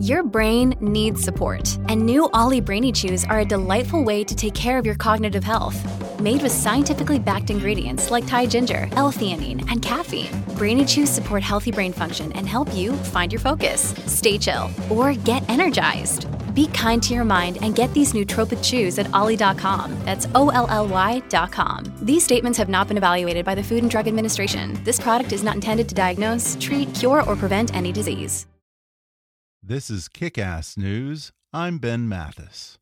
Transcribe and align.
Your 0.00 0.22
brain 0.22 0.74
needs 0.80 1.20
support, 1.20 1.78
and 1.90 2.00
new 2.00 2.30
Ollie 2.32 2.62
Brainy 2.62 2.90
Chews 2.90 3.26
are 3.26 3.40
a 3.40 3.44
delightful 3.44 4.02
way 4.02 4.24
to 4.24 4.34
take 4.34 4.54
care 4.54 4.78
of 4.78 4.86
your 4.86 4.94
cognitive 4.94 5.44
health. 5.44 5.76
Made 6.18 6.40
with 6.40 6.52
scientifically 6.52 7.18
backed 7.18 7.50
ingredients 7.50 8.10
like 8.10 8.26
Thai 8.26 8.46
ginger, 8.46 8.88
L-theanine, 8.92 9.60
and 9.70 9.82
caffeine, 9.82 10.32
Brainy 10.56 10.86
Chews 10.86 11.10
support 11.10 11.42
healthy 11.42 11.70
brain 11.70 11.92
function 11.92 12.32
and 12.32 12.48
help 12.48 12.74
you 12.74 12.94
find 13.12 13.30
your 13.30 13.40
focus, 13.40 13.94
stay 14.06 14.38
chill, 14.38 14.70
or 14.88 15.12
get 15.12 15.46
energized. 15.50 16.24
Be 16.54 16.68
kind 16.68 17.02
to 17.02 17.12
your 17.12 17.26
mind 17.26 17.58
and 17.60 17.74
get 17.74 17.92
these 17.92 18.14
nootropic 18.14 18.64
chews 18.64 18.98
at 18.98 19.12
ollie.com. 19.12 19.94
That's 20.06 20.26
O 20.34 20.48
L 20.48 20.66
L 20.70 20.88
Y.com. 20.88 21.92
These 22.00 22.24
statements 22.24 22.56
have 22.56 22.70
not 22.70 22.88
been 22.88 22.96
evaluated 22.96 23.44
by 23.44 23.54
the 23.54 23.62
Food 23.62 23.82
and 23.82 23.90
Drug 23.90 24.08
Administration. 24.08 24.82
This 24.82 24.98
product 24.98 25.32
is 25.32 25.42
not 25.42 25.56
intended 25.56 25.90
to 25.90 25.94
diagnose, 25.94 26.56
treat, 26.58 26.94
cure, 26.94 27.22
or 27.24 27.36
prevent 27.36 27.76
any 27.76 27.92
disease. 27.92 28.46
This 29.62 29.90
is 29.90 30.08
Kickass 30.08 30.78
News. 30.78 31.32
I'm 31.52 31.76
Ben 31.76 32.08
Mathis. 32.08 32.78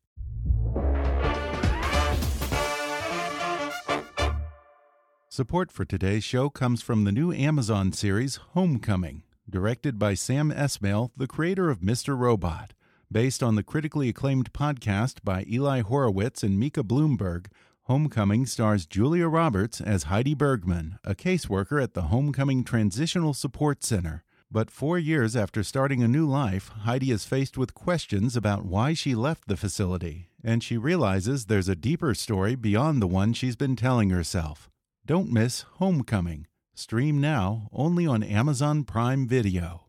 Support 5.27 5.73
for 5.73 5.83
today's 5.83 6.23
show 6.23 6.49
comes 6.49 6.81
from 6.81 7.03
the 7.03 7.11
new 7.11 7.33
Amazon 7.33 7.91
series 7.91 8.37
Homecoming, 8.53 9.23
directed 9.49 9.99
by 9.99 10.13
Sam 10.13 10.51
Esmail, 10.51 11.11
the 11.17 11.27
creator 11.27 11.69
of 11.69 11.81
Mr. 11.81 12.17
Robot. 12.17 12.71
Based 13.11 13.43
on 13.43 13.55
the 13.55 13.63
critically 13.63 14.07
acclaimed 14.07 14.53
podcast 14.53 15.21
by 15.21 15.45
Eli 15.51 15.81
Horowitz 15.81 16.43
and 16.43 16.57
Micah 16.57 16.83
Bloomberg, 16.83 17.47
Homecoming 17.83 18.45
stars 18.45 18.85
Julia 18.85 19.27
Roberts 19.27 19.81
as 19.81 20.03
Heidi 20.03 20.33
Bergman, 20.33 20.97
a 21.03 21.13
caseworker 21.13 21.83
at 21.83 21.93
the 21.93 22.03
Homecoming 22.03 22.63
Transitional 22.63 23.33
Support 23.33 23.83
Center. 23.83 24.23
But 24.51 24.71
four 24.71 24.97
years 24.97 25.35
after 25.35 25.61
starting 25.61 26.01
a 26.01 26.07
new 26.07 26.27
life, 26.27 26.69
Heidi 26.69 27.11
is 27.11 27.23
faced 27.23 27.55
with 27.55 27.75
questions 27.75 28.35
about 28.35 28.65
why 28.65 28.95
she 28.95 29.13
left 29.13 29.47
the 29.47 29.55
facility, 29.55 30.29
and 30.43 30.63
she 30.63 30.75
realizes 30.75 31.45
there's 31.45 31.69
a 31.69 31.75
deeper 31.75 32.15
story 32.15 32.55
beyond 32.55 32.99
the 32.99 33.07
one 33.07 33.33
she's 33.33 33.55
been 33.55 33.75
telling 33.75 34.09
herself. 34.09 34.67
Don't 35.05 35.31
miss 35.31 35.65
Homecoming. 35.77 36.47
Stream 36.73 37.21
now 37.21 37.69
only 37.71 38.07
on 38.07 38.23
Amazon 38.23 38.85
Prime 38.85 39.27
Video. 39.27 39.85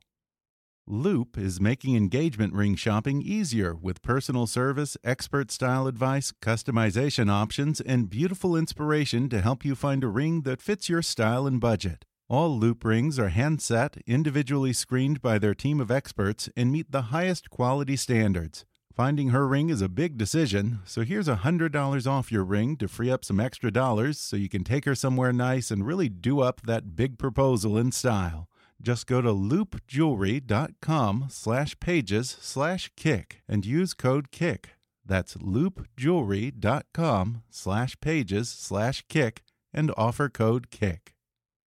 Loop 0.86 1.38
is 1.38 1.58
making 1.60 1.96
engagement 1.96 2.52
ring 2.52 2.74
shopping 2.74 3.22
easier 3.22 3.74
with 3.74 4.02
personal 4.02 4.46
service, 4.46 4.94
expert 5.02 5.50
style 5.50 5.86
advice, 5.86 6.34
customization 6.42 7.30
options, 7.30 7.80
and 7.80 8.10
beautiful 8.10 8.56
inspiration 8.56 9.30
to 9.30 9.40
help 9.40 9.64
you 9.64 9.74
find 9.74 10.04
a 10.04 10.08
ring 10.08 10.42
that 10.42 10.60
fits 10.60 10.88
your 10.88 11.00
style 11.00 11.46
and 11.46 11.60
budget. 11.60 12.04
All 12.30 12.56
loop 12.56 12.84
rings 12.84 13.18
are 13.18 13.30
hand 13.30 13.60
set, 13.60 13.96
individually 14.06 14.72
screened 14.72 15.20
by 15.20 15.40
their 15.40 15.52
team 15.52 15.80
of 15.80 15.90
experts, 15.90 16.48
and 16.56 16.70
meet 16.70 16.92
the 16.92 17.10
highest 17.10 17.50
quality 17.50 17.96
standards. 17.96 18.64
Finding 18.94 19.30
her 19.30 19.48
ring 19.48 19.68
is 19.68 19.82
a 19.82 19.88
big 19.88 20.16
decision, 20.16 20.78
so 20.84 21.02
here's 21.02 21.26
$100 21.26 22.06
off 22.06 22.30
your 22.30 22.44
ring 22.44 22.76
to 22.76 22.86
free 22.86 23.10
up 23.10 23.24
some 23.24 23.40
extra 23.40 23.72
dollars 23.72 24.20
so 24.20 24.36
you 24.36 24.48
can 24.48 24.62
take 24.62 24.84
her 24.84 24.94
somewhere 24.94 25.32
nice 25.32 25.72
and 25.72 25.84
really 25.84 26.08
do 26.08 26.38
up 26.38 26.60
that 26.60 26.94
big 26.94 27.18
proposal 27.18 27.76
in 27.76 27.90
style. 27.90 28.46
Just 28.80 29.08
go 29.08 29.20
to 29.20 29.30
loopjewelry.com 29.30 31.26
slash 31.30 31.80
pages 31.80 32.36
slash 32.40 32.92
kick 32.96 33.42
and 33.48 33.66
use 33.66 33.92
code 33.92 34.30
KICK. 34.30 34.68
That's 35.04 35.34
loopjewelry.com 35.34 37.42
slash 37.50 38.00
pages 38.00 38.50
slash 38.50 39.04
kick 39.08 39.42
and 39.74 39.92
offer 39.96 40.28
code 40.28 40.70
KICK. 40.70 41.16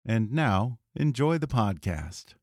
And 0.05 0.33
now, 0.33 0.79
enjoy 0.95 1.37
the 1.39 1.47
podcast. 1.47 2.35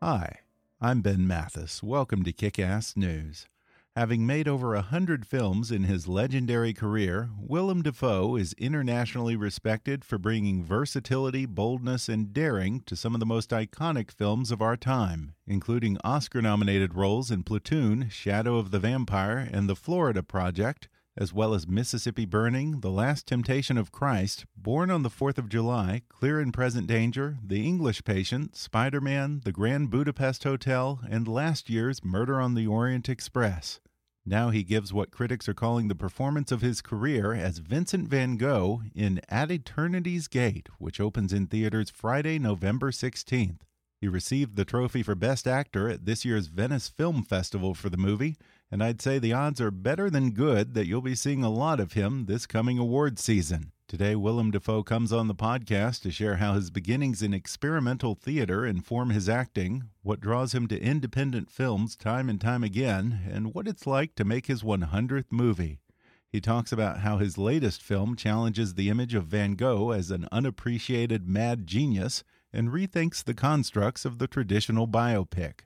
Hi, 0.00 0.38
I'm 0.80 1.00
Ben 1.00 1.26
Mathis. 1.26 1.82
Welcome 1.82 2.22
to 2.22 2.32
Kickass 2.32 2.96
News. 2.96 3.48
Having 3.96 4.26
made 4.26 4.46
over 4.46 4.74
a 4.74 4.82
hundred 4.82 5.26
films 5.26 5.70
in 5.70 5.84
his 5.84 6.06
legendary 6.06 6.72
career, 6.72 7.30
Willem 7.38 7.82
Dafoe 7.82 8.36
is 8.36 8.52
internationally 8.54 9.34
respected 9.34 10.04
for 10.04 10.18
bringing 10.18 10.64
versatility, 10.64 11.46
boldness, 11.46 12.08
and 12.08 12.32
daring 12.32 12.80
to 12.86 12.96
some 12.96 13.14
of 13.14 13.20
the 13.20 13.26
most 13.26 13.50
iconic 13.50 14.10
films 14.10 14.50
of 14.50 14.62
our 14.62 14.76
time, 14.76 15.34
including 15.46 15.98
Oscar 16.04 16.40
nominated 16.42 16.94
roles 16.94 17.30
in 17.30 17.42
Platoon, 17.42 18.08
Shadow 18.08 18.56
of 18.58 18.70
the 18.70 18.80
Vampire, 18.80 19.48
and 19.52 19.68
The 19.68 19.76
Florida 19.76 20.22
Project, 20.22 20.88
as 21.16 21.32
well 21.32 21.54
as 21.54 21.68
Mississippi 21.68 22.24
Burning, 22.24 22.80
The 22.80 22.90
Last 22.90 23.26
Temptation 23.26 23.78
of 23.78 23.92
Christ, 23.92 24.46
Born 24.56 24.90
on 24.90 25.02
the 25.02 25.10
Fourth 25.10 25.38
of 25.38 25.48
July, 25.48 26.02
Clear 26.08 26.40
and 26.40 26.52
Present 26.52 26.86
Danger, 26.86 27.38
The 27.44 27.64
English 27.64 28.04
Patient, 28.04 28.56
Spider 28.56 29.00
Man, 29.00 29.42
The 29.44 29.52
Grand 29.52 29.90
Budapest 29.90 30.42
Hotel, 30.42 31.00
and 31.08 31.28
last 31.28 31.70
year's 31.70 32.04
Murder 32.04 32.40
on 32.40 32.54
the 32.54 32.66
Orient 32.66 33.08
Express. 33.08 33.80
Now 34.26 34.50
he 34.50 34.64
gives 34.64 34.92
what 34.92 35.10
critics 35.10 35.48
are 35.48 35.54
calling 35.54 35.88
the 35.88 35.94
performance 35.94 36.50
of 36.50 36.62
his 36.62 36.80
career 36.80 37.32
as 37.32 37.58
Vincent 37.58 38.08
van 38.08 38.36
Gogh 38.36 38.82
in 38.94 39.20
At 39.28 39.50
Eternity's 39.50 40.28
Gate, 40.28 40.68
which 40.78 40.98
opens 40.98 41.32
in 41.32 41.46
theaters 41.46 41.90
Friday, 41.90 42.38
November 42.38 42.90
16th. 42.90 43.60
He 44.00 44.08
received 44.08 44.56
the 44.56 44.64
trophy 44.64 45.02
for 45.02 45.14
Best 45.14 45.46
Actor 45.46 45.88
at 45.90 46.06
this 46.06 46.24
year's 46.24 46.48
Venice 46.48 46.88
Film 46.88 47.22
Festival 47.22 47.74
for 47.74 47.88
the 47.88 47.96
movie 47.96 48.36
and 48.74 48.82
I'd 48.82 49.00
say 49.00 49.20
the 49.20 49.32
odds 49.32 49.60
are 49.60 49.70
better 49.70 50.10
than 50.10 50.32
good 50.32 50.74
that 50.74 50.88
you'll 50.88 51.00
be 51.00 51.14
seeing 51.14 51.44
a 51.44 51.48
lot 51.48 51.78
of 51.78 51.92
him 51.92 52.26
this 52.26 52.44
coming 52.44 52.76
award 52.76 53.20
season. 53.20 53.70
Today, 53.86 54.16
Willem 54.16 54.50
Dafoe 54.50 54.82
comes 54.82 55.12
on 55.12 55.28
the 55.28 55.34
podcast 55.36 56.02
to 56.02 56.10
share 56.10 56.38
how 56.38 56.54
his 56.54 56.72
beginnings 56.72 57.22
in 57.22 57.32
experimental 57.32 58.16
theater 58.16 58.66
inform 58.66 59.10
his 59.10 59.28
acting, 59.28 59.90
what 60.02 60.20
draws 60.20 60.56
him 60.56 60.66
to 60.66 60.82
independent 60.82 61.52
films 61.52 61.94
time 61.94 62.28
and 62.28 62.40
time 62.40 62.64
again, 62.64 63.20
and 63.30 63.54
what 63.54 63.68
it's 63.68 63.86
like 63.86 64.16
to 64.16 64.24
make 64.24 64.46
his 64.46 64.64
100th 64.64 65.30
movie. 65.30 65.78
He 66.28 66.40
talks 66.40 66.72
about 66.72 66.98
how 66.98 67.18
his 67.18 67.38
latest 67.38 67.80
film 67.80 68.16
challenges 68.16 68.74
the 68.74 68.90
image 68.90 69.14
of 69.14 69.26
Van 69.26 69.54
Gogh 69.54 69.92
as 69.92 70.10
an 70.10 70.26
unappreciated 70.32 71.28
mad 71.28 71.64
genius 71.64 72.24
and 72.52 72.70
rethinks 72.70 73.22
the 73.22 73.34
constructs 73.34 74.04
of 74.04 74.18
the 74.18 74.26
traditional 74.26 74.88
biopic. 74.88 75.60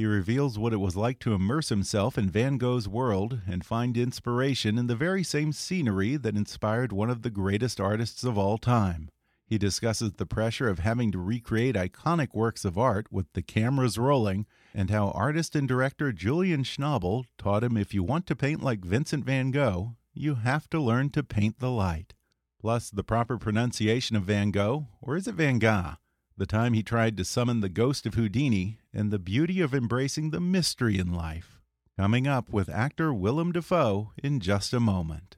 He 0.00 0.06
reveals 0.06 0.58
what 0.58 0.72
it 0.72 0.78
was 0.78 0.96
like 0.96 1.18
to 1.18 1.34
immerse 1.34 1.68
himself 1.68 2.16
in 2.16 2.30
Van 2.30 2.56
Gogh's 2.56 2.88
world 2.88 3.40
and 3.46 3.62
find 3.62 3.98
inspiration 3.98 4.78
in 4.78 4.86
the 4.86 4.96
very 4.96 5.22
same 5.22 5.52
scenery 5.52 6.16
that 6.16 6.38
inspired 6.38 6.90
one 6.90 7.10
of 7.10 7.20
the 7.20 7.28
greatest 7.28 7.78
artists 7.78 8.24
of 8.24 8.38
all 8.38 8.56
time. 8.56 9.10
He 9.44 9.58
discusses 9.58 10.14
the 10.14 10.24
pressure 10.24 10.70
of 10.70 10.78
having 10.78 11.12
to 11.12 11.18
recreate 11.18 11.74
iconic 11.74 12.32
works 12.32 12.64
of 12.64 12.78
art 12.78 13.12
with 13.12 13.30
the 13.34 13.42
cameras 13.42 13.98
rolling, 13.98 14.46
and 14.72 14.88
how 14.88 15.10
artist 15.10 15.54
and 15.54 15.68
director 15.68 16.12
Julian 16.12 16.62
Schnabel 16.62 17.24
taught 17.36 17.62
him 17.62 17.76
if 17.76 17.92
you 17.92 18.02
want 18.02 18.26
to 18.28 18.34
paint 18.34 18.62
like 18.62 18.82
Vincent 18.82 19.26
van 19.26 19.50
Gogh, 19.50 19.96
you 20.14 20.36
have 20.36 20.66
to 20.70 20.80
learn 20.80 21.10
to 21.10 21.22
paint 21.22 21.58
the 21.58 21.70
light. 21.70 22.14
Plus, 22.58 22.88
the 22.88 23.04
proper 23.04 23.36
pronunciation 23.36 24.16
of 24.16 24.22
Van 24.22 24.50
Gogh, 24.50 24.86
or 25.02 25.18
is 25.18 25.28
it 25.28 25.34
Van 25.34 25.58
Gogh? 25.58 25.96
The 26.40 26.46
time 26.46 26.72
he 26.72 26.82
tried 26.82 27.18
to 27.18 27.22
summon 27.22 27.60
the 27.60 27.68
ghost 27.68 28.06
of 28.06 28.14
Houdini, 28.14 28.78
and 28.94 29.10
the 29.10 29.18
beauty 29.18 29.60
of 29.60 29.74
embracing 29.74 30.30
the 30.30 30.40
mystery 30.40 30.98
in 30.98 31.12
life. 31.12 31.60
Coming 31.98 32.26
up 32.26 32.48
with 32.48 32.70
actor 32.70 33.12
Willem 33.12 33.52
Dafoe 33.52 34.12
in 34.16 34.40
just 34.40 34.72
a 34.72 34.80
moment. 34.80 35.36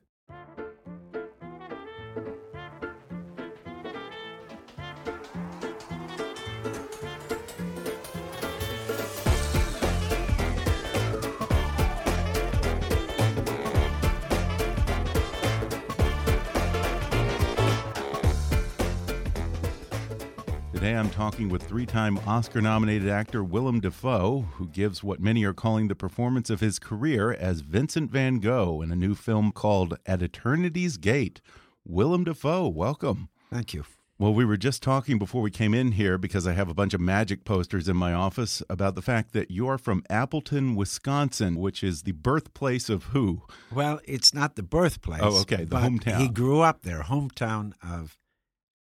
Talking 21.13 21.51
with 21.51 21.63
three 21.63 21.85
time 21.85 22.19
Oscar 22.27 22.63
nominated 22.63 23.09
actor 23.09 23.45
Willem 23.45 23.81
Dafoe, 23.81 24.47
who 24.55 24.67
gives 24.67 25.05
what 25.05 25.21
many 25.21 25.45
are 25.45 25.53
calling 25.53 25.89
the 25.89 25.95
performance 25.95 26.49
of 26.49 26.61
his 26.61 26.79
career 26.79 27.33
as 27.33 27.61
Vincent 27.61 28.11
van 28.11 28.39
Gogh 28.39 28.81
in 28.81 28.91
a 28.91 28.97
new 28.97 29.15
film 29.15 29.53
called 29.53 29.99
At 30.07 30.23
Eternity's 30.23 30.97
Gate. 30.97 31.43
Willem 31.85 32.25
Dafoe, 32.25 32.67
welcome. 32.67 33.29
Thank 33.51 33.75
you. 33.75 33.85
Well, 34.19 34.33
we 34.33 34.45
were 34.45 34.57
just 34.57 34.83
talking 34.83 35.19
before 35.19 35.43
we 35.43 35.51
came 35.51 35.75
in 35.75 35.93
here 35.93 36.17
because 36.17 36.47
I 36.47 36.53
have 36.53 36.71
a 36.71 36.75
bunch 36.75 36.95
of 36.95 37.01
magic 37.01 37.45
posters 37.45 37.89
in 37.89 37.97
my 37.97 38.15
office 38.15 38.63
about 38.71 38.95
the 38.95 39.03
fact 39.03 39.33
that 39.33 39.51
you're 39.51 39.79
from 39.79 40.05
Appleton, 40.09 40.77
Wisconsin, 40.77 41.57
which 41.57 41.85
is 41.85 42.05
the 42.05 42.13
birthplace 42.13 42.89
of 42.89 43.05
who? 43.05 43.43
Well, 43.71 44.01
it's 44.05 44.33
not 44.33 44.57
the 44.57 44.63
birthplace. 44.63 45.21
Oh, 45.23 45.41
okay, 45.43 45.65
the 45.65 45.77
hometown. 45.77 46.19
He 46.19 46.29
grew 46.29 46.61
up 46.61 46.83
there, 46.83 47.03
hometown 47.03 47.73
of 47.83 48.17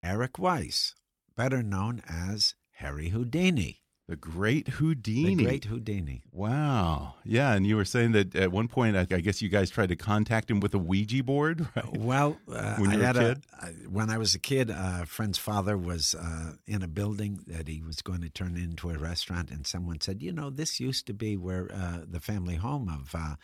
Eric 0.04 0.38
Weiss, 0.38 0.94
better 1.40 1.64
known 1.64 2.02
as 2.06 2.54
Harry 2.72 3.10
Houdini. 3.10 3.82
The 4.10 4.18
Great 4.18 4.68
Houdini. 4.68 5.36
The 5.36 5.44
Great 5.46 5.66
Houdini. 5.66 6.24
Wow. 6.34 7.14
Yeah, 7.24 7.54
and 7.54 7.66
you 7.66 7.78
were 7.78 7.86
saying 7.86 8.12
that 8.12 8.36
at 8.36 8.52
one 8.52 8.68
point, 8.68 8.98
I, 8.98 9.02
I 9.02 9.22
guess 9.22 9.42
you 9.42 9.48
guys 9.48 9.70
tried 9.70 9.88
to 9.90 9.96
contact 9.96 10.52
him 10.52 10.60
with 10.60 10.74
a 10.74 10.78
Ouija 10.80 11.24
board, 11.24 11.66
right? 11.78 11.96
Well, 11.96 12.38
uh, 12.52 12.76
When 12.76 12.90
I 12.90 12.98
were 12.98 13.04
a 13.04 13.14
kid? 13.14 13.44
I- 13.62 13.68
when 13.88 14.10
I 14.10 14.18
was 14.18 14.36
a 14.36 14.40
kid, 14.40 14.70
a 14.70 15.06
friend's 15.06 15.38
father 15.38 15.78
was 15.78 16.14
uh, 16.14 16.54
in 16.68 16.82
a 16.84 16.88
building 16.90 17.40
that 17.48 17.70
he 17.70 17.82
was 17.82 18.02
going 18.02 18.20
to 18.22 18.30
turn 18.30 18.58
into 18.58 18.90
a 18.90 18.98
restaurant, 18.98 19.50
and 19.50 19.66
someone 19.66 20.02
said, 20.02 20.22
"You 20.22 20.34
know, 20.34 20.50
this 20.50 20.80
used 20.82 21.06
to 21.08 21.14
be 21.14 21.38
where 21.38 21.72
uh, 21.72 22.00
the 22.06 22.20
family 22.20 22.56
home 22.56 22.90
of 22.90 23.16
uh, 23.16 23.36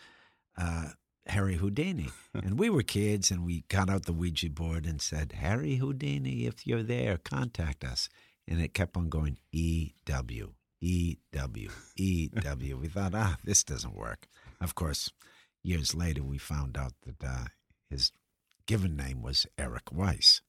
uh, 0.58 0.88
Harry 1.26 1.56
Houdini." 1.56 2.08
and 2.34 2.58
we 2.58 2.70
were 2.70 2.82
kids, 2.82 3.30
and 3.30 3.44
we 3.44 3.64
got 3.68 3.90
out 3.90 4.06
the 4.06 4.12
Ouija 4.12 4.50
board 4.50 4.86
and 4.86 5.00
said, 5.00 5.32
"Harry 5.32 5.76
Houdini, 5.76 6.46
if 6.46 6.66
you're 6.66 6.82
there, 6.82 7.18
contact 7.18 7.84
us." 7.84 8.08
And 8.48 8.60
it 8.60 8.74
kept 8.74 8.96
on 8.96 9.08
going, 9.08 9.38
E 9.52 9.92
W 10.04 10.52
E 10.80 11.16
W 11.32 11.70
E 11.96 12.28
W. 12.28 12.78
We 12.78 12.88
thought, 12.88 13.14
ah, 13.14 13.36
this 13.44 13.64
doesn't 13.64 13.96
work. 13.96 14.28
Of 14.60 14.74
course, 14.74 15.10
years 15.62 15.94
later, 15.94 16.22
we 16.22 16.38
found 16.38 16.76
out 16.76 16.92
that 17.04 17.26
uh, 17.26 17.44
his 17.90 18.12
given 18.66 18.96
name 18.96 19.22
was 19.22 19.46
Eric 19.58 19.92
Weiss. 19.92 20.42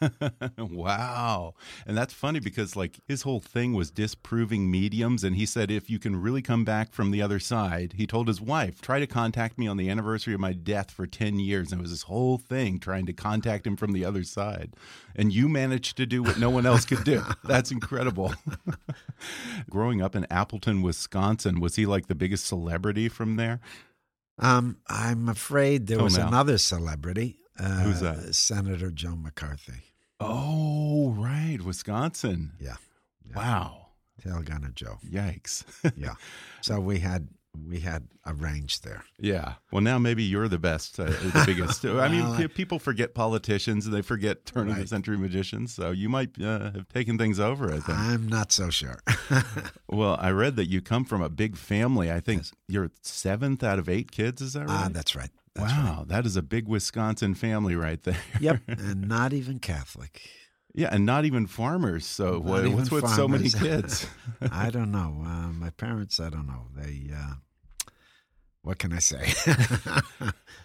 wow. 0.58 1.54
And 1.86 1.96
that's 1.96 2.12
funny 2.14 2.40
because 2.40 2.76
like 2.76 3.00
his 3.06 3.22
whole 3.22 3.40
thing 3.40 3.72
was 3.74 3.90
disproving 3.90 4.70
mediums 4.70 5.24
and 5.24 5.36
he 5.36 5.46
said 5.46 5.70
if 5.70 5.90
you 5.90 5.98
can 5.98 6.16
really 6.20 6.42
come 6.42 6.64
back 6.64 6.92
from 6.92 7.10
the 7.10 7.22
other 7.22 7.38
side, 7.38 7.94
he 7.96 8.06
told 8.06 8.28
his 8.28 8.40
wife, 8.40 8.80
try 8.80 8.98
to 9.00 9.06
contact 9.06 9.58
me 9.58 9.66
on 9.66 9.76
the 9.76 9.88
anniversary 9.90 10.34
of 10.34 10.40
my 10.40 10.52
death 10.52 10.90
for 10.90 11.06
10 11.06 11.38
years. 11.38 11.72
And 11.72 11.80
it 11.80 11.82
was 11.82 11.90
this 11.90 12.02
whole 12.02 12.38
thing 12.38 12.78
trying 12.78 13.06
to 13.06 13.12
contact 13.12 13.66
him 13.66 13.76
from 13.76 13.92
the 13.92 14.04
other 14.04 14.22
side. 14.24 14.74
And 15.16 15.32
you 15.32 15.48
managed 15.48 15.96
to 15.96 16.06
do 16.06 16.22
what 16.22 16.38
no 16.38 16.50
one 16.50 16.66
else 16.66 16.84
could 16.84 17.04
do. 17.04 17.22
That's 17.44 17.70
incredible. 17.70 18.34
Growing 19.70 20.00
up 20.02 20.14
in 20.14 20.26
Appleton, 20.30 20.82
Wisconsin, 20.82 21.60
was 21.60 21.76
he 21.76 21.86
like 21.86 22.06
the 22.06 22.14
biggest 22.14 22.46
celebrity 22.46 23.08
from 23.08 23.36
there? 23.36 23.60
Um, 24.38 24.78
I'm 24.88 25.28
afraid 25.28 25.88
there 25.88 26.00
Oh, 26.00 26.04
was 26.04 26.16
no. 26.16 26.28
another 26.28 26.58
celebrity. 26.58 27.40
Uh, 27.58 27.80
Who's 27.80 28.00
that? 28.00 28.34
Senator 28.36 28.92
Joe 28.92 29.16
McCarthy. 29.16 29.82
Oh, 30.20 31.14
right, 31.16 31.58
Wisconsin. 31.64 32.52
Yeah. 32.60 32.76
yeah. 33.28 33.36
Wow. 33.36 33.86
Tail 34.22 34.42
Gunner 34.42 34.72
Joe. 34.74 34.98
Yikes. 35.08 35.64
Yeah. 35.96 36.14
so 36.60 36.80
we 36.80 36.98
had 37.00 37.28
we 37.66 37.80
had 37.80 38.06
a 38.24 38.34
range 38.34 38.82
there. 38.82 39.02
Yeah. 39.18 39.54
Well, 39.72 39.80
now 39.80 39.98
maybe 39.98 40.22
you're 40.22 40.46
the 40.48 40.58
best, 40.58 41.00
uh, 41.00 41.06
the 41.06 41.42
biggest. 41.46 41.84
I 41.84 42.06
mean, 42.08 42.22
Well, 42.22 42.36
pe- 42.38 42.46
people 42.48 42.78
forget 42.78 43.14
politicians 43.14 43.84
and 43.86 43.92
they 43.94 44.02
forget 44.02 44.44
turn 44.46 44.68
of 44.68 44.74
the 44.74 44.80
Right. 44.82 44.88
century 44.88 45.16
magicians. 45.18 45.74
So 45.74 45.90
you 45.90 46.08
might 46.08 46.40
uh, 46.40 46.70
have 46.72 46.88
taken 46.88 47.18
things 47.18 47.40
over, 47.40 47.68
I 47.72 47.80
think. 47.80 47.98
I'm 47.98 48.28
not 48.28 48.52
so 48.52 48.70
sure. 48.70 49.00
well, 49.88 50.16
I 50.20 50.30
read 50.30 50.54
that 50.56 50.66
you 50.66 50.80
come 50.80 51.04
from 51.04 51.20
a 51.20 51.28
big 51.28 51.56
family. 51.56 52.12
I 52.12 52.20
think 52.20 52.42
Yes. 52.42 52.52
you're 52.68 52.90
seventh 53.02 53.64
out 53.64 53.78
of 53.80 53.88
eight 53.88 54.12
kids. 54.12 54.40
Is 54.40 54.52
that 54.52 54.66
right? 54.68 54.84
Ah, 54.86 54.88
that's 54.92 55.16
right. 55.16 55.30
That's 55.58 55.72
wow. 55.72 56.04
That 56.06 56.26
is 56.26 56.36
a 56.36 56.42
big 56.42 56.68
Wisconsin 56.68 57.34
family 57.34 57.74
right 57.76 58.02
there. 58.02 58.16
Yep. 58.40 58.60
and 58.68 59.08
not 59.08 59.32
even 59.32 59.58
Catholic. 59.58 60.22
yeah. 60.74 60.88
And 60.92 61.04
not 61.06 61.24
even 61.24 61.46
farmers. 61.46 62.06
So 62.06 62.32
Not 62.32 62.42
what, 62.44 62.68
what's 62.68 62.90
with 62.90 63.08
so 63.08 63.26
many 63.28 63.50
kids? 63.64 64.06
I 64.50 64.70
don't 64.76 64.90
know. 64.92 65.22
Uh, 65.24 65.52
my 65.52 65.70
parents, 65.70 66.20
I 66.20 66.30
don't 66.30 66.46
know. 66.46 66.66
They, 66.76 67.10
uh, 67.14 67.34
what 68.62 68.78
can 68.78 68.92
I 68.92 68.98
say? 68.98 69.32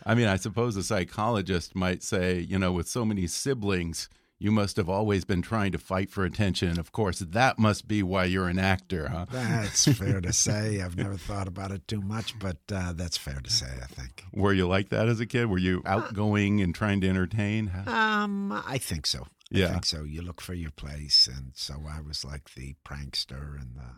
I 0.05 0.15
mean, 0.15 0.27
I 0.27 0.35
suppose 0.35 0.75
a 0.75 0.83
psychologist 0.83 1.75
might 1.75 2.03
say, 2.03 2.39
you 2.39 2.59
know, 2.59 2.71
with 2.71 2.87
so 2.87 3.05
many 3.05 3.27
siblings, 3.27 4.09
you 4.43 4.51
must 4.51 4.75
have 4.75 4.89
always 4.89 5.23
been 5.23 5.41
trying 5.41 5.71
to 5.71 5.77
fight 5.77 6.09
for 6.11 6.25
attention. 6.25 6.77
Of 6.77 6.91
course, 6.91 7.19
that 7.19 7.57
must 7.57 7.87
be 7.87 8.03
why 8.03 8.25
you're 8.25 8.49
an 8.49 8.59
actor, 8.59 9.07
huh? 9.07 9.25
that's 9.31 9.85
fair 9.93 10.19
to 10.19 10.33
say. 10.47 10.81
I've 10.81 10.97
never 10.97 11.15
thought 11.15 11.47
about 11.47 11.71
it 11.71 11.87
too 11.87 12.01
much, 12.01 12.37
but 12.37 12.57
uh, 12.71 12.91
that's 12.91 13.15
fair 13.17 13.39
to 13.41 13.49
say, 13.49 13.67
I 13.81 13.85
think. 13.85 14.25
Were 14.33 14.51
you 14.51 14.67
like 14.67 14.89
that 14.89 15.07
as 15.07 15.21
a 15.21 15.25
kid? 15.25 15.45
Were 15.45 15.57
you 15.57 15.81
outgoing 15.85 16.59
and 16.59 16.75
trying 16.75 16.99
to 17.01 17.07
entertain? 17.07 17.71
Um, 17.87 18.51
I 18.51 18.77
think 18.77 19.07
so. 19.07 19.21
I 19.53 19.59
Yeah. 19.59 19.71
think 19.71 19.85
so. 19.85 20.03
You 20.03 20.21
look 20.23 20.41
for 20.41 20.53
your 20.55 20.71
place, 20.71 21.29
and 21.33 21.51
so 21.55 21.75
I 21.89 22.01
was 22.01 22.25
like 22.25 22.53
the 22.53 22.75
prankster 22.83 23.55
and 23.61 23.77
the 23.77 23.89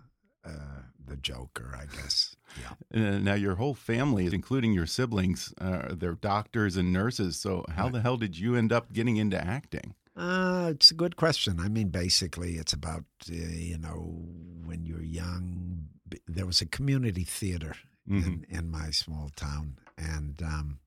uh, 0.48 0.82
the 1.04 1.16
joker, 1.18 1.76
I 1.76 1.86
guess. 1.96 2.36
Yeah. 2.62 2.74
Uh, 2.94 3.18
now, 3.18 3.34
your 3.34 3.56
whole 3.56 3.74
family, 3.74 4.28
including 4.28 4.74
your 4.74 4.86
siblings, 4.86 5.52
uh, 5.60 5.96
they're 5.96 6.14
doctors 6.14 6.78
and 6.78 6.94
nurses. 6.94 7.36
So, 7.38 7.66
how 7.76 7.90
the 7.90 8.02
hell 8.02 8.18
did 8.18 8.38
you 8.38 8.56
end 8.56 8.72
up 8.72 8.94
getting 8.94 9.18
into 9.18 9.44
acting? 9.44 9.96
Uh, 10.16 10.70
it's 10.72 10.92
a 10.92 10.96
good 10.96 11.18
question. 11.18 11.60
I 11.60 11.68
mean, 11.68 11.90
basically, 11.90 12.54
it's 12.54 12.74
about 12.74 13.04
uh, 13.30 13.34
you 13.36 13.78
know 13.78 14.26
when 14.66 14.86
you're 14.86 15.04
young. 15.04 15.88
There 16.28 16.46
was 16.46 16.62
a 16.62 16.66
community 16.66 17.24
theater 17.24 17.76
in, 18.08 18.46
in 18.50 18.70
my 18.70 18.92
small 18.92 19.32
town, 19.36 19.78
and 19.98 20.42
um, 20.42 20.80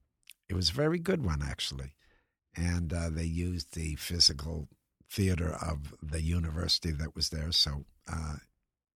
it 0.47 0.55
was 0.55 0.69
a 0.69 0.73
very 0.73 0.99
good 0.99 1.23
one 1.23 1.41
actually. 1.43 1.93
And 2.55 2.91
uh, 2.93 3.09
they 3.11 3.25
used 3.25 3.75
the 3.75 3.95
physical 3.95 4.67
theater 5.11 5.55
of 5.61 5.93
the 6.01 6.21
university 6.21 6.91
that 6.91 7.15
was 7.15 7.29
there, 7.29 7.51
so 7.51 7.85
uh, 8.11 8.37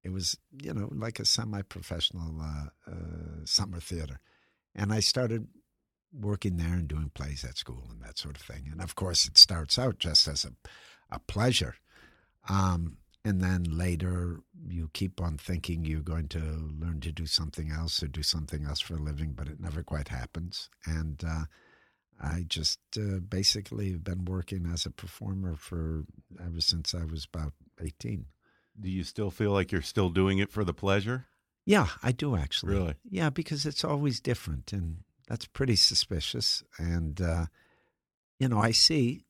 it 0.02 0.12
was 0.12 0.38
you 0.62 0.73
know 0.73 0.88
like 0.93 1.20
a 1.20 1.26
semi-professional 1.26 2.40
uh, 2.40 2.90
uh, 2.90 3.44
summer 3.44 3.81
theater. 3.81 4.20
And 4.75 4.93
I 4.93 5.00
started 5.00 5.49
working 6.12 6.56
there 6.56 6.74
and 6.74 6.88
doing 6.88 7.10
plays 7.14 7.44
at 7.44 7.56
school 7.56 7.86
and 7.90 8.02
that 8.02 8.18
sort 8.18 8.36
of 8.36 8.42
thing. 8.42 8.68
And 8.70 8.80
of 8.80 8.94
course, 8.94 9.26
it 9.26 9.38
starts 9.38 9.78
out 9.78 9.98
just 9.98 10.28
as 10.28 10.44
a, 10.44 10.52
a 11.10 11.18
pleasure. 11.18 11.76
Um, 12.48 12.98
and 13.24 13.40
then 13.40 13.64
later, 13.64 14.40
you 14.68 14.90
keep 14.92 15.20
on 15.20 15.38
thinking 15.38 15.84
you're 15.84 16.00
going 16.00 16.28
to 16.28 16.72
learn 16.80 17.00
to 17.02 17.12
do 17.12 17.26
something 17.26 17.70
else 17.70 18.02
or 18.02 18.08
do 18.08 18.22
something 18.22 18.64
else 18.64 18.80
for 18.80 18.96
a 18.96 19.00
living, 19.00 19.32
but 19.32 19.48
it 19.48 19.60
never 19.60 19.82
quite 19.82 20.08
happens. 20.08 20.68
And 20.84 21.22
uh, 21.24 21.44
I 22.20 22.44
just 22.48 22.80
uh, 22.96 23.20
basically 23.20 23.92
have 23.92 24.02
been 24.02 24.24
working 24.24 24.68
as 24.72 24.86
a 24.86 24.90
performer 24.90 25.54
for 25.54 26.04
ever 26.44 26.60
since 26.60 26.94
I 26.94 27.04
was 27.04 27.26
about 27.32 27.52
18. 27.81 28.26
Do 28.81 28.90
you 28.90 29.04
still 29.04 29.31
feel 29.31 29.52
like 29.52 29.70
you're 29.70 29.82
still 29.82 30.10
doing 30.10 30.38
it 30.38 30.50
for 30.50 30.64
the 30.64 30.74
pleasure? 30.74 31.26
Yeah, 31.64 31.88
I 32.02 32.10
do 32.10 32.34
actually. 32.36 32.74
Really? 32.74 32.94
Yeah, 33.08 33.31
because 33.31 33.66
it's 33.66 33.84
always 33.84 34.19
different, 34.19 34.72
and 34.72 34.98
that's 35.32 35.46
pretty 35.46 35.77
suspicious. 35.77 36.62
And 36.77 37.19
uh, 37.19 37.46
you 38.39 38.48
know, 38.48 38.58
I 38.58 38.70
see 38.70 39.24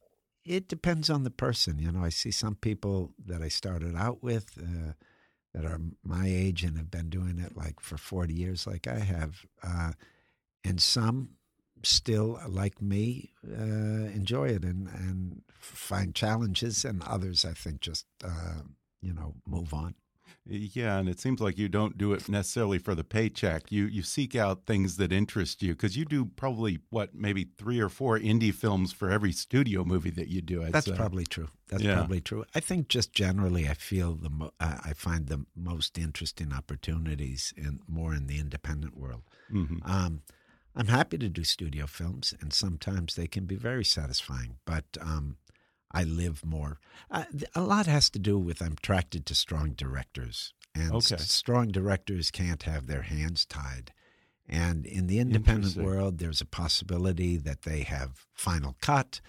it 0.44 0.66
depends 0.66 1.08
on 1.08 1.22
the 1.22 1.30
person. 1.30 1.78
You 1.78 1.92
know, 1.92 2.02
I 2.02 2.08
see 2.08 2.32
some 2.32 2.56
people 2.56 3.12
that 3.24 3.40
I 3.40 3.46
started 3.46 3.94
out 3.94 4.20
with 4.20 4.58
uh, 4.60 4.94
that 5.54 5.64
are 5.64 5.80
my 6.02 6.26
age 6.26 6.64
and 6.64 6.76
have 6.76 6.90
been 6.90 7.08
doing 7.08 7.38
it 7.38 7.56
like 7.56 7.78
for 7.78 7.96
forty 7.96 8.34
years, 8.34 8.66
like 8.66 8.88
I 8.88 8.98
have, 8.98 9.46
uh, 9.62 9.92
and 10.64 10.82
some 10.82 11.36
still 11.84 12.40
like 12.48 12.82
me 12.82 13.30
uh, 13.46 14.10
enjoy 14.12 14.48
it 14.48 14.64
and 14.64 14.88
and 14.88 15.42
find 15.52 16.16
challenges, 16.16 16.84
and 16.84 17.00
others 17.04 17.44
I 17.44 17.52
think 17.52 17.80
just 17.80 18.06
uh, 18.24 18.62
you 19.00 19.12
know 19.14 19.34
move 19.46 19.72
on. 19.72 19.94
Yeah, 20.44 20.98
and 20.98 21.08
it 21.08 21.20
seems 21.20 21.40
like 21.40 21.56
you 21.56 21.68
don't 21.68 21.96
do 21.96 22.12
it 22.12 22.28
necessarily 22.28 22.78
for 22.78 22.96
the 22.96 23.04
paycheck. 23.04 23.70
You 23.70 23.86
you 23.86 24.02
seek 24.02 24.34
out 24.34 24.66
things 24.66 24.96
that 24.96 25.12
interest 25.12 25.62
you 25.62 25.72
because 25.74 25.96
you 25.96 26.04
do 26.04 26.24
probably 26.24 26.80
what 26.90 27.14
maybe 27.14 27.44
three 27.56 27.78
or 27.78 27.88
four 27.88 28.18
indie 28.18 28.52
films 28.52 28.92
for 28.92 29.08
every 29.08 29.30
studio 29.30 29.84
movie 29.84 30.10
that 30.10 30.26
you 30.28 30.42
do. 30.42 30.64
I'd 30.64 30.72
That's 30.72 30.86
say. 30.86 30.96
probably 30.96 31.24
true. 31.26 31.48
That's 31.68 31.84
Yeah. 31.84 31.94
probably 31.94 32.20
true. 32.20 32.44
I 32.56 32.60
think 32.60 32.88
just 32.88 33.12
generally, 33.12 33.68
I 33.68 33.74
feel 33.74 34.14
the 34.16 34.30
mo- 34.30 34.52
uh, 34.58 34.78
I 34.84 34.94
find 34.94 35.28
the 35.28 35.46
most 35.54 35.96
interesting 35.96 36.52
opportunities 36.52 37.54
in 37.56 37.78
more 37.86 38.12
in 38.12 38.26
the 38.26 38.38
independent 38.40 38.96
world. 38.96 39.22
Mhm. 39.50 39.78
Um, 39.88 40.22
I'm 40.74 40.88
happy 40.88 41.18
to 41.18 41.28
do 41.28 41.44
studio 41.44 41.86
films, 41.86 42.34
and 42.40 42.52
sometimes 42.52 43.14
they 43.14 43.28
can 43.28 43.44
be 43.46 43.56
very 43.56 43.84
satisfying. 43.84 44.56
But 44.64 44.86
um, 45.00 45.36
I 45.92 46.04
live 46.04 46.44
more. 46.44 46.80
Uh, 47.10 47.24
a 47.54 47.62
lot 47.62 47.86
has 47.86 48.08
to 48.10 48.18
do 48.18 48.38
with 48.38 48.62
I'm 48.62 48.72
attracted 48.72 49.26
to 49.26 49.34
strong 49.34 49.72
directors, 49.72 50.54
and 50.74 50.92
Okay. 50.92 51.16
strong 51.18 51.68
directors 51.68 52.30
can't 52.30 52.62
have 52.64 52.86
their 52.86 53.02
hands 53.02 53.44
tied. 53.44 53.92
And 54.48 54.84
in 54.86 55.06
the 55.06 55.18
independent 55.18 55.76
world, 55.76 56.18
there's 56.18 56.40
a 56.40 56.46
possibility 56.46 57.36
that 57.36 57.62
they 57.62 57.82
have 57.82 58.26
final 58.34 58.76
cut, 58.80 59.20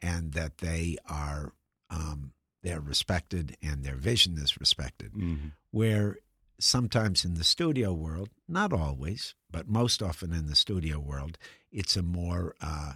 and 0.00 0.32
that 0.32 0.58
they 0.58 0.96
are 1.06 1.52
um, 1.90 2.32
they're 2.62 2.80
respected 2.80 3.56
and 3.62 3.82
their 3.82 3.96
vision 3.96 4.36
is 4.38 4.60
respected. 4.60 5.12
Mhm. 5.14 5.52
Where 5.70 6.18
sometimes 6.58 7.24
in 7.24 7.34
the 7.34 7.42
studio 7.44 7.92
world, 7.92 8.28
not 8.46 8.72
always, 8.72 9.34
but 9.50 9.66
most 9.66 10.02
often 10.02 10.32
in 10.32 10.46
the 10.46 10.54
studio 10.54 10.98
world, 11.00 11.36
it's 11.72 11.96
a 11.96 12.02
more 12.02 12.54
uh, 12.60 12.94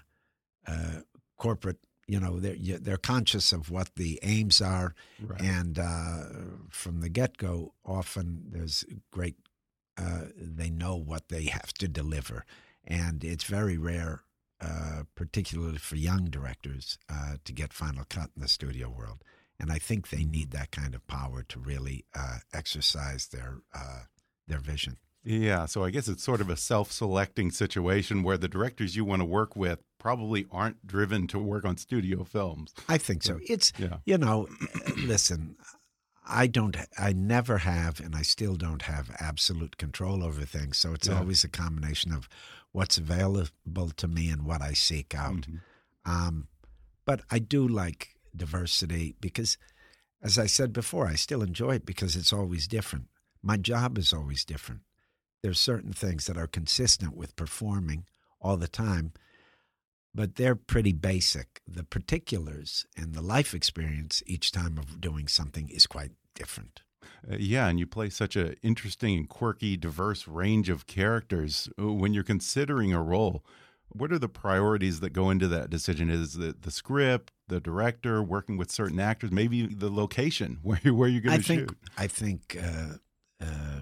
uh, 0.67 1.01
corporate 1.39 1.81
you 2.07 2.21
know 2.21 2.39
they're 2.41 2.79
they're 2.79 2.97
conscious 2.97 3.53
of 3.53 3.71
what 3.71 3.95
the 3.97 4.19
aims 4.23 4.61
are, 4.61 4.95
Right. 5.21 5.41
and 5.41 5.79
uh, 5.79 6.23
from 6.71 7.01
the 7.01 7.09
get 7.09 7.37
go, 7.37 7.75
often 7.85 8.45
there's 8.51 8.85
great. 9.11 9.37
Uh, 9.97 10.23
they 10.37 10.71
know 10.71 10.97
what 10.97 11.29
they 11.29 11.45
have 11.45 11.73
to 11.75 11.87
deliver, 11.89 12.45
and 12.85 13.23
it's 13.25 13.45
very 13.45 13.79
rare, 13.79 14.23
uh, 14.61 15.05
particularly 15.15 15.79
for 15.79 15.95
young 15.97 16.25
directors, 16.31 16.99
uh, 17.09 17.37
to 17.45 17.53
get 17.53 17.73
final 17.73 18.05
cut 18.09 18.31
in 18.35 18.43
the 18.43 18.49
studio 18.49 18.89
world. 18.91 19.23
And 19.61 19.71
I 19.71 19.79
think 19.79 20.09
they 20.11 20.25
need 20.25 20.51
that 20.51 20.73
kind 20.73 20.97
of 20.97 21.07
power 21.07 21.45
to 21.45 21.61
really 21.61 22.07
uh, 22.13 22.39
exercise 22.53 23.29
their 23.29 23.61
uh, 23.73 24.03
their 24.49 24.59
vision. 24.59 24.97
Yeah, 25.23 25.67
so 25.67 25.85
I 25.85 25.91
guess 25.91 26.09
it's 26.09 26.25
sort 26.25 26.41
of 26.43 26.51
a 26.51 26.57
self-selecting 26.57 27.51
situation 27.53 28.23
where 28.25 28.37
the 28.37 28.49
directors 28.49 28.95
you 28.97 29.05
want 29.07 29.21
to 29.21 29.25
work 29.25 29.55
with 29.57 29.79
probably 30.09 30.47
aren't 30.53 30.87
driven 30.87 31.27
to 31.27 31.39
work 31.39 31.65
on 31.65 31.79
studio 31.79 32.25
films. 32.25 32.75
I 32.91 32.99
think 32.99 33.23
so. 33.23 33.41
It's 33.49 33.73
Yeah. 33.79 33.97
you 34.05 34.19
know, 34.19 34.47
listen, 34.99 35.57
I 36.29 36.47
don't, 36.47 36.77
I 36.99 37.15
never 37.15 37.57
have, 37.59 38.01
and 38.01 38.15
I 38.15 38.21
still 38.21 38.57
don't 38.57 38.83
have 38.83 39.17
absolute 39.19 39.79
control 39.79 40.23
over 40.23 40.45
things. 40.45 40.77
So 40.77 40.93
it's 40.93 41.09
Yeah. 41.09 41.19
always 41.21 41.43
a 41.43 41.49
combination 41.49 42.13
of 42.13 42.29
what's 42.73 42.99
available 42.99 43.89
to 43.97 44.07
me 44.07 44.29
and 44.29 44.43
what 44.45 44.61
I 44.61 44.75
seek 44.75 45.15
out. 45.15 45.47
Mhm. 45.49 45.61
Um, 46.05 46.49
but 47.07 47.23
I 47.31 47.39
do 47.39 47.67
like 47.67 48.15
diversity 48.37 49.17
because, 49.23 49.57
as 50.21 50.39
I 50.39 50.45
said 50.47 50.75
before, 50.75 51.07
I 51.07 51.15
still 51.15 51.43
enjoy 51.43 51.77
it 51.77 51.87
because 51.87 52.15
it's 52.15 52.33
always 52.33 52.69
different. 52.69 53.07
My 53.43 53.57
job 53.57 53.97
is 53.97 54.13
always 54.13 54.45
different. 54.45 54.83
There's 55.43 55.59
certain 55.61 55.95
things 55.95 56.27
that 56.27 56.37
are 56.37 56.47
consistent 56.47 57.17
with 57.17 57.37
performing 57.37 58.05
all 58.39 58.59
the 58.59 58.69
time, 58.69 59.13
but 60.15 60.37
they're 60.37 60.55
pretty 60.57 60.93
basic. 60.93 61.61
The 61.67 61.85
particulars 61.85 62.87
and 62.97 63.15
the 63.15 63.23
life 63.23 63.55
experience 63.55 64.23
each 64.27 64.53
time 64.53 64.79
of 64.79 65.01
doing 65.01 65.29
something 65.29 65.69
is 65.69 65.87
quite 65.87 66.13
different. 66.35 66.83
Uh, 67.31 67.37
yeah, 67.39 67.69
and 67.69 67.79
you 67.79 67.87
play 67.87 68.11
such 68.11 68.37
an 68.37 68.55
interesting 68.63 69.17
and 69.17 69.29
quirky, 69.29 69.77
diverse 69.77 70.29
range 70.29 70.69
of 70.69 70.87
characters. 70.87 71.69
Uh, 71.79 71.93
When 71.93 72.15
you're 72.15 72.23
considering 72.23 72.93
a 72.93 73.03
role, 73.03 73.45
what 73.89 74.13
are 74.13 74.19
the 74.19 74.29
priorities 74.29 75.01
that 75.01 75.11
go 75.13 75.31
into 75.31 75.49
that 75.49 75.71
decision? 75.71 76.11
Is 76.11 76.37
it 76.37 76.63
the 76.63 76.71
script, 76.71 77.33
the 77.49 77.61
director, 77.61 78.23
working 78.23 78.57
with 78.57 78.71
certain 78.71 79.01
actors, 79.01 79.31
maybe 79.31 79.67
the 79.67 79.91
location 79.91 80.59
where 80.63 80.81
you 80.83 80.95
where 80.95 81.09
you're 81.09 81.21
going 81.23 81.39
to 81.41 81.45
think 81.45 81.61
shoot? 81.61 81.79
I 81.97 82.07
think 82.09 82.57
uh, 82.61 82.95
uh, 83.41 83.81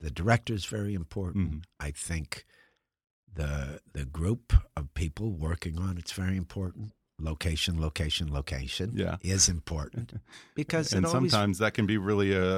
the 0.00 0.10
director 0.10 0.54
is 0.54 0.64
very 0.66 0.94
important. 0.94 1.50
Mhm. 1.50 1.62
I 1.80 1.90
think 1.90 2.44
the 3.34 3.80
the 3.92 4.04
group 4.04 4.52
of 4.76 4.92
people 4.94 5.30
working 5.32 5.78
on 5.78 5.98
it's 5.98 6.12
very 6.12 6.36
important. 6.36 6.92
Location, 7.20 7.80
location, 7.80 8.32
location 8.32 8.90
Yeah. 8.96 9.18
is 9.22 9.48
important 9.48 10.14
because 10.56 10.92
and 10.92 11.04
it 11.06 11.14
always 11.14 11.30
sometimes 11.30 11.58
that 11.58 11.72
can 11.72 11.86
be 11.86 11.96
really 11.96 12.32
a, 12.32 12.48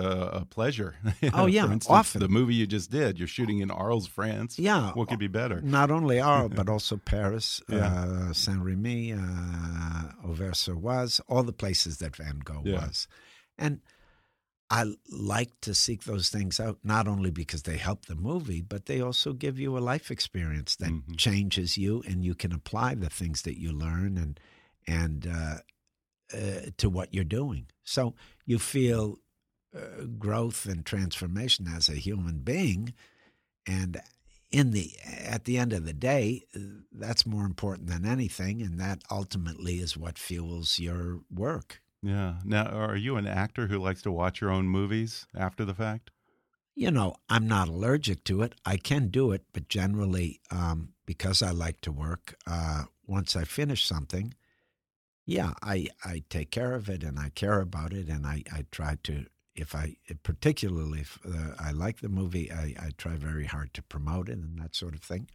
a 0.40 0.45
pleasure. 0.47 0.95
Oh, 1.35 1.45
yeah, 1.45 1.64
instance, 1.64 1.87
often. 1.90 2.21
the 2.23 2.28
movie 2.28 2.54
you 2.54 2.66
just 2.66 2.90
did, 2.90 3.18
you're 3.18 3.28
shooting 3.28 3.59
in 3.59 3.71
Arles, 3.71 4.06
France. 4.09 4.59
Yeah. 4.59 4.92
what 4.95 5.09
could 5.09 5.18
be 5.18 5.28
better? 5.28 5.61
Not 5.61 5.90
only 5.90 6.18
Arles, 6.21 6.52
but 6.56 6.71
also 6.71 6.97
Paris, 6.97 7.61
Yeah. 7.68 7.87
uh, 7.92 8.33
Saint 8.33 8.62
Remy, 8.62 9.12
uh, 9.12 10.12
Auvers-sur-Oise, 10.25 11.21
all 11.28 11.42
the 11.42 11.52
places 11.52 11.99
that 11.99 12.16
Van 12.16 12.38
Gogh 12.42 12.62
Yeah. 12.64 12.87
was. 12.87 13.09
And 13.59 13.80
I 14.69 14.95
like 15.11 15.61
to 15.63 15.75
seek 15.75 16.05
those 16.05 16.29
things 16.29 16.59
out, 16.59 16.79
not 16.83 17.07
only 17.07 17.31
because 17.31 17.63
they 17.63 17.77
help 17.77 18.07
the 18.07 18.17
movie, 18.17 18.63
but 18.63 18.87
they 18.87 19.01
also 19.01 19.33
give 19.33 19.59
you 19.61 19.79
a 19.79 19.81
life 19.81 20.11
experience 20.11 20.77
that 20.77 20.91
Mhm. 20.91 21.17
changes 21.17 21.79
you, 21.79 22.03
and 22.03 22.25
you 22.25 22.35
can 22.35 22.53
apply 22.53 22.97
the 22.97 23.11
things 23.11 23.43
that 23.43 23.59
you 23.61 23.73
learn 23.73 24.19
and 24.19 24.41
and 24.89 25.27
uh, 25.27 25.59
uh, 26.33 26.71
to 26.79 26.89
what 26.91 27.13
you're 27.15 27.25
doing. 27.25 27.67
So 27.85 28.15
you 28.45 28.59
feel 28.59 29.19
uh, 29.75 30.05
growth 30.19 30.67
and 30.67 30.85
transformation 30.87 31.67
as 31.69 31.89
a 31.89 31.95
human 31.97 32.41
being, 32.41 32.95
and 33.67 34.01
in 34.51 34.71
the 34.73 34.93
at 35.05 35.45
the 35.45 35.59
end 35.59 35.73
of 35.73 35.85
the 35.87 35.93
day, 35.93 36.47
that's 36.93 37.27
more 37.27 37.45
important 37.45 37.89
than 37.89 38.05
anything, 38.07 38.63
and 38.63 38.81
that 38.81 39.03
ultimately 39.11 39.81
is 39.81 39.97
what 39.97 40.19
fuels 40.19 40.79
your 40.79 41.21
work. 41.31 41.83
Yeah. 42.07 42.35
Now, 42.45 42.67
are 42.67 42.97
you 42.97 43.17
an 43.17 43.27
actor 43.27 43.67
who 43.67 43.79
likes 43.79 44.01
to 44.03 44.13
watch 44.13 44.41
your 44.41 44.51
own 44.51 44.69
movies 44.69 45.27
after 45.37 45.65
the 45.65 45.75
fact? 45.75 46.11
You 46.77 46.93
know, 46.93 47.17
I'm 47.29 47.49
not 47.49 47.69
allergic 47.69 48.23
to 48.25 48.43
it. 48.43 48.55
I 48.65 48.77
can 48.77 49.09
do 49.09 49.33
it, 49.33 49.43
but 49.53 49.69
generally, 49.69 50.41
um, 50.53 50.93
because 51.05 51.43
I 51.43 51.51
like 51.51 51.81
to 51.81 51.91
work, 51.91 52.37
uh, 52.47 52.85
once 53.07 53.35
I 53.35 53.43
finish 53.45 53.85
something, 53.85 54.35
yeah, 55.25 55.55
I, 55.63 55.89
I 56.05 56.23
take 56.31 56.53
care 56.53 56.75
of 56.75 56.89
it 56.89 57.03
and 57.03 57.19
I 57.19 57.31
care 57.31 57.61
about 57.61 57.93
it, 57.93 58.09
and 58.09 58.25
I, 58.25 58.45
I 58.53 58.67
try 58.71 58.99
to, 59.03 59.27
if 59.57 59.75
I, 59.75 59.97
particularly 60.23 61.01
if 61.01 61.19
uh, 61.27 61.55
I 61.59 61.73
like 61.73 62.01
the 62.01 62.09
movie, 62.09 62.53
I, 62.53 62.75
I 62.79 62.91
try 62.97 63.17
very 63.17 63.47
hard 63.47 63.75
to 63.75 63.83
promote 63.83 64.29
it 64.29 64.39
and 64.39 64.61
that 64.61 64.77
sort 64.77 64.95
of 64.95 65.01
thing. 65.01 65.29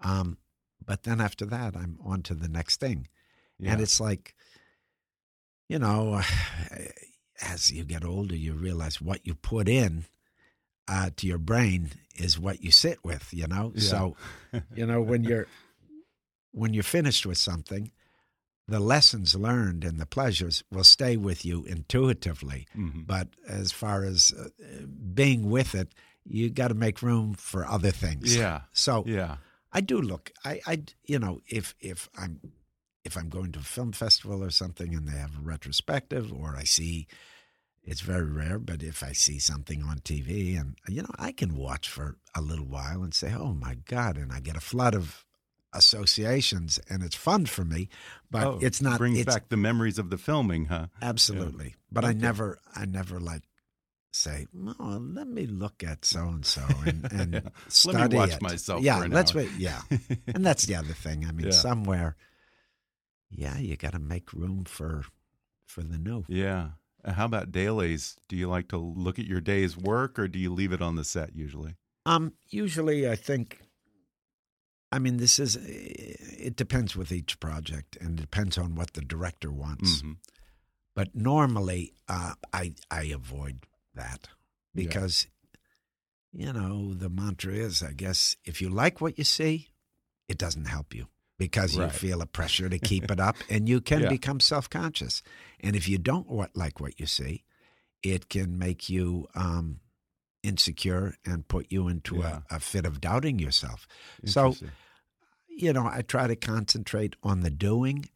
Um, 0.00 0.38
but 0.84 1.02
then 1.02 1.20
after 1.20 1.46
that, 1.46 1.74
I'm 1.74 1.98
on 2.04 2.22
to 2.22 2.34
the 2.34 2.48
next 2.48 2.78
thing. 2.78 3.08
Yeah. 3.58 3.72
And 3.72 3.80
it's 3.80 4.00
like, 4.00 4.34
you 5.68 5.78
know, 5.78 6.20
as 7.42 7.70
you 7.70 7.84
get 7.84 8.04
older, 8.04 8.36
you 8.36 8.54
realize 8.54 9.00
what 9.00 9.26
you 9.26 9.34
put 9.34 9.68
in 9.68 10.04
uh, 10.88 11.10
to 11.16 11.26
your 11.26 11.38
brain 11.38 11.90
is 12.16 12.38
what 12.38 12.62
you 12.62 12.70
sit 12.70 12.98
with. 13.04 13.28
You 13.32 13.46
know, 13.48 13.72
Yeah. 13.74 13.80
so 13.88 14.16
you 14.74 14.86
know 14.86 15.00
when 15.02 15.24
you're 15.24 15.46
when 16.52 16.72
you're 16.74 16.84
finished 16.84 17.26
with 17.26 17.38
something, 17.38 17.90
the 18.68 18.78
lessons 18.80 19.34
learned 19.34 19.84
and 19.84 19.98
the 19.98 20.06
pleasures 20.06 20.62
will 20.70 20.84
stay 20.84 21.16
with 21.16 21.44
you 21.44 21.64
intuitively. 21.64 22.66
Mhm. 22.76 23.06
But 23.06 23.28
as 23.48 23.72
far 23.72 24.04
as 24.04 24.32
uh, 24.32 24.48
being 25.14 25.50
with 25.50 25.74
it, 25.74 25.92
you 26.24 26.50
got 26.50 26.68
to 26.68 26.74
make 26.74 27.02
room 27.02 27.34
for 27.34 27.66
other 27.66 27.90
things. 27.90 28.36
Yeah. 28.36 28.62
So 28.72 29.04
Yeah. 29.06 29.36
I 29.72 29.80
do 29.80 30.00
look. 30.00 30.30
I, 30.44 30.60
I, 30.66 30.82
you 31.04 31.18
know, 31.18 31.40
if 31.48 31.74
if 31.80 32.08
I'm 32.16 32.40
if 33.04 33.16
I'm 33.16 33.28
going 33.28 33.52
to 33.52 33.58
a 33.60 33.62
film 33.62 33.92
festival 33.92 34.42
or 34.42 34.50
something 34.50 34.94
and 34.94 35.06
they 35.06 35.16
have 35.18 35.36
a 35.38 35.42
retrospective, 35.42 36.32
or 36.32 36.56
I 36.56 36.64
see, 36.64 37.06
it's 37.82 38.00
very 38.00 38.24
rare, 38.30 38.58
but 38.58 38.82
if 38.82 39.02
I 39.02 39.12
see 39.12 39.38
something 39.38 39.82
on 39.82 39.98
TV 39.98 40.58
and 40.58 40.76
you 40.88 41.02
know, 41.02 41.10
I 41.18 41.32
can 41.32 41.54
watch 41.56 41.88
for 41.88 42.16
a 42.34 42.40
little 42.40 42.64
while 42.66 43.02
and 43.02 43.12
say, 43.14 43.32
"Oh 43.34 43.52
my 43.54 43.74
God!" 43.74 44.16
and 44.16 44.32
I 44.32 44.40
get 44.40 44.56
a 44.56 44.60
flood 44.60 44.94
of 44.94 45.24
associations, 45.74 46.78
and 46.88 47.02
it's 47.02 47.16
fun 47.16 47.46
for 47.46 47.64
me. 47.64 47.88
But 48.30 48.42
Oh, 48.44 48.58
it's 48.60 48.80
not. 48.80 48.98
brings 48.98 49.18
it's, 49.18 49.26
back 49.26 49.48
the 49.48 49.56
memories 49.56 49.98
of 49.98 50.08
the 50.10 50.18
filming, 50.18 50.66
huh? 50.66 50.86
Absolutely. 51.02 51.74
But 51.92 52.04
I 52.04 52.12
never, 52.12 52.58
I 52.74 52.86
never 52.86 53.20
like 53.20 53.42
say, 54.12 54.46
"Oh, 54.78 54.98
let 55.00 55.28
me 55.28 55.46
look 55.46 55.82
at 55.84 56.04
so 56.04 56.20
and 56.28 56.46
so 56.46 56.62
and 56.86 57.04
and 57.12 57.34
Let 57.34 57.42
me 57.52 57.60
study 57.68 58.16
watch 58.16 58.30
it." 58.34 58.42
myself 58.42 58.82
Yeah, 58.82 58.98
for 58.98 59.04
an 59.04 59.12
let's 59.12 59.34
hour. 59.34 59.42
wait. 59.42 59.50
Yeah, 59.58 59.82
and 60.34 60.44
that's 60.46 60.64
the 60.66 60.76
other 60.76 60.94
thing. 60.94 61.26
I 61.26 61.32
mean, 61.32 61.46
Yeah. 61.46 61.52
somewhere, 61.52 62.16
yeah, 63.34 63.58
you 63.58 63.76
got 63.76 63.92
to 63.92 63.98
make 63.98 64.32
room 64.32 64.64
for 64.64 65.04
for 65.66 65.82
the 65.82 65.98
new. 65.98 66.24
Yeah. 66.28 66.70
Uh, 67.04 67.12
How 67.12 67.24
about 67.26 67.52
dailies? 67.52 68.16
Do 68.28 68.36
you 68.36 68.48
like 68.48 68.68
to 68.68 68.78
look 68.78 69.18
at 69.18 69.26
your 69.26 69.40
day's 69.40 69.76
work 69.76 70.18
or 70.18 70.28
do 70.28 70.38
you 70.38 70.52
leave 70.52 70.72
it 70.72 70.80
on 70.82 70.96
the 70.96 71.04
set 71.04 71.34
usually? 71.34 71.74
Um, 72.06 72.32
usually, 72.50 73.08
I 73.08 73.16
think. 73.16 73.60
I 74.92 74.98
mean, 74.98 75.16
this 75.16 75.38
is. 75.38 75.56
It 75.56 76.56
depends 76.56 76.94
with 76.94 77.10
each 77.12 77.40
project, 77.40 77.96
and 78.00 78.18
it 78.18 78.22
depends 78.22 78.56
on 78.58 78.74
what 78.74 78.92
the 78.92 79.00
director 79.00 79.50
wants. 79.50 80.02
Mhm. 80.02 80.16
But 80.94 81.14
normally, 81.14 81.94
uh, 82.08 82.34
I 82.52 82.74
I 82.90 83.04
avoid 83.04 83.66
that 83.94 84.28
Yeah. 84.74 84.84
because, 84.84 85.26
you 86.32 86.52
know, 86.52 86.94
the 86.94 87.08
mantra 87.08 87.54
is, 87.54 87.82
I 87.82 87.92
guess, 87.92 88.36
if 88.44 88.60
you 88.62 88.68
like 88.70 89.00
what 89.00 89.18
you 89.18 89.24
see, 89.24 89.70
it 90.28 90.38
doesn't 90.38 90.66
help 90.66 90.94
you 90.94 91.08
because 91.38 91.76
Right. 91.76 91.92
you 91.92 91.98
feel 91.98 92.22
a 92.22 92.26
pressure 92.26 92.68
to 92.68 92.78
keep 92.90 93.10
it 93.10 93.20
up, 93.20 93.36
and 93.48 93.68
you 93.68 93.80
can 93.80 94.02
Yeah. 94.02 94.08
become 94.08 94.40
self 94.40 94.68
conscious. 94.70 95.22
And 95.60 95.74
if 95.76 95.88
you 95.88 95.98
don't 95.98 96.28
wa- 96.28 96.48
like 96.54 96.80
what 96.80 96.98
you 97.00 97.06
see, 97.06 97.44
it 98.02 98.28
can 98.28 98.58
make 98.58 98.88
you 98.88 99.26
um, 99.34 99.80
insecure 100.42 101.16
and 101.24 101.48
put 101.48 101.70
you 101.70 101.88
into 101.88 102.20
Yeah. 102.20 102.40
a, 102.50 102.56
a 102.56 102.60
fit 102.60 102.84
of 102.86 103.00
doubting 103.00 103.38
yourself. 103.38 103.86
So 104.24 104.54
you 105.56 105.72
know, 105.72 105.86
I 105.86 106.02
try 106.02 106.26
to 106.26 106.34
concentrate 106.34 107.14
on 107.22 107.40
the 107.40 107.50
doing 107.50 108.06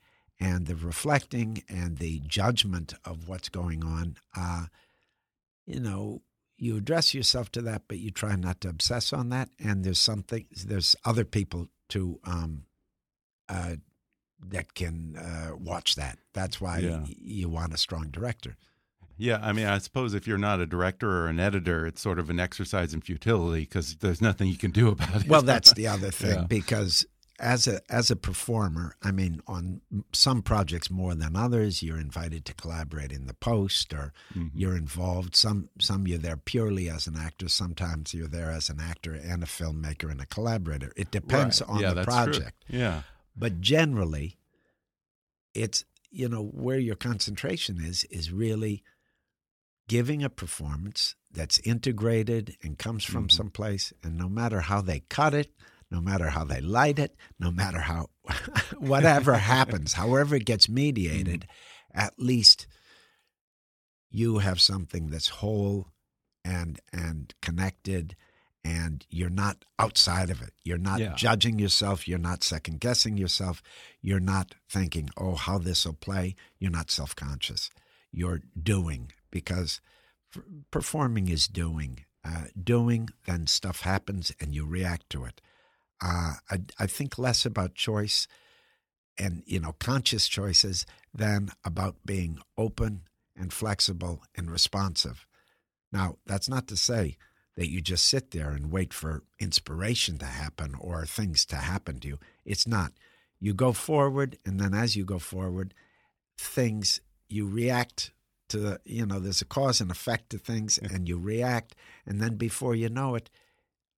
and 0.41 0.67
the 0.67 0.75
reflecting 0.75 1.63
and 1.69 1.99
the 1.99 2.21
judgment 2.27 2.95
of 3.05 3.29
what's 3.29 3.49
going 3.49 3.85
on. 3.85 4.17
Uh, 4.37 4.67
you 5.65 5.79
know, 5.79 6.23
you 6.57 6.77
address 6.77 7.15
yourself 7.15 7.53
to 7.53 7.63
that, 7.63 7.83
but 7.87 7.99
you 7.99 8.11
try 8.11 8.35
not 8.35 8.61
to 8.63 8.69
obsess 8.69 9.13
on 9.13 9.29
that. 9.29 9.51
And 9.61 9.85
there's 9.85 10.01
something, 10.01 10.47
there's 10.67 10.97
other 11.05 11.25
people 11.25 11.69
to 11.91 12.19
um, 12.25 12.65
uh, 13.49 13.77
that 14.49 14.75
can 14.75 15.17
uh, 15.17 15.57
watch 15.57 15.97
that. 15.97 16.19
That's 16.33 16.61
why 16.61 16.79
Yeah. 16.79 17.05
you 17.07 17.49
want 17.49 17.75
a 17.75 17.79
strong 17.79 18.11
director. 18.11 18.57
Yeah, 19.21 19.41
I 19.43 19.53
mean, 19.53 19.67
I 19.67 19.79
suppose 19.79 20.15
if 20.15 20.29
you're 20.29 20.39
not 20.39 20.61
a 20.61 20.67
director 20.67 21.11
or 21.11 21.27
an 21.27 21.41
editor, 21.41 21.85
it's 21.85 22.01
sort 22.01 22.21
of 22.21 22.31
an 22.31 22.39
exercise 22.39 22.95
in 22.95 23.01
futility 23.01 23.63
because 23.63 23.97
there's 23.97 24.21
nothing 24.21 24.47
you 24.47 24.57
can 24.57 24.71
do 24.71 24.89
about 24.89 25.23
it. 25.23 25.29
Well, 25.29 25.43
that's 25.43 25.73
the 25.73 25.89
other 25.89 26.11
thing 26.13 26.35
Yeah. 26.35 26.47
because 26.49 27.05
as 27.41 27.67
a 27.69 27.81
as 27.89 28.11
a 28.11 28.17
performer, 28.17 28.97
I 29.03 29.13
mean, 29.13 29.41
on 29.47 29.81
some 30.13 30.43
projects 30.43 30.91
more 30.91 31.15
than 31.15 31.37
others, 31.37 31.83
you're 31.83 32.01
invited 32.01 32.45
to 32.47 32.55
collaborate 32.55 33.13
in 33.13 33.27
the 33.27 33.35
post, 33.35 33.93
or 33.93 34.13
mm-hmm. 34.35 34.57
you're 34.59 34.77
involved. 34.77 35.37
Some 35.37 35.69
some 35.81 36.07
you're 36.07 36.19
there 36.19 36.37
purely 36.37 36.89
as 36.89 37.07
an 37.07 37.17
actor. 37.17 37.49
Sometimes 37.49 38.13
you're 38.13 38.29
there 38.29 38.51
as 38.51 38.69
an 38.69 38.81
actor 38.81 39.15
and 39.15 39.43
a 39.43 39.47
filmmaker 39.47 40.11
and 40.11 40.21
a 40.21 40.27
collaborator. 40.27 40.93
It 40.97 41.11
depends 41.11 41.61
right. 41.63 41.71
on 41.71 41.81
yeah, 41.81 41.95
the 41.95 42.05
project. 42.05 42.65
True. 42.69 42.79
Yeah, 42.79 43.03
but 43.39 43.61
generally, 43.61 44.39
it's 45.55 45.85
you 46.11 46.29
know 46.29 46.43
where 46.43 46.79
your 46.79 46.97
concentration 46.97 47.79
is 47.81 48.05
is 48.05 48.33
really 48.33 48.83
giving 49.89 50.23
a 50.23 50.31
performance 50.31 51.15
that's 51.31 51.59
integrated 51.61 52.57
and 52.63 52.79
comes 52.79 53.05
from 53.05 53.25
mm-hmm. 53.25 53.37
someplace, 53.37 53.93
and 54.03 54.17
no 54.17 54.29
matter 54.29 54.61
how 54.61 54.81
they 54.81 55.01
cut 55.01 55.35
it 55.35 55.53
no 55.91 56.01
matter 56.01 56.29
how 56.29 56.45
they 56.45 56.61
light 56.61 56.99
it, 56.99 57.17
no 57.39 57.51
matter 57.51 57.79
how 57.79 58.09
whatever 58.79 59.35
happens, 59.35 59.93
however 59.95 60.37
it 60.37 60.45
gets 60.45 60.69
mediated, 60.69 61.43
mm-hmm. 61.43 62.01
at 62.01 62.15
least 62.19 62.67
you 64.11 64.39
have 64.39 64.61
something 64.61 65.11
that's 65.11 65.29
whole 65.29 65.89
and 66.45 66.81
and 66.93 67.35
connected 67.43 68.17
and 68.65 69.07
you're 69.09 69.31
not 69.31 69.65
outside 69.79 70.31
of 70.31 70.43
it. 70.43 70.53
You're 70.65 70.79
not 70.79 71.01
yeah. 71.01 71.15
judging 71.15 71.59
yourself, 71.59 72.09
you're 72.09 72.19
not 72.19 72.43
second 72.45 72.81
guessing 72.81 73.17
yourself, 73.17 73.63
you're 74.03 74.21
not 74.21 74.55
thinking, 74.69 75.11
"Oh, 75.17 75.35
how 75.35 75.59
this 75.59 75.87
will 75.87 75.95
play." 75.95 76.35
You're 76.59 76.71
not 76.71 76.91
self-conscious. 76.91 77.71
You're 78.13 78.43
doing 78.61 79.13
because 79.31 79.81
performing 80.71 81.29
is 81.29 81.49
doing. 81.49 82.05
Uh, 82.25 82.47
doing, 82.63 83.09
then 83.27 83.47
stuff 83.47 83.81
happens 83.81 84.33
and 84.41 84.55
you 84.55 84.67
react 84.67 85.09
to 85.09 85.25
it. 85.25 85.41
Uh, 86.03 86.35
I, 86.51 86.61
I 86.79 86.87
think 86.87 87.17
less 87.17 87.47
about 87.47 87.75
choice 87.75 88.27
and 89.17 89.43
you 89.47 89.59
know 89.59 89.75
conscious 89.79 90.29
choices 90.29 90.85
than 91.15 91.51
about 91.65 91.97
being 92.05 92.39
open 92.57 93.03
and 93.37 93.53
flexible 93.53 94.23
and 94.37 94.51
responsive. 94.51 95.27
Now, 95.93 96.17
that's 96.27 96.49
not 96.49 96.67
to 96.69 96.77
say 96.77 97.17
that 97.59 97.69
you 97.69 97.81
just 97.81 98.05
sit 98.05 98.31
there 98.31 98.51
and 98.51 98.71
wait 98.71 98.95
for 98.95 99.25
inspiration 99.41 100.17
to 100.17 100.25
happen 100.25 100.77
or 100.79 101.05
things 101.05 101.45
to 101.45 101.57
happen 101.57 101.99
to 101.99 102.07
you. 102.07 102.19
It's 102.45 102.69
not. 102.69 102.93
You 103.41 103.53
go 103.53 103.73
forward, 103.73 104.39
and 104.47 104.61
then 104.61 104.75
as 104.75 104.95
you 104.95 105.05
go 105.05 105.19
forward, 105.19 105.75
things 106.39 107.01
you 107.29 107.49
react 107.49 108.13
to 108.51 108.59
the 108.59 108.81
you 108.85 109.05
know 109.05 109.19
there's 109.19 109.43
a 109.43 109.45
cause 109.45 109.81
and 109.81 109.91
effect 109.91 110.31
to 110.31 110.39
things, 110.39 110.79
and 110.79 111.09
you 111.09 111.19
react, 111.19 111.75
and 112.07 112.21
then 112.21 112.37
before 112.37 112.77
you 112.77 112.89
know 112.89 113.17
it, 113.17 113.29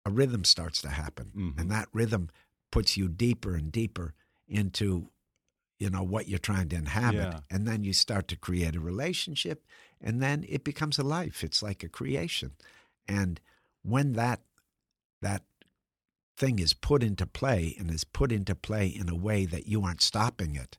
a 0.07 0.11
rhythm 0.11 0.45
starts 0.45 0.81
to 0.81 0.89
happen, 0.89 1.31
mm-hmm. 1.37 1.61
and 1.61 1.71
that 1.71 1.89
rhythm 1.93 2.31
puts 2.73 2.97
you 2.97 3.09
deeper 3.09 3.55
and 3.55 3.71
deeper 3.71 4.15
into 4.49 5.11
you 5.79 5.91
know 5.91 6.03
what 6.03 6.29
you're 6.29 6.39
trying 6.39 6.71
to 6.71 6.77
inhabit 6.77 7.33
yeah. 7.33 7.41
and 7.51 7.67
then 7.67 7.85
you 7.85 7.93
start 7.93 8.27
to 8.29 8.37
create 8.37 8.77
a 8.77 8.81
relationship 8.81 9.65
and 10.01 10.23
then 10.23 10.45
it 10.49 10.63
becomes 10.63 10.99
a 10.99 11.03
life 11.03 11.43
it's 11.43 11.63
like 11.63 11.83
a 11.83 11.89
creation 11.89 12.53
and 13.09 13.41
when 13.83 14.13
that 14.15 14.41
that 15.23 15.43
thing 16.37 16.59
is 16.59 16.73
put 16.73 17.03
into 17.03 17.27
play 17.27 17.77
and 17.79 17.91
is 17.91 18.05
put 18.05 18.33
into 18.33 18.55
play 18.55 18.87
in 18.87 19.09
a 19.09 19.15
way 19.15 19.45
that 19.45 19.67
you 19.67 19.85
aren't 19.85 20.03
stopping 20.03 20.57
it 20.57 20.79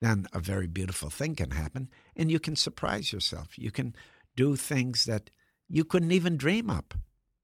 then 0.00 0.26
a 0.32 0.40
very 0.40 0.66
beautiful 0.66 1.10
thing 1.10 1.34
can 1.34 1.50
happen. 1.50 1.88
And 2.14 2.30
you 2.30 2.38
can 2.38 2.56
surprise 2.56 3.12
yourself. 3.12 3.58
You 3.58 3.70
can 3.70 3.94
do 4.36 4.56
things 4.56 5.04
that 5.04 5.30
you 5.68 5.84
couldn't 5.84 6.12
even 6.12 6.36
dream 6.36 6.70
up. 6.70 6.94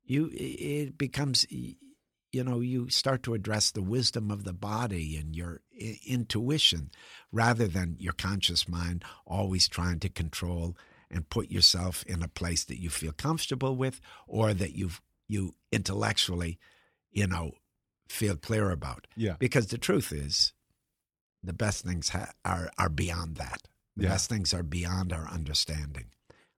You 0.04 0.30
it 0.32 0.99
becomes 0.99 1.46
you 1.50 2.44
know 2.44 2.61
you 2.61 2.90
start 2.90 3.22
to 3.22 3.34
address 3.34 3.70
the 3.70 3.82
wisdom 3.82 4.30
of 4.30 4.44
the 4.44 4.52
body 4.52 5.16
and 5.16 5.34
your 5.34 5.62
intuition 6.06 6.90
rather 7.30 7.66
than 7.66 7.96
your 7.99 8.12
conscious 8.12 8.68
mind 8.68 9.04
always 9.26 9.68
trying 9.68 10.00
to 10.00 10.08
control 10.08 10.76
and 11.12 11.28
put 11.28 11.50
yourself 11.50 12.02
in 12.04 12.23
a 12.23 12.28
place 12.28 12.64
that 12.64 12.81
you 12.81 12.90
feel 12.90 13.13
comfortable 13.13 13.76
with 13.76 14.00
or 14.26 14.54
that 14.54 14.75
you 14.75 14.91
you 15.28 15.54
intellectually 15.71 16.58
you 17.10 17.26
know 17.26 17.52
feel 18.08 18.36
clear 18.36 18.71
about 18.71 19.06
yeah 19.17 19.36
because 19.39 19.69
the 19.69 19.78
truth 19.78 20.13
is 20.13 20.52
the 21.43 21.52
best 21.52 21.84
things 21.84 22.10
ha- 22.10 22.32
are 22.45 22.71
are 22.78 22.89
beyond 22.89 23.36
that 23.36 23.63
the 23.97 24.04
yeah. 24.04 24.10
best 24.10 24.28
things 24.28 24.52
are 24.52 24.63
beyond 24.63 25.13
our 25.13 25.28
understanding 25.28 26.06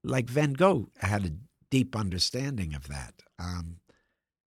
like 0.02 0.28
van 0.28 0.52
gogh 0.52 0.88
had 1.00 1.26
a 1.26 1.33
deep 1.74 1.96
understanding 1.96 2.72
of 2.72 2.87
that. 2.87 3.14
Um, 3.37 3.78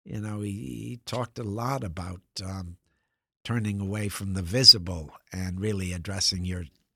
you 0.04 0.20
know, 0.20 0.40
he, 0.40 0.50
he, 0.50 1.00
talked 1.06 1.38
a 1.38 1.44
lot 1.44 1.84
about 1.84 2.20
um, 2.44 2.78
turning 3.44 3.80
away 3.80 4.08
from 4.08 4.34
the 4.34 4.42
visible 4.42 5.12
and 5.32 5.60
really 5.60 5.92
addressing 5.92 6.44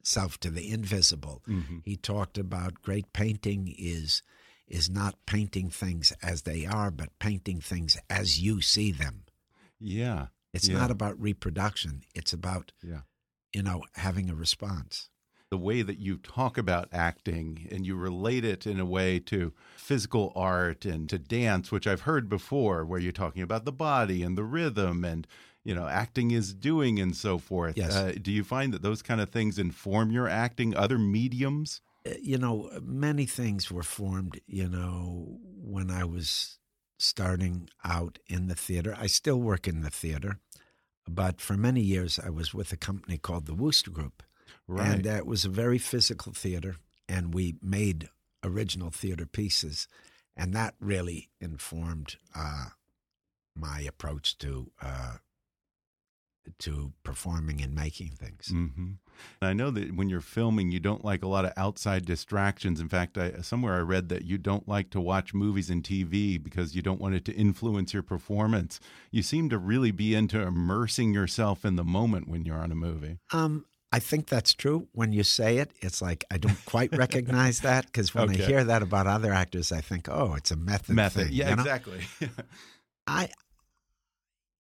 yourself 0.06 0.38
to 0.38 0.50
the 0.50 0.70
invisible. 0.70 1.42
Mm-hmm. 1.48 1.78
He 1.84 1.96
talked 1.96 2.38
about 2.38 2.82
great 2.82 3.12
painting 3.12 3.74
is 3.76 4.22
is 4.68 4.90
not 4.90 5.14
painting 5.26 5.70
things 5.70 6.12
as 6.22 6.42
they 6.42 6.66
are, 6.66 6.90
but 6.90 7.18
painting 7.20 7.60
things 7.60 7.96
as 8.10 8.40
you 8.40 8.60
see 8.60 8.90
them. 8.90 9.22
Yeah. 9.78 10.26
It's 10.52 10.68
yeah. 10.68 10.78
not 10.78 10.90
about 10.90 11.20
reproduction. 11.20 12.02
It's 12.16 12.32
about, 12.32 12.72
yeah. 12.82 13.02
you 13.52 13.62
know, 13.62 13.84
having 13.94 14.28
a 14.28 14.34
response 14.34 15.08
the 15.48 15.56
way 15.56 15.80
that 15.80 16.00
you 16.00 16.16
talk 16.16 16.58
about 16.58 16.88
acting 16.92 17.68
and 17.70 17.86
you 17.86 17.94
relate 17.94 18.44
it 18.44 18.66
in 18.66 18.80
a 18.80 18.84
way 18.84 19.20
to 19.20 19.52
physical 19.76 20.32
art 20.34 20.84
and 20.84 21.08
to 21.08 21.20
dance, 21.20 21.70
which 21.70 21.86
I've 21.86 22.00
heard 22.00 22.28
before, 22.28 22.84
where 22.84 22.98
you're 22.98 23.12
talking 23.12 23.42
about 23.42 23.64
the 23.64 23.72
body 23.72 24.24
and 24.24 24.36
the 24.36 24.42
rhythm 24.42 25.04
and 25.04 25.24
you 25.66 25.74
know 25.74 25.87
acting 25.87 26.31
is 26.31 26.55
doing 26.55 26.98
and 26.98 27.14
so 27.16 27.38
forth. 27.38 27.76
Yes. 27.76 27.94
Uh, 27.94 28.12
do 28.20 28.33
you 28.33 28.44
find 28.44 28.72
that 28.72 28.83
those 28.83 29.02
kind 29.02 29.20
of 29.20 29.31
things 29.31 29.59
inform 29.59 30.11
your 30.11 30.29
acting? 30.29 30.76
Other 30.76 30.98
mediums? 30.98 31.81
Uh, 32.07 32.14
you 32.22 32.38
know, 32.38 32.70
many 32.83 33.26
things 33.26 33.70
were 33.70 33.83
formed. 33.83 34.40
You 34.46 34.68
know, 34.68 35.38
when 35.42 35.90
I 35.90 36.05
was 36.05 36.59
starting 36.98 37.68
out 37.85 38.18
in 38.26 38.48
the 38.48 38.55
theater, 38.55 38.96
I 38.98 39.07
still 39.07 39.40
work 39.40 39.68
in 39.68 39.83
the 39.83 39.90
theater, 39.90 40.38
but 41.07 41.40
for 41.40 41.57
many 41.57 41.83
years 41.83 42.18
I 42.18 42.31
was 42.31 42.55
with 42.55 42.72
a 42.72 42.76
company 42.76 43.18
called 43.18 43.46
the 43.46 43.55
Wooster 43.55 43.90
Group 43.90 44.22
Right. 44.68 44.88
And 44.88 45.07
it 45.07 45.26
was 45.26 45.44
a 45.44 45.50
very 45.50 45.79
physical 45.79 46.33
theater, 46.33 46.76
and 47.09 47.33
we 47.33 47.57
made 47.62 48.09
original 48.42 48.90
theater 48.90 49.26
pieces. 49.26 49.87
And 50.37 50.52
that 50.55 50.74
really 50.81 51.31
informed 51.40 52.16
uh, 52.35 52.66
my 53.55 53.81
approach 53.81 54.38
to 54.38 54.72
uh, 54.83 55.16
to 56.59 56.92
performing 57.02 57.61
and 57.62 57.74
making 57.74 58.11
things. 58.11 58.50
Mm 58.50 58.72
-hmm. 58.76 58.96
I 59.40 59.52
know 59.52 59.70
that 59.70 59.94
when 59.96 60.09
you're 60.09 60.20
filming, 60.20 60.72
you 60.72 60.80
don't 60.80 61.04
like 61.04 61.24
a 61.24 61.28
lot 61.28 61.44
of 61.44 61.52
outside 61.56 62.04
distractions. 62.04 62.80
In 62.80 62.88
fact, 62.88 63.16
I, 63.16 63.42
somewhere 63.42 63.78
I 63.78 63.82
read 63.82 64.09
that 64.09 64.24
you 64.24 64.38
don't 64.38 64.68
like 64.68 64.90
to 64.90 65.00
watch 65.00 65.35
movies 65.35 65.70
and 65.70 65.85
TV 65.85 66.42
because 66.42 66.74
you 66.74 66.82
don't 66.82 67.00
want 67.00 67.14
it 67.14 67.24
to 67.24 67.32
influence 67.32 67.96
your 67.96 68.02
performance. 68.02 68.80
You 69.11 69.22
seem 69.22 69.48
to 69.50 69.59
really 69.59 69.92
be 69.92 70.14
into 70.14 70.40
immersing 70.40 71.14
yourself 71.14 71.64
in 71.64 71.76
the 71.76 71.85
moment 71.85 72.28
when 72.28 72.44
you're 72.44 72.62
on 72.62 72.72
a 72.72 72.74
movie. 72.74 73.18
Um, 73.32 73.64
I 73.92 74.00
think 74.00 74.26
that's 74.26 74.52
true. 74.52 74.88
When 74.92 75.12
you 75.12 75.22
say 75.22 75.59
it, 75.59 75.70
it's 75.80 76.02
like 76.02 76.24
I 76.30 76.38
don't 76.38 76.64
quite 76.66 76.94
recognize 76.96 77.61
that 77.61 77.87
because 77.87 78.14
when 78.14 78.30
okay. 78.30 78.44
I 78.44 78.46
hear 78.46 78.64
that 78.64 78.82
about 78.82 79.06
other 79.06 79.32
actors, 79.32 79.72
I 79.72 79.80
think, 79.80 80.09
oh, 80.09 80.35
it's 80.35 80.50
a 80.50 80.56
method. 80.56 80.94
Method, 80.94 81.26
thing, 81.26 81.32
yeah, 81.32 81.50
you 81.50 81.56
know? 81.56 81.62
exactly. 81.62 82.00
I. 83.06 83.28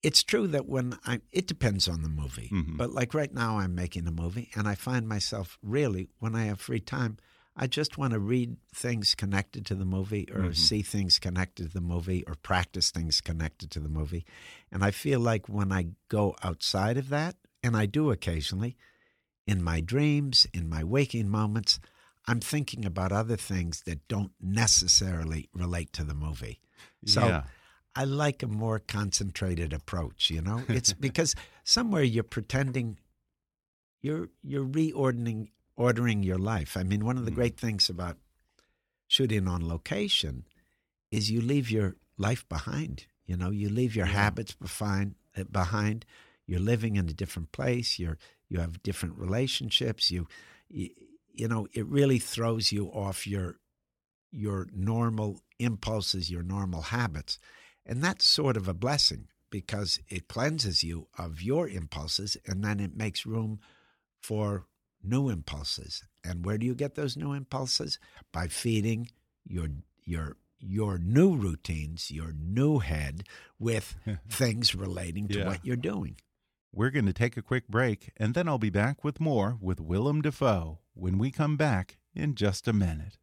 It's 0.06 0.22
true 0.22 0.46
that 0.48 0.68
when 0.68 0.96
I, 1.04 1.20
it 1.32 1.48
depends 1.48 1.88
on 1.88 2.02
the 2.02 2.08
movie, 2.08 2.48
mm-hmm. 2.52 2.76
but 2.76 2.92
like 2.92 3.12
right 3.12 3.34
now, 3.34 3.58
I'm 3.58 3.74
making 3.74 4.06
a 4.06 4.12
movie, 4.12 4.50
and 4.54 4.68
I 4.68 4.76
find 4.76 5.08
myself 5.08 5.58
really, 5.62 6.10
when 6.20 6.36
I 6.36 6.44
have 6.44 6.60
free 6.60 6.78
time, 6.78 7.16
I 7.56 7.66
just 7.66 7.98
want 7.98 8.12
to 8.12 8.20
read 8.20 8.56
things 8.72 9.16
connected 9.16 9.66
to 9.66 9.74
the 9.74 9.84
movie, 9.84 10.28
or 10.32 10.42
mm-hmm. 10.42 10.52
see 10.52 10.82
things 10.82 11.18
connected 11.18 11.66
to 11.66 11.72
the 11.72 11.80
movie, 11.80 12.22
or 12.28 12.36
practice 12.36 12.92
things 12.92 13.20
connected 13.20 13.68
to 13.72 13.80
the 13.80 13.88
movie, 13.88 14.24
and 14.70 14.84
I 14.84 14.92
feel 14.92 15.18
like 15.18 15.48
when 15.48 15.72
I 15.72 15.88
go 16.08 16.36
outside 16.44 16.98
of 16.98 17.08
that, 17.08 17.34
and 17.64 17.76
I 17.76 17.86
do 17.86 18.12
occasionally 18.12 18.76
in 19.44 19.60
my 19.60 19.80
dreams, 19.80 20.46
in 20.52 20.68
my 20.68 20.84
waking 20.84 21.28
moments, 21.28 21.80
I'm 22.28 22.40
thinking 22.40 22.84
about 22.84 23.10
other 23.10 23.36
things 23.36 23.82
that 23.86 24.06
don't 24.06 24.32
necessarily 24.40 25.48
relate 25.52 25.92
to 25.94 26.04
the 26.04 26.14
movie. 26.14 26.60
So 27.04 27.26
yeah. 27.26 27.42
I 27.96 28.04
like 28.04 28.42
a 28.42 28.46
more 28.46 28.78
concentrated 28.78 29.72
approach, 29.72 30.30
you 30.30 30.42
know? 30.42 30.62
It's 30.68 30.92
because 31.06 31.34
somewhere 31.64 32.02
you're 32.02 32.22
pretending 32.24 32.98
you're 34.02 34.28
you're 34.42 34.66
reordering 34.66 35.48
ordering 35.76 36.22
your 36.22 36.38
life. 36.38 36.76
I 36.76 36.82
mean, 36.82 37.04
one 37.04 37.18
of 37.18 37.24
the 37.24 37.30
mm. 37.30 37.36
great 37.36 37.58
things 37.58 37.88
about 37.88 38.18
shooting 39.08 39.48
on 39.48 39.66
location 39.66 40.44
is 41.10 41.30
you 41.30 41.40
leave 41.40 41.70
your 41.70 41.96
life 42.18 42.48
behind. 42.48 43.06
You 43.26 43.36
know, 43.36 43.50
you 43.50 43.68
leave 43.68 43.96
your 43.96 44.06
yeah. 44.06 44.12
habits 44.12 44.52
behind 44.52 45.14
behind. 45.50 46.04
You're 46.46 46.60
living 46.60 46.96
in 46.96 47.08
a 47.08 47.12
different 47.12 47.50
place. 47.52 47.98
You're 47.98 48.18
you 48.48 48.60
have 48.60 48.82
different 48.82 49.18
relationships. 49.18 50.10
You, 50.10 50.28
you, 50.68 50.90
you 51.32 51.48
know, 51.48 51.66
it 51.72 51.86
really 51.86 52.18
throws 52.18 52.72
you 52.72 52.86
off 52.86 53.26
your 53.26 53.56
your 54.30 54.68
normal 54.72 55.40
impulses, 55.58 56.30
your 56.30 56.42
normal 56.42 56.82
habits, 56.82 57.38
and 57.86 58.02
that's 58.02 58.24
sort 58.24 58.56
of 58.56 58.68
a 58.68 58.74
blessing 58.74 59.28
because 59.50 60.00
it 60.08 60.28
cleanses 60.28 60.82
you 60.82 61.06
of 61.18 61.40
your 61.40 61.68
impulses 61.68 62.36
and 62.46 62.62
then 62.64 62.80
it 62.80 62.96
makes 62.96 63.24
room 63.24 63.60
for 64.20 64.66
new 65.02 65.28
impulses. 65.28 66.02
And 66.24 66.44
where 66.44 66.58
do 66.58 66.66
you 66.66 66.74
get 66.74 66.94
those 66.96 67.16
new 67.16 67.32
impulses? 67.32 67.98
By 68.32 68.48
feeding 68.48 69.08
your 69.46 69.68
your 70.04 70.36
your 70.58 70.98
new 70.98 71.36
routines, 71.36 72.10
your 72.10 72.32
new 72.32 72.78
head 72.80 73.24
with 73.58 73.94
things 74.28 74.74
relating 74.74 75.28
to 75.28 75.38
Yeah. 75.38 75.46
what 75.46 75.64
you're 75.64 75.76
doing. 75.76 76.16
We're 76.72 76.90
going 76.90 77.06
to 77.06 77.12
take 77.12 77.36
a 77.36 77.42
quick 77.42 77.68
break, 77.68 78.12
and 78.18 78.34
then 78.34 78.48
I'll 78.48 78.58
be 78.58 78.70
back 78.70 79.02
with 79.04 79.20
more 79.20 79.56
with 79.60 79.80
Willem 79.80 80.20
Dafoe 80.22 80.80
when 80.94 81.16
we 81.18 81.30
come 81.30 81.56
back 81.56 81.96
in 82.14 82.34
just 82.34 82.66
a 82.68 82.72
minute. 82.72 83.16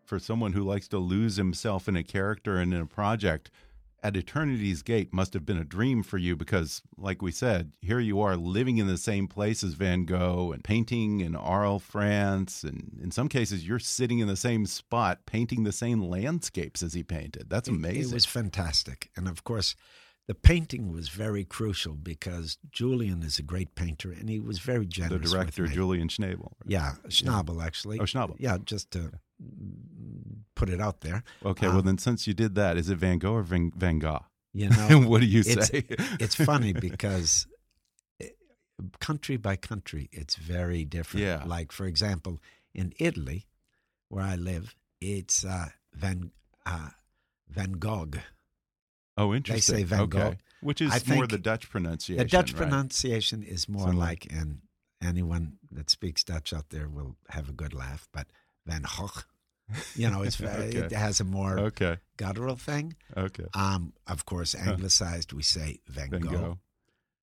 For 0.05 0.19
someone 0.19 0.53
who 0.53 0.63
likes 0.63 0.87
to 0.89 0.99
lose 0.99 1.37
himself 1.37 1.89
in 1.89 1.97
a 1.97 2.05
character 2.05 2.57
and 2.57 2.75
in 2.75 2.81
a 2.81 2.87
project, 2.87 3.51
at 4.05 4.17
Eternity's 4.19 4.83
Gate 4.83 5.15
must 5.15 5.33
have 5.33 5.47
been 5.47 5.57
a 5.57 5.65
dream 5.65 6.03
for 6.03 6.19
you 6.19 6.37
because, 6.37 6.83
like 6.99 7.23
we 7.23 7.33
said, 7.33 7.73
here 7.81 7.99
you 7.99 8.21
are 8.21 8.37
living 8.37 8.77
in 8.77 8.87
the 8.87 8.99
same 8.99 9.27
place 9.27 9.65
as 9.65 9.73
Van 9.73 10.05
Gogh 10.05 10.53
and 10.53 10.63
painting 10.63 11.21
in 11.21 11.35
Arles, 11.35 11.83
France. 11.83 12.63
And 12.63 13.01
in 13.03 13.11
some 13.11 13.29
cases, 13.29 13.67
you're 13.67 13.79
sitting 13.79 14.19
in 14.19 14.29
the 14.29 14.37
same 14.37 14.67
spot 14.67 15.25
painting 15.25 15.65
the 15.65 15.73
same 15.73 16.03
landscapes 16.03 16.83
as 16.83 16.93
he 16.93 17.03
painted. 17.03 17.49
That's 17.49 17.69
amazing. 17.69 18.11
It 18.11 18.15
was 18.15 18.27
fantastic. 18.27 19.11
And 19.17 19.27
of 19.27 19.43
course, 19.43 19.75
the 20.27 20.35
painting 20.35 20.93
was 20.93 21.09
very 21.09 21.45
crucial 21.45 21.95
because 21.95 22.59
Julian 22.71 23.23
is 23.23 23.39
a 23.39 23.43
great 23.43 23.75
painter 23.75 24.13
and 24.13 24.29
he 24.29 24.39
was 24.39 24.59
very 24.59 24.85
the 24.85 24.91
generous. 24.91 25.23
with 25.23 25.33
director. 25.33 25.67
Julian 25.67 26.09
Schnabel. 26.09 26.53
Yeah, 26.67 26.93
Schnabel, 27.09 27.65
actually. 27.65 28.01
Oh, 28.01 28.05
Schnabel. 28.05 28.37
Yeah, 28.39 28.59
just 28.63 28.91
to 28.93 29.13
put 30.55 30.69
it 30.69 30.81
out 30.81 31.01
there. 31.01 31.23
Okay, 31.45 31.69
well, 31.69 31.79
Um, 31.79 31.85
then 31.87 31.99
since 31.99 32.27
you 32.27 32.35
did 32.35 32.55
that, 32.55 32.77
is 32.77 32.89
it 32.89 32.97
Van 32.99 33.19
Gogh 33.19 33.35
or 33.35 33.43
Van, 33.43 33.73
Van 33.77 33.99
Gogh? 33.99 34.25
You 34.53 34.69
know, 34.89 35.01
what 35.01 35.21
do 35.21 35.27
you 35.27 35.41
it's, 35.41 35.69
say? 35.69 35.85
it's 36.21 36.35
funny 36.35 36.73
because 36.89 37.47
country 39.01 39.37
by 39.37 39.57
country, 39.57 40.09
it's 40.13 40.37
very 40.37 40.85
different. 40.85 41.27
Yeah. 41.27 41.43
Like, 41.45 41.73
for 41.73 41.87
example, 41.87 42.41
in 42.75 42.93
Italy, 42.99 43.47
where 44.09 44.25
I 44.25 44.37
live, 44.37 44.75
it's 45.01 45.45
uh, 45.45 45.67
Van, 45.93 46.31
uh, 46.67 46.91
Van 47.49 47.73
Gogh. 47.73 48.11
oh, 49.17 49.35
interesting. 49.35 49.75
They 49.75 49.81
say 49.83 49.85
Van 49.85 50.01
okay. 50.03 50.19
Gogh. 50.19 50.35
Which 50.61 50.81
is 50.81 50.93
I 50.93 51.15
more 51.15 51.27
the 51.27 51.37
Dutch 51.39 51.69
pronunciation. 51.69 52.25
The 52.25 52.31
Dutch 52.31 52.53
right? 52.53 52.63
pronunciation 52.63 53.43
is 53.43 53.69
more 53.69 53.83
Something 53.83 53.99
like, 53.99 54.27
and 54.33 54.61
anyone 55.03 55.59
that 55.71 55.91
speaks 55.91 56.25
Dutch 56.25 56.55
out 56.55 56.71
there 56.71 56.89
will 56.89 57.17
have 57.29 57.49
a 57.51 57.53
good 57.53 57.75
laugh, 57.75 58.09
but 58.13 58.29
Van 58.67 58.83
Gogh, 58.97 59.11
you 59.95 60.11
know, 60.11 60.23
it's 60.23 60.41
Okay. 60.43 60.79
it 60.79 60.93
has 60.93 61.21
a 61.21 61.25
more 61.25 61.59
Okay. 61.59 61.99
guttural 62.17 62.57
thing. 62.57 62.95
Okay. 63.17 63.47
Um, 63.55 63.93
of 64.07 64.25
course, 64.27 64.55
anglicized, 64.55 65.33
we 65.33 65.43
say 65.43 65.81
Van, 65.89 66.11
Van 66.11 66.21
Gogh. 66.21 66.59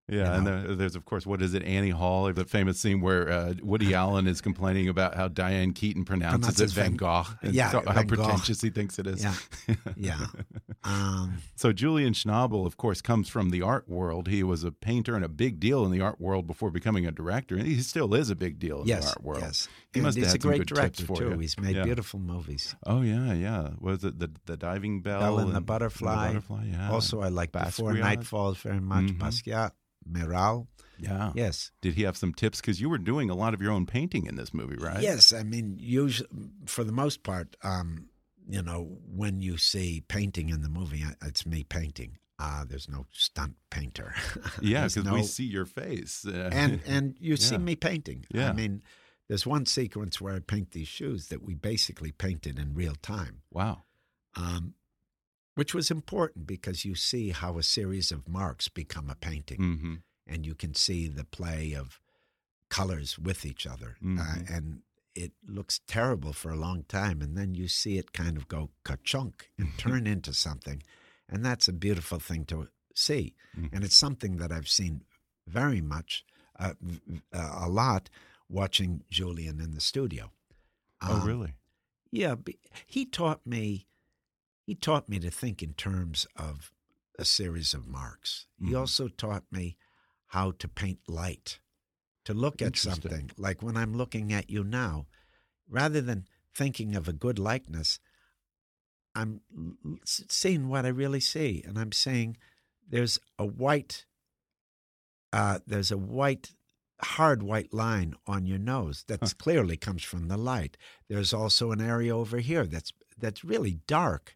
Yeah, 0.10 0.16
You 0.18 0.24
and 0.34 0.44
know? 0.46 0.64
there, 0.64 0.76
there's 0.76 0.96
of 0.96 1.06
course 1.06 1.26
what 1.26 1.42
is 1.42 1.54
it, 1.54 1.64
Annie 1.64 1.90
Hall, 1.92 2.32
the 2.34 2.46
famous 2.46 2.80
scene 2.80 3.00
where 3.02 3.30
uh, 3.30 3.54
Woody 3.62 3.94
Allen 4.02 4.28
is 4.28 4.42
complaining 4.42 4.90
about 4.90 5.16
how 5.16 5.28
Diane 5.28 5.74
Keaton 5.74 6.04
pronounces 6.06 6.40
Pronounces 6.56 6.72
it 6.72 6.76
Van 6.76 6.86
Van- 6.92 6.96
Gogh, 6.98 7.26
and 7.44 7.54
Yeah, 7.54 7.70
so, 7.72 7.84
how 7.86 7.94
Van 7.94 8.08
Gogh. 8.08 8.16
pretentious 8.24 8.62
he 8.62 8.70
thinks 8.70 8.98
it 9.00 9.08
is. 9.08 9.24
Yeah. 9.24 9.36
Yeah. 9.96 10.26
Um, 10.86 11.40
So 11.56 11.74
Julian 11.74 12.14
Schnabel, 12.14 12.66
of 12.66 12.78
course, 12.78 13.02
comes 13.02 13.28
from 13.28 13.50
the 13.50 13.62
art 13.62 13.90
world. 13.90 14.30
He 14.30 14.44
was 14.44 14.64
a 14.64 14.72
painter 14.72 15.14
and 15.14 15.26
a 15.26 15.28
big 15.28 15.60
deal 15.60 15.84
in 15.86 15.92
the 15.92 16.00
art 16.00 16.22
world 16.22 16.48
before 16.48 16.72
becoming 16.72 17.06
a 17.06 17.12
director, 17.12 17.56
and 17.58 17.68
he 17.68 17.82
still 17.82 18.14
is 18.14 18.30
a 18.30 18.36
big 18.36 18.60
deal 18.60 18.82
in 18.84 18.88
yes, 18.88 19.04
the 19.04 19.10
art 19.10 19.24
world. 19.24 19.42
yes. 19.42 19.68
He 19.94 20.00
And 20.00 20.06
must 20.06 20.18
have 20.18 20.28
had 20.28 20.38
a 20.38 20.42
some 20.42 20.50
great 20.50 20.58
good 20.60 20.68
tips 20.70 20.80
director 20.80 21.06
for 21.06 21.18
too. 21.18 21.30
you. 21.32 21.40
He's 21.40 21.60
made 21.60 21.76
Yeah. 21.76 21.84
beautiful 21.84 22.20
movies. 22.22 22.76
Oh 22.86 23.02
yeah, 23.02 23.34
yeah. 23.34 23.72
Was 23.80 24.06
it 24.06 24.20
the 24.20 24.32
the 24.46 24.56
diving 24.56 25.02
bell, 25.02 25.20
Bell 25.20 25.40
and 25.40 25.54
the 25.54 25.60
Butterfly. 25.62 26.28
The 26.28 26.34
butterfly, 26.40 26.66
yeah. 26.72 26.92
Also, 26.92 27.20
I 27.22 27.28
like 27.28 27.52
Before 27.52 27.92
Basquiat. 27.92 28.00
Night 28.00 28.24
Falls 28.24 28.58
very 28.60 28.80
much. 28.80 29.06
Mhm. 29.06 29.18
Basquiat, 29.20 29.72
Miral. 30.12 30.68
yeah. 30.98 31.32
Yes. 31.36 31.72
Did 31.82 31.94
he 31.96 32.04
have 32.04 32.18
some 32.18 32.34
tips? 32.34 32.60
Because 32.62 32.82
you 32.82 32.90
were 32.90 32.98
doing 32.98 33.30
a 33.30 33.36
lot 33.36 33.54
of 33.54 33.62
your 33.62 33.72
own 33.72 33.86
painting 33.86 34.26
in 34.26 34.36
this 34.36 34.54
movie, 34.54 34.78
right? 34.78 35.02
Yes, 35.02 35.32
I 35.34 35.44
mean, 35.44 35.78
usually 35.80 36.30
for 36.66 36.84
the 36.84 36.92
most 36.92 37.24
part, 37.24 37.56
um, 37.64 38.10
you 38.50 38.62
know, 38.62 38.98
when 39.06 39.42
you 39.42 39.58
see 39.58 40.02
painting 40.08 40.50
in 40.50 40.62
the 40.62 40.70
movie, 40.70 41.04
uh, 41.04 41.14
it's 41.26 41.46
me 41.46 41.64
painting. 41.64 42.18
Uh, 42.42 42.64
there's 42.68 42.88
no 42.90 43.06
stunt 43.12 43.56
painter. 43.70 44.14
Yeah, 44.62 44.88
because 44.88 45.10
we 45.12 45.24
see 45.24 45.46
your 45.46 45.66
face. 45.66 46.26
And 46.52 46.82
and 46.86 47.16
you 47.20 47.38
see 47.38 47.58
me 47.58 47.76
painting. 47.76 48.26
Yeah. 48.34 48.50
I 48.50 48.54
mean, 48.54 48.82
there's 49.28 49.46
one 49.46 49.66
sequence 49.66 50.20
where 50.20 50.36
I 50.36 50.40
paint 50.40 50.72
these 50.72 50.88
shoes 50.88 51.28
that 51.28 51.44
we 51.44 51.54
basically 51.54 52.12
painted 52.12 52.58
in 52.58 52.74
real 52.74 52.96
time, 53.02 53.42
wow. 53.52 53.84
um, 54.36 54.74
which 55.60 55.74
was 55.74 55.92
important 55.92 56.48
because 56.48 56.86
you 56.86 56.96
see 56.96 57.32
how 57.32 57.58
a 57.58 57.64
series 57.64 58.14
of 58.14 58.30
marks 58.30 58.70
become 58.70 59.10
a 59.10 59.16
painting, 59.30 59.58
hmm 59.62 59.96
and 60.32 60.46
you 60.46 60.56
can 60.56 60.74
see 60.76 61.08
the 61.10 61.26
play 61.26 61.74
of 61.74 62.00
colors 62.70 63.20
with 63.20 63.44
each 63.46 63.66
other, 63.68 63.98
uh, 64.02 64.06
Mhm. 64.06 64.50
and 64.56 64.66
it 65.16 65.34
looks 65.58 65.82
terrible 65.88 66.34
for 66.34 66.50
a 66.52 66.56
long 66.68 66.84
time, 66.84 67.22
and 67.22 67.36
then 67.36 67.56
you 67.56 67.68
see 67.68 67.98
it 67.98 68.14
kind 68.14 68.38
of 68.38 68.48
go 68.48 68.70
ka-chunk 68.84 69.52
and 69.58 69.70
turn 69.86 70.08
into 70.08 70.34
something, 70.34 70.82
and 71.28 71.44
that's 71.44 71.68
a 71.68 71.74
beautiful 71.74 72.20
thing 72.20 72.46
to 72.46 72.70
see, 72.96 73.36
Mhm. 73.58 73.70
and 73.74 73.84
it's 73.84 73.96
something 74.06 74.38
that 74.38 74.52
I've 74.52 74.70
seen 74.70 75.04
very 75.48 75.82
much, 75.82 76.24
uh, 76.58 76.76
uh, 77.34 77.66
a 77.68 77.70
lot, 77.70 78.10
watching 78.48 79.04
Julian 79.10 79.60
in 79.60 79.72
the 79.72 79.82
studio. 79.82 80.32
oh, 81.02 81.16
Um, 81.16 81.26
really? 81.32 81.54
Yeah, 82.12 82.36
he 82.88 83.06
taught 83.06 83.46
me. 83.46 83.88
He 84.70 84.76
taught 84.76 85.10
me 85.10 85.18
to 85.22 85.32
think 85.32 85.64
in 85.64 85.74
terms 85.74 86.28
of 86.36 86.72
a 87.18 87.26
series 87.26 87.74
of 87.74 87.88
marks. 87.88 88.46
He 88.60 88.68
Mhm. 88.74 88.78
also 88.78 89.08
taught 89.08 89.52
me 89.52 89.78
how 90.28 90.52
to 90.52 90.68
paint 90.68 91.10
light, 91.10 91.60
to 92.26 92.36
look 92.36 92.62
at 92.62 92.78
something 92.78 93.32
like 93.36 93.64
when 93.64 93.76
I'm 93.76 93.96
looking 93.96 94.32
at 94.32 94.52
you 94.52 94.64
now, 94.64 95.08
rather 95.68 96.02
than 96.02 96.28
thinking 96.54 96.96
of 96.96 97.08
a 97.08 97.14
good 97.14 97.40
likeness, 97.40 98.00
I'm 99.16 99.42
l- 99.58 99.76
l- 99.84 99.98
s- 100.04 100.24
seeing 100.30 100.68
what 100.70 100.86
I 100.86 100.90
really 100.90 101.20
see, 101.20 101.64
and 101.64 101.80
I'm 101.80 101.92
saying 101.92 102.38
there's 102.88 103.18
a 103.40 103.48
white, 103.48 104.06
uh, 105.34 105.62
there's 105.66 105.90
a 105.90 105.98
white, 105.98 106.54
hard 107.02 107.42
white 107.42 107.74
line 107.74 108.14
on 108.28 108.46
your 108.46 108.60
nose 108.60 109.04
that 109.06 109.22
Huh. 109.22 109.30
clearly 109.40 109.78
comes 109.78 110.04
from 110.04 110.28
the 110.28 110.38
light. 110.38 110.78
There's 111.08 111.34
also 111.34 111.72
an 111.72 111.82
area 111.82 112.16
over 112.16 112.38
here 112.38 112.68
that's 112.68 112.94
that's 113.18 113.44
really 113.44 113.74
dark. 113.88 114.36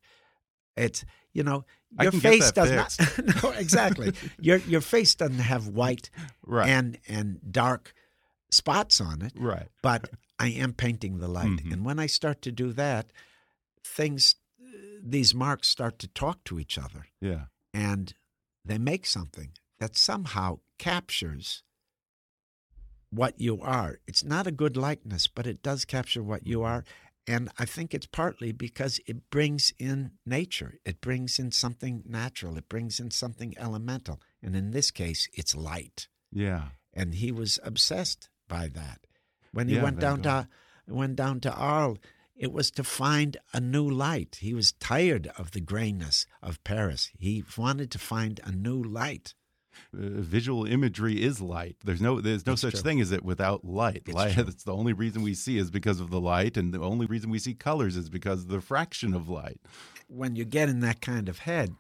It's 0.76 1.06
you 1.34 1.44
know 1.44 1.66
your 2.02 2.12
face 2.12 2.52
does 2.52 2.72
not. 2.72 2.98
no, 3.44 3.52
exactly. 3.52 4.14
your 4.40 4.58
your 4.58 4.82
face 4.82 5.16
doesn't 5.16 5.40
have 5.40 5.68
white 5.68 6.10
Right. 6.46 6.70
and 6.70 6.98
and 7.08 7.40
dark 7.52 7.94
spots 8.52 9.00
on 9.02 9.22
it 9.22 9.34
right. 9.36 9.68
but 9.82 10.10
I 10.40 10.48
am 10.50 10.74
painting 10.74 11.20
the 11.20 11.28
light. 11.28 11.48
Mhm. 11.64 11.74
And 11.74 11.86
when 11.86 12.00
I 12.00 12.06
start 12.08 12.42
to 12.44 12.52
do 12.52 12.72
that, 12.74 13.12
things, 13.84 14.36
these 15.02 15.34
marks 15.36 15.68
start 15.68 15.98
to 16.00 16.08
talk 16.08 16.44
to 16.46 16.60
each 16.60 16.78
other 16.78 17.08
Yeah. 17.22 17.46
and 17.74 18.14
they 18.66 18.78
make 18.78 19.06
something 19.06 19.52
that 19.80 19.96
somehow 19.98 20.60
captures 20.78 21.64
what 23.10 23.40
you 23.40 23.62
are. 23.62 24.00
It's 24.08 24.24
not 24.24 24.48
a 24.48 24.52
good 24.52 24.76
likeness, 24.76 25.28
but 25.28 25.46
it 25.46 25.62
does 25.62 25.86
capture 25.86 26.24
what 26.24 26.48
you 26.48 26.64
are. 26.64 26.84
And 27.26 27.50
I 27.58 27.66
think 27.66 27.94
it's 27.94 28.06
partly 28.06 28.52
because 28.52 29.00
it 29.08 29.30
brings 29.30 29.74
in 29.80 30.12
nature. 30.26 30.76
It 30.86 31.00
brings 31.00 31.40
in 31.40 31.52
something 31.52 32.04
natural. 32.06 32.58
It 32.58 32.68
brings 32.68 33.00
in 33.00 33.12
something 33.12 33.54
elemental. 33.58 34.20
And 34.42 34.56
in 34.56 34.72
this 34.72 34.92
case, 34.92 35.30
it's 35.34 35.56
light. 35.56 36.08
Yeah. 36.32 36.70
And 36.94 37.16
he 37.16 37.32
was 37.32 37.60
obsessed 37.64 38.30
by 38.48 38.68
that. 38.70 39.08
When 39.54 39.70
he 39.70 39.76
Yeah, 39.76 39.84
went 39.84 40.00
down 40.00 40.22
to 40.24 40.48
went 40.88 41.16
down 41.16 41.40
to 41.42 41.54
Arles, 41.54 42.00
it 42.36 42.52
was 42.52 42.72
to 42.72 42.84
find 42.84 43.38
a 43.54 43.62
new 43.62 43.88
light. 43.90 44.40
He 44.42 44.54
was 44.54 44.74
tired 44.74 45.28
of 45.38 45.52
the 45.52 45.62
grayness 45.62 46.26
of 46.42 46.64
Paris. 46.64 47.12
He 47.18 47.44
wanted 47.58 47.90
to 47.92 48.00
find 48.00 48.42
a 48.44 48.52
new 48.52 48.82
light. 48.84 49.34
Uh, 49.94 50.22
visual 50.22 50.66
imagery 50.66 51.22
is 51.22 51.42
light. 51.42 51.78
There's 51.84 52.02
no 52.02 52.22
there's 52.22 52.46
no 52.46 52.54
It's 52.54 52.62
such 52.62 52.74
true. 52.74 52.82
thing 52.82 53.02
as 53.02 53.12
it 53.12 53.24
without 53.24 53.64
light. 53.66 54.04
It's 54.06 54.14
light 54.16 54.34
true. 54.38 54.46
it's 54.48 54.64
the 54.64 54.74
only 54.76 54.94
reason 54.94 55.22
we 55.22 55.34
see 55.34 55.58
is 55.58 55.70
because 55.72 56.00
of 56.00 56.10
the 56.10 56.22
light, 56.22 56.58
and 56.58 56.74
the 56.74 56.80
only 56.82 57.06
reason 57.06 57.30
we 57.30 57.40
see 57.40 57.54
colors 57.54 57.96
is 57.98 58.10
because 58.10 58.42
of 58.44 58.48
the 58.50 58.62
fraction 58.62 59.14
of 59.14 59.30
light. 59.30 59.60
when 60.08 60.36
you 60.36 60.46
get 60.46 60.70
in 60.70 60.80
that 60.82 61.02
kind 61.02 61.28
of 61.30 61.40
head, 61.40 61.74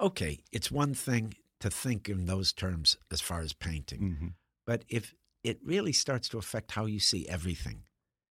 okay, 0.00 0.38
it's 0.52 0.70
one 0.70 0.94
thing 0.94 1.34
to 1.60 1.70
think 1.70 2.08
in 2.08 2.26
those 2.26 2.52
terms 2.52 2.96
as 3.10 3.20
far 3.20 3.40
as 3.40 3.52
painting, 3.52 4.16
hmm 4.18 4.26
but 4.66 4.84
if 4.88 5.14
it 5.42 5.58
really 5.64 5.92
starts 5.92 6.28
to 6.28 6.36
affect 6.38 6.72
how 6.72 6.84
you 6.86 7.00
see 7.00 7.26
everything, 7.28 7.82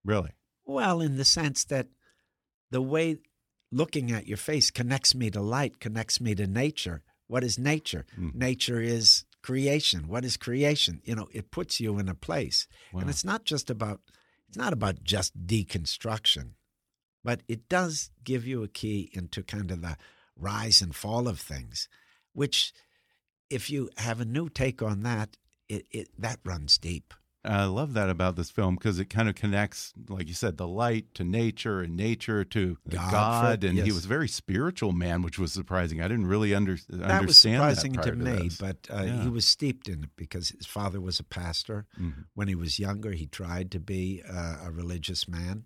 Really? 0.04 0.30
well, 0.64 1.00
in 1.00 1.16
the 1.16 1.24
sense 1.24 1.64
that 1.64 1.88
the 2.70 2.80
way 2.82 3.18
looking 3.72 4.12
at 4.12 4.26
your 4.26 4.36
face 4.36 4.70
connects 4.70 5.14
me 5.14 5.30
to 5.30 5.40
light, 5.40 5.80
connects 5.80 6.20
me 6.20 6.34
to 6.34 6.46
nature. 6.46 7.02
What 7.28 7.44
is 7.44 7.58
nature? 7.58 8.04
Mhm. 8.18 8.34
Nature 8.34 8.80
is 8.80 9.24
creation. 9.42 10.08
What 10.08 10.24
is 10.24 10.36
creation? 10.36 11.00
You 11.04 11.14
know, 11.14 11.28
it 11.32 11.50
puts 11.50 11.78
you 11.78 11.98
in 11.98 12.08
a 12.08 12.14
place. 12.14 12.66
Wow. 12.92 13.00
And 13.00 13.10
it's 13.10 13.24
not 13.24 13.44
just 13.44 13.70
about 13.70 14.00
it's 14.48 14.56
not 14.56 14.72
about 14.72 15.04
just 15.04 15.46
deconstruction, 15.46 16.54
but 17.22 17.42
it 17.48 17.68
does 17.68 18.10
give 18.24 18.46
you 18.46 18.62
a 18.62 18.68
key 18.68 19.10
into 19.12 19.42
kind 19.42 19.70
of 19.70 19.82
the 19.82 19.96
rise 20.36 20.80
and 20.80 20.96
fall 20.96 21.28
of 21.28 21.38
things, 21.38 21.88
which 22.32 22.72
if 23.50 23.70
you 23.70 23.90
have 23.98 24.20
a 24.20 24.24
new 24.24 24.48
take 24.48 24.82
on 24.82 25.02
that, 25.02 25.36
it, 25.68 25.86
it 25.90 26.08
that 26.18 26.40
runs 26.44 26.78
deep. 26.78 27.12
I 27.48 27.64
love 27.64 27.94
that 27.94 28.10
about 28.10 28.36
this 28.36 28.50
film 28.50 28.74
because 28.74 28.98
it 28.98 29.06
kind 29.06 29.28
of 29.28 29.34
connects, 29.34 29.92
like 30.08 30.28
you 30.28 30.34
said, 30.34 30.56
the 30.58 30.68
light 30.68 31.14
to 31.14 31.24
nature 31.24 31.80
and 31.80 31.96
nature 31.96 32.44
to 32.44 32.76
God, 32.88 33.10
God. 33.12 33.64
and 33.64 33.78
he 33.78 33.90
was 33.90 34.04
a 34.04 34.08
very 34.08 34.28
spiritual 34.28 34.92
man, 34.92 35.22
which 35.22 35.38
was 35.38 35.52
surprising. 35.52 36.00
I 36.02 36.08
didn't 36.08 36.26
really 36.26 36.54
under, 36.54 36.76
That 36.90 37.10
understand 37.10 37.26
was 37.26 37.78
surprising 37.78 37.92
that 37.92 38.02
to 38.02 38.08
part 38.10 38.40
me, 38.42 38.50
but 38.60 38.86
uh, 38.92 39.02
Yeah. 39.02 39.22
he 39.22 39.28
was 39.28 39.46
steeped 39.46 39.88
in 39.88 40.04
it 40.04 40.10
because 40.16 40.50
his 40.50 40.66
father 40.66 41.00
was 41.00 41.18
a 41.18 41.24
pastor. 41.24 41.86
Mhm. 41.98 42.26
When 42.34 42.48
he 42.48 42.54
was 42.54 42.78
younger, 42.78 43.12
he 43.12 43.26
tried 43.26 43.70
to 43.72 43.80
be 43.80 44.22
uh, 44.28 44.58
a 44.64 44.70
religious 44.70 45.26
man, 45.26 45.64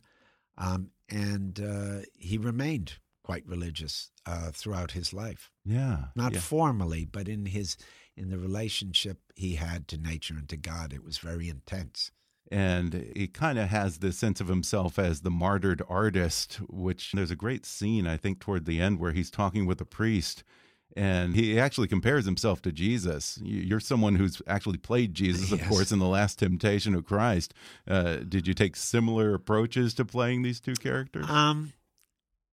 um, 0.57 0.91
and 1.09 1.59
uh, 1.61 2.01
he 2.17 2.39
remained 2.39 2.99
quite 3.23 3.47
religious 3.47 4.11
uh, 4.27 4.51
throughout 4.53 4.93
his 4.93 5.13
life. 5.13 5.51
Yeah. 5.65 6.07
Not 6.17 6.33
yeah. 6.33 6.41
formally, 6.41 7.05
but 7.05 7.29
in 7.29 7.47
his 7.47 7.77
in 8.17 8.31
the 8.31 8.39
relationship 8.39 9.19
he 9.35 9.55
had 9.57 9.89
to 9.89 9.97
nature 9.99 10.35
and 10.35 10.49
to 10.49 10.57
God, 10.57 10.93
it 10.93 11.03
was 11.05 11.19
very 11.19 11.49
intense. 11.49 12.11
and 12.51 13.11
he 13.17 13.27
kind 13.29 13.59
of 13.59 13.69
has 13.69 13.99
this 13.99 14.19
sense 14.19 14.41
of 14.41 14.49
himself 14.49 14.99
as 14.99 15.21
the 15.23 15.31
martyred 15.31 15.81
artist 15.89 16.57
which 16.69 17.13
there's 17.13 17.31
a 17.31 17.37
great 17.37 17.65
scene 17.65 18.07
i 18.07 18.17
think 18.17 18.39
toward 18.41 18.65
the 18.67 18.81
end 18.81 18.99
where 18.99 19.13
he's 19.13 19.31
talking 19.31 19.65
with 19.65 19.81
a 19.81 19.85
priest 19.87 20.43
and 20.95 21.35
he 21.35 21.59
actually 21.59 21.89
compares 21.89 22.27
himself 22.27 22.61
to 22.61 22.71
jesus 22.73 23.39
You- 23.43 23.63
you're 23.63 23.81
someone 23.81 24.17
who's 24.17 24.43
actually 24.47 24.79
played 24.79 25.15
jesus 25.15 25.51
of 25.53 25.61
Yes. 25.61 25.69
course 25.69 25.93
in 25.93 26.01
the 26.01 26.07
last 26.19 26.39
temptation 26.41 26.95
of 26.95 27.05
christ 27.07 27.55
uh, 27.87 28.17
did 28.17 28.47
you 28.49 28.55
take 28.55 28.77
similar 28.77 29.33
approaches 29.35 29.95
to 29.95 30.05
playing 30.05 30.43
these 30.43 30.61
two 30.61 30.75
characters 30.75 31.31
Um, 31.31 31.73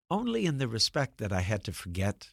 only 0.10 0.46
in 0.46 0.60
the 0.60 0.68
respect 0.68 1.18
that 1.18 1.34
I 1.34 1.42
had 1.42 1.64
to 1.66 1.72
forget 1.74 2.30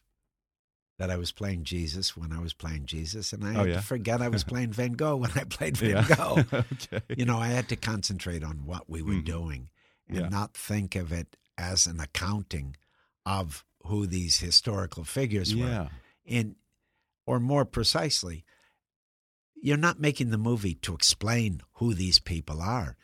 that 0.99 1.11
I 1.11 1.17
was 1.17 1.31
playing 1.33 1.65
Jesus 1.65 2.17
when 2.17 2.33
I 2.33 2.41
was 2.41 2.55
playing 2.55 2.87
Jesus, 2.87 3.33
and 3.33 3.45
I 3.45 3.55
Oh, 3.55 3.59
had 3.61 3.69
yeah? 3.69 3.75
to 3.77 3.83
forget 3.83 4.23
I 4.23 4.29
was 4.29 4.45
playing 4.53 4.73
Van 4.73 4.93
Gogh 4.93 5.17
when 5.17 5.31
I 5.35 5.45
played 5.45 5.77
Van 5.77 5.91
yeah 5.91 6.07
Gogh. 6.17 6.45
okay 6.53 7.01
you 7.17 7.25
know, 7.27 7.39
I 7.39 7.49
had 7.49 7.69
to 7.69 7.77
concentrate 7.77 8.43
on 8.43 8.65
what 8.67 8.89
we 8.89 9.03
were 9.03 9.15
Mhm. 9.15 9.25
doing 9.25 9.69
and 10.09 10.17
Yeah. 10.19 10.29
not 10.29 10.55
think 10.55 10.95
of 10.97 11.13
it 11.13 11.37
as 11.59 11.87
an 11.87 12.01
accounting 12.01 12.77
of 13.25 13.65
who 13.87 14.07
these 14.07 14.39
historical 14.39 15.05
figures 15.05 15.55
were. 15.55 15.89
And, 16.27 16.57
or 17.27 17.39
more 17.41 17.65
precisely, 17.65 18.45
you're 19.55 19.77
not 19.77 20.01
making 20.01 20.31
the 20.31 20.39
movie 20.39 20.75
to 20.75 20.95
explain 20.95 21.63
who 21.75 21.95
these 21.95 22.19
people 22.19 22.61
are. 22.61 22.97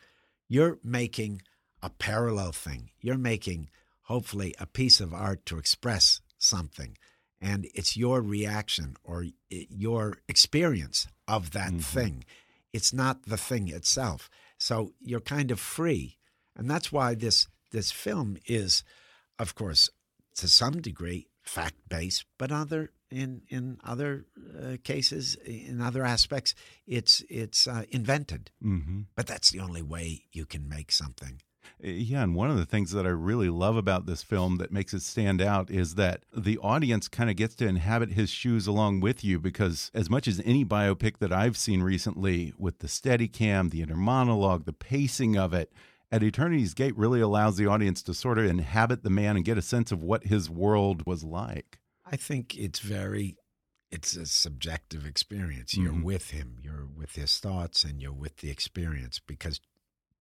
You're 0.47 0.79
making 0.83 1.41
a 1.81 1.89
parallel 1.89 2.51
thing. 2.51 2.91
You're 3.01 3.17
making, 3.17 3.69
hopefully, 4.03 4.53
a 4.59 4.65
piece 4.65 4.99
of 5.01 5.13
art 5.13 5.45
to 5.47 5.57
express 5.57 6.21
something. 6.37 6.97
And 7.43 7.67
it's 7.75 7.97
your 7.97 8.21
reaction 8.21 8.95
or 9.03 9.25
your 9.49 10.17
experience 10.27 11.07
of 11.27 11.51
that 11.51 11.73
Mhm. 11.73 11.83
thing. 11.95 12.25
It's 12.71 12.93
not 12.93 13.23
the 13.23 13.37
thing 13.37 13.67
itself. 13.67 14.29
So 14.57 14.93
you're 15.01 15.19
kind 15.37 15.51
of 15.51 15.59
free. 15.59 16.17
And 16.55 16.69
that's 16.69 16.91
why 16.91 17.15
this, 17.15 17.47
this 17.71 17.91
film 17.91 18.37
is, 18.45 18.83
of 19.37 19.53
course, 19.55 19.89
to 20.35 20.47
some 20.47 20.81
degree, 20.81 21.27
fact 21.43 21.75
based, 21.89 22.25
but 22.37 22.51
other 22.51 22.91
in 23.11 23.41
in 23.49 23.77
other 23.83 24.25
uh, 24.59 24.77
cases, 24.83 25.35
in 25.45 25.81
other 25.81 26.03
aspects, 26.05 26.55
it's 26.87 27.23
it's 27.29 27.67
uh, 27.67 27.83
invented. 27.89 28.49
mm-hmm. 28.63 29.01
But 29.15 29.27
that's 29.27 29.51
the 29.51 29.59
only 29.59 29.83
way 29.83 30.25
you 30.31 30.45
can 30.47 30.67
make 30.67 30.91
something. 30.91 31.41
Yeah, 31.81 32.23
and 32.23 32.33
one 32.35 32.49
of 32.49 32.57
the 32.57 32.65
things 32.65 32.91
that 32.91 33.05
I 33.05 33.09
really 33.09 33.49
love 33.49 33.75
about 33.75 34.05
this 34.05 34.23
film 34.23 34.57
that 34.57 34.71
makes 34.71 34.93
it 34.93 35.01
stand 35.01 35.41
out 35.41 35.69
is 35.69 35.95
that 35.95 36.23
the 36.35 36.57
audience 36.59 37.07
kind 37.07 37.29
of 37.29 37.35
gets 37.35 37.55
to 37.55 37.67
inhabit 37.67 38.11
his 38.11 38.29
shoes 38.29 38.67
along 38.67 39.01
with 39.01 39.23
you 39.23 39.39
because 39.39 39.91
as 39.93 40.09
much 40.09 40.27
as 40.27 40.41
any 40.45 40.63
biopic 40.63 41.17
that 41.17 41.33
I've 41.33 41.57
seen 41.57 41.81
recently 41.83 42.53
with 42.57 42.79
the 42.79 42.87
steady 42.87 43.27
cam, 43.27 43.69
the 43.69 43.81
inner 43.81 43.95
monologue, 43.97 44.65
the 44.65 44.73
pacing 44.73 45.37
of 45.37 45.53
it, 45.53 45.73
at 46.11 46.21
Eternity's 46.23 46.73
Gate 46.73 46.95
really 46.95 47.21
allows 47.21 47.57
the 47.57 47.65
audience 47.67 48.01
to 48.03 48.13
sort 48.13 48.37
of 48.37 48.45
inhabit 48.45 49.03
the 49.03 49.09
man 49.09 49.35
and 49.35 49.43
get 49.43 49.57
a 49.57 49.61
sense 49.63 49.91
of 49.91 50.01
what 50.03 50.25
his 50.25 50.49
world 50.49 51.05
was 51.07 51.23
like. 51.23 51.79
I 52.05 52.15
think 52.15 52.55
it's 52.57 52.79
very 52.79 53.35
it's 53.91 54.15
a 54.15 54.25
subjective 54.25 55.05
experience. 55.05 55.75
You're 55.77 55.93
Mhm. 55.93 56.01
with 56.03 56.31
him, 56.31 56.57
you're 56.63 56.87
with 56.87 57.13
his 57.13 57.37
thoughts, 57.37 57.83
and 57.83 58.01
you're 58.01 58.11
with 58.11 58.37
the 58.37 58.49
experience 58.49 59.19
because 59.19 59.59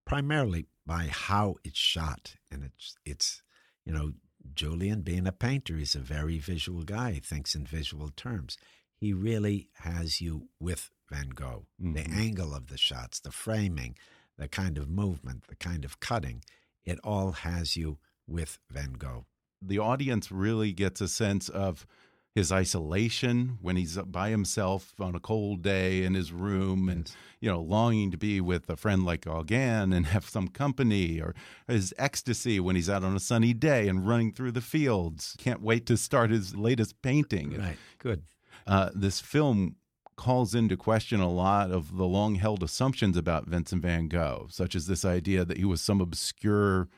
primarily 0.05 0.66
by 0.87 1.09
how 1.11 1.57
it's 1.64 1.79
shot, 1.79 2.37
and 2.51 2.64
it's 2.64 2.97
it's 3.05 3.42
you 3.85 3.92
know 3.92 4.12
Julian 4.55 5.03
being 5.03 5.27
a 5.27 5.33
painter, 5.33 5.77
he's 5.77 5.95
a 5.95 6.01
very 6.01 6.38
visual 6.38 6.83
guy. 6.83 7.12
He 7.12 7.21
thinks 7.21 7.55
in 7.55 7.64
visual 7.66 8.11
terms. 8.11 8.57
He 8.97 9.12
really 9.12 9.68
has 9.81 10.21
you 10.21 10.49
with 10.61 10.90
Van 11.11 11.31
Gogh. 11.31 11.66
The 11.79 12.03
Mhm. 12.05 12.12
angle 12.14 12.55
of 12.55 12.68
the 12.68 12.79
shots, 12.79 13.21
the 13.21 13.33
framing, 13.33 13.97
the 14.37 14.49
kind 14.49 14.79
of 14.79 14.88
movement, 14.88 15.47
the 15.49 15.57
kind 15.57 15.85
of 15.85 16.01
cutting, 16.01 16.45
it 16.85 16.99
all 17.05 17.33
has 17.33 17.77
you 17.77 17.99
with 18.27 18.59
Van 18.71 18.92
Gogh. 18.95 19.27
the 19.64 19.79
audience 19.79 20.33
really 20.33 20.73
gets 20.73 21.01
a 21.01 21.07
sense 21.07 21.49
of 21.49 21.87
his 22.35 22.51
isolation 22.51 23.59
when 23.61 23.77
he's 23.77 23.97
by 23.99 24.31
himself 24.31 24.95
on 24.99 25.14
a 25.14 25.21
cold 25.21 25.62
day 25.62 26.03
in 26.03 26.14
his 26.14 26.33
room 26.33 26.88
and 26.88 27.12
you 27.40 27.51
know 27.51 27.61
longing 27.61 28.11
to 28.11 28.16
be 28.16 28.40
with 28.40 28.71
a 28.71 28.77
friend 28.77 29.05
like 29.05 29.23
Gauguin 29.23 29.92
and 29.92 30.07
have 30.07 30.29
some 30.29 30.49
company 30.49 31.21
or 31.21 31.35
his 31.68 31.92
ecstasy 31.99 32.59
when 32.59 32.75
he's 32.77 32.88
out 32.88 33.05
on 33.05 33.14
a 33.14 33.21
sunny 33.21 33.53
day 33.53 33.87
and 33.88 34.09
running 34.09 34.33
through 34.33 34.53
the 34.53 34.61
fields 34.61 35.35
can't 35.38 35.61
wait 35.61 35.85
to 35.87 35.97
start 35.97 36.31
his 36.31 36.57
latest 36.57 37.01
painting 37.03 37.59
Right. 37.59 37.77
Good. 37.99 38.23
uh, 38.66 38.90
this 38.95 39.21
film 39.21 39.77
calls 40.16 40.55
into 40.55 40.77
question 40.77 41.21
a 41.21 41.31
lot 41.31 41.71
of 41.71 41.97
the 41.97 42.05
long 42.07 42.37
held 42.37 42.62
assumptions 42.62 43.16
about 43.16 43.47
Vincent 43.47 43.83
van 43.83 44.09
Gogh, 44.09 44.47
such 44.51 44.75
as 44.75 44.87
this 44.87 45.05
idea 45.05 45.45
that 45.45 45.57
he 45.57 45.64
was 45.64 45.81
some 45.81 46.01
obscure, 46.01 46.88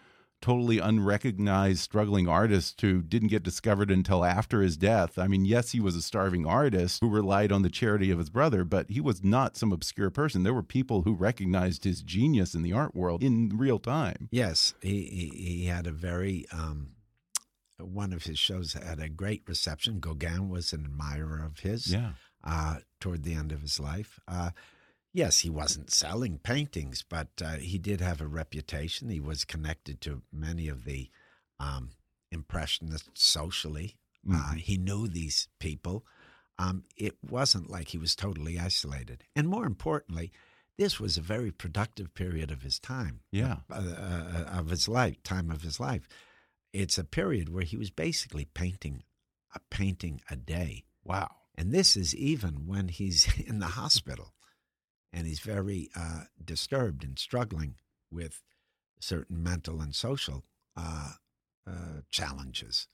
totally 0.45 0.79
unrecognized, 0.79 1.79
struggling 1.79 2.29
artist 2.29 2.79
who 2.83 3.01
didn't 3.01 3.29
get 3.29 3.43
discovered 3.43 3.91
until 3.91 4.27
after 4.27 4.61
his 4.61 4.77
death. 4.77 5.19
I 5.19 5.27
mean, 5.27 5.47
yes, 5.47 5.73
he 5.73 5.81
was 5.81 5.97
a 5.97 6.03
starving 6.03 6.45
artist 6.45 7.01
who 7.01 7.09
relied 7.09 7.51
on 7.51 7.63
the 7.63 7.71
charity 7.71 8.11
of 8.11 8.19
his 8.19 8.29
brother, 8.29 8.63
but 8.63 8.91
he 8.91 9.01
was 9.01 9.25
not 9.25 9.57
some 9.57 9.73
obscure 9.73 10.11
person. 10.11 10.43
There 10.43 10.53
were 10.53 10.63
people 10.63 11.01
who 11.01 11.15
recognized 11.15 11.85
his 11.85 12.03
genius 12.03 12.55
in 12.55 12.61
the 12.61 12.75
art 12.75 12.95
world 12.95 13.23
in 13.23 13.57
real 13.57 13.79
time. 13.79 14.29
Yes, 14.31 14.75
he 14.83 15.05
he, 15.07 15.43
he 15.43 15.65
had 15.65 15.87
a 15.87 15.93
very 15.93 16.45
um, 16.53 16.89
one 17.79 18.13
of 18.13 18.25
his 18.25 18.39
shows 18.39 18.75
had 18.75 19.01
a 19.01 19.09
great 19.09 19.45
reception. 19.49 19.99
Gauguin 19.99 20.51
was 20.51 20.75
an 20.75 20.85
admirer 20.85 21.43
of 21.43 21.61
his. 21.61 21.91
Yeah. 21.91 22.13
Uh, 22.47 22.81
toward 23.01 23.23
the 23.23 23.33
end 23.33 23.53
of 23.53 23.63
his 23.63 23.81
life. 23.81 24.21
Uh, 24.29 24.51
yes, 25.15 25.39
he 25.39 25.49
wasn't 25.49 25.91
selling 25.91 26.39
paintings, 26.39 27.03
but 27.09 27.29
uh, 27.43 27.53
he 27.55 27.79
did 27.79 28.03
have 28.03 28.21
a 28.21 28.27
reputation. 28.27 29.09
He 29.09 29.21
was 29.21 29.47
connected 29.47 30.03
to 30.03 30.23
many 30.31 30.69
of 30.69 30.85
the 30.85 31.09
um, 31.59 31.93
impressionists 32.31 33.23
socially. 33.23 33.97
Uh, 34.31 34.53
Mhm. 34.53 34.59
he 34.59 34.77
knew 34.77 35.07
these 35.07 35.49
people. 35.61 36.05
Um, 36.59 36.85
it 36.97 37.17
wasn't 37.23 37.71
like 37.71 37.89
he 37.89 37.99
was 37.99 38.15
totally 38.17 38.59
isolated. 38.59 39.25
And 39.37 39.49
more 39.49 39.67
importantly, 39.67 40.33
this 40.79 40.99
was 40.99 41.17
a 41.17 41.23
very 41.23 41.53
productive 41.53 42.15
period 42.15 42.51
of 42.51 42.63
his 42.63 42.79
time. 42.79 43.21
Yeah. 43.31 43.59
Uh, 43.71 43.75
uh, 43.75 44.45
of 44.59 44.71
his 44.71 44.89
life, 44.89 45.23
time 45.23 45.51
of 45.51 45.63
his 45.63 45.79
life. 45.79 46.09
It's 46.73 46.99
a 46.99 47.05
period 47.05 47.51
where 47.51 47.65
he 47.65 47.77
was 47.77 47.91
basically 47.91 48.47
painting 48.47 49.05
a 49.55 49.61
painting 49.71 50.21
a 50.29 50.35
day. 50.37 50.85
Wow. 51.05 51.31
And 51.55 51.71
this 51.71 51.97
is 51.97 52.13
even 52.17 52.67
when 52.67 52.89
he's 52.89 53.29
in 53.47 53.61
the 53.61 53.69
hospital 53.69 54.33
and 55.15 55.27
he's 55.27 55.41
very 55.41 55.89
uh, 55.97 56.23
disturbed 56.45 57.05
and 57.05 57.19
struggling 57.19 57.77
with 58.11 58.43
certain 59.01 59.43
mental 59.43 59.81
and 59.81 59.95
social 59.95 60.45
uh, 60.77 61.13
uh, 61.67 62.01
challenges. 62.11 62.89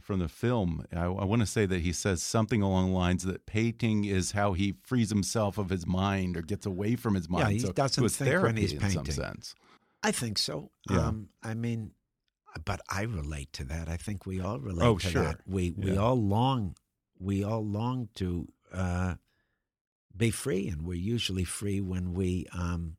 From 0.00 0.18
the 0.20 0.28
film, 0.28 0.84
I, 0.92 1.04
I 1.04 1.24
want 1.24 1.40
to 1.40 1.46
say 1.46 1.64
that 1.66 1.80
he 1.80 1.92
says 1.92 2.22
something 2.22 2.60
along 2.60 2.90
the 2.90 2.96
lines 2.98 3.24
that 3.24 3.46
painting 3.46 4.04
is 4.04 4.32
how 4.32 4.52
he 4.52 4.74
frees 4.82 5.08
himself 5.08 5.56
of 5.56 5.70
his 5.70 5.86
mind 5.86 6.36
or 6.36 6.42
gets 6.42 6.66
away 6.66 6.96
from 6.96 7.14
his 7.14 7.28
mind. 7.30 7.48
Yeah, 7.48 7.52
he 7.52 7.58
so 7.60 7.72
doesn't 7.72 8.08
think 8.10 8.20
when 8.20 8.40
therapy 8.40 8.60
he's 8.60 8.72
in 8.74 8.90
some 8.90 9.06
sense. 9.06 9.54
I 10.02 10.12
think 10.12 10.36
so. 10.38 10.70
Yeah. 10.90 11.06
Um, 11.06 11.30
I 11.42 11.54
mean, 11.54 11.92
but 12.64 12.80
I 12.90 13.02
relate 13.02 13.52
to 13.54 13.64
that. 13.64 13.88
I 13.88 13.96
think 13.96 14.26
we 14.26 14.40
all 14.40 14.58
relate 14.60 14.84
Oh, 14.86 14.98
to 14.98 15.08
sure. 15.08 15.22
that. 15.22 15.40
We 15.46 15.70
we 15.70 15.92
Yeah. 15.92 16.00
all 16.00 16.20
long 16.20 16.76
we 17.18 17.44
all 17.44 17.64
long 17.64 18.08
to 18.16 18.48
uh, 18.72 19.14
be 20.16 20.30
free, 20.30 20.68
and 20.68 20.82
we're 20.82 20.94
usually 20.94 21.44
free 21.44 21.80
when 21.80 22.12
we 22.14 22.46
um, 22.52 22.96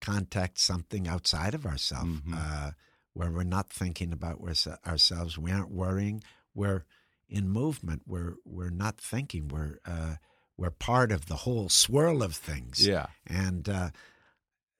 contact 0.00 0.58
something 0.58 1.06
outside 1.08 1.54
of 1.54 1.66
ourselves, 1.66 2.20
Mhm. 2.20 2.34
uh, 2.34 2.70
where 3.14 3.30
we're 3.30 3.42
not 3.44 3.70
thinking 3.70 4.12
about 4.12 4.40
ourselves. 4.86 5.36
We 5.38 5.50
aren't 5.52 5.70
worrying. 5.70 6.22
We're 6.54 6.84
in 7.28 7.48
movement. 7.48 8.02
We're 8.06 8.34
we're 8.44 8.70
not 8.70 8.98
thinking. 9.00 9.48
We're 9.48 9.78
uh, 9.86 10.16
we're 10.56 10.70
part 10.70 11.12
of 11.12 11.26
the 11.26 11.36
whole 11.36 11.68
swirl 11.68 12.22
of 12.22 12.34
things. 12.36 12.86
Yeah. 12.86 13.06
And 13.26 13.68
uh, 13.68 13.90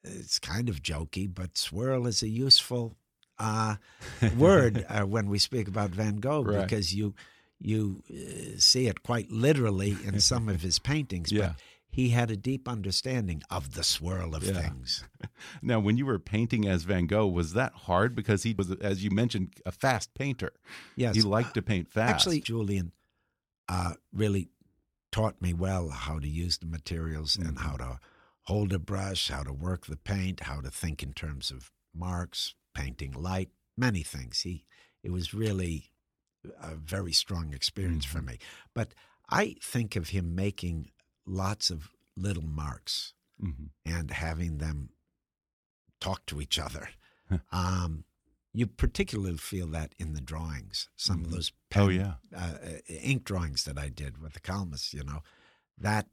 it's 0.04 0.38
kind 0.38 0.68
of 0.68 0.82
jokey, 0.82 1.32
but 1.32 1.56
swirl 1.58 2.06
is 2.06 2.22
a 2.22 2.28
useful 2.28 2.96
uh, 3.38 3.76
word 4.36 4.84
uh, 4.88 5.02
when 5.06 5.28
we 5.28 5.38
speak 5.38 5.68
about 5.68 5.90
Van 5.90 6.16
Gogh 6.16 6.42
Right. 6.44 6.62
because 6.62 6.94
you 6.94 7.14
you 7.58 8.02
uh, 8.10 8.58
see 8.58 8.86
it 8.88 9.02
quite 9.02 9.30
literally 9.30 9.96
in 10.04 10.20
some 10.20 10.48
of 10.48 10.62
his 10.62 10.78
paintings. 10.78 11.30
Yeah. 11.30 11.40
But 11.48 11.56
he 11.92 12.08
had 12.08 12.30
a 12.30 12.36
deep 12.36 12.66
understanding 12.68 13.42
of 13.50 13.74
the 13.74 13.84
swirl 13.84 14.34
of 14.34 14.42
Yeah. 14.42 14.60
things. 14.60 15.04
Now, 15.62 15.78
when 15.80 15.96
you 15.96 16.06
were 16.06 16.18
painting 16.18 16.66
as 16.66 16.82
Van 16.84 17.06
Gogh, 17.06 17.26
was 17.26 17.52
that 17.52 17.72
hard? 17.72 18.14
Because 18.14 18.42
he 18.44 18.54
was, 18.54 18.70
as 18.72 19.04
you 19.04 19.10
mentioned, 19.10 19.54
a 19.66 19.70
fast 19.72 20.14
painter. 20.14 20.52
Yes, 20.96 21.14
He 21.16 21.22
liked 21.22 21.54
to 21.54 21.62
paint 21.62 21.88
fast. 21.90 22.10
Actually, 22.14 22.40
Julian 22.40 22.92
uh, 23.68 23.94
really 24.12 24.48
taught 25.10 25.40
me 25.42 25.52
well 25.52 25.90
how 25.90 26.18
to 26.18 26.28
use 26.28 26.58
the 26.58 26.66
materials 26.66 27.36
and 27.36 27.56
Mm-hmm. 27.56 27.68
how 27.68 27.76
to 27.76 28.00
hold 28.42 28.72
a 28.72 28.78
brush, 28.78 29.28
how 29.28 29.42
to 29.42 29.52
work 29.52 29.86
the 29.86 29.96
paint, 29.96 30.40
how 30.44 30.60
to 30.60 30.70
think 30.70 31.02
in 31.02 31.12
terms 31.12 31.50
of 31.50 31.70
marks, 31.94 32.54
painting 32.74 33.12
light, 33.12 33.50
many 33.76 34.02
things. 34.02 34.40
He 34.40 34.64
it 35.02 35.10
was 35.12 35.34
really 35.34 35.92
a 36.60 36.74
very 36.74 37.12
strong 37.12 37.52
experience 37.52 38.04
for 38.04 38.18
Mm-hmm. 38.18 38.26
me. 38.26 38.38
But 38.74 38.94
I 39.28 39.56
think 39.62 39.96
of 39.96 40.08
him 40.10 40.34
making 40.34 40.90
lots 41.26 41.70
of 41.70 41.90
little 42.16 42.42
marks 42.46 43.14
Mhm. 43.40 43.70
and 43.84 44.10
having 44.10 44.58
them 44.58 44.90
talk 46.00 46.26
to 46.26 46.40
each 46.40 46.58
other. 46.58 46.88
um, 47.50 48.04
you 48.52 48.66
particularly 48.66 49.38
feel 49.38 49.66
that 49.68 49.94
in 49.98 50.12
the 50.12 50.20
drawings. 50.20 50.90
Some 50.96 51.22
of 51.22 51.28
Mhm. 51.28 51.30
those 51.30 51.52
Oh, 51.74 51.88
yeah. 51.88 52.16
uh, 52.34 52.58
uh, 52.62 52.78
ink 52.88 53.24
drawings 53.24 53.64
that 53.64 53.78
I 53.78 53.88
did 53.88 54.18
with 54.18 54.34
the 54.34 54.40
columnists, 54.40 54.92
you 54.92 55.02
know, 55.02 55.22
that 55.78 56.10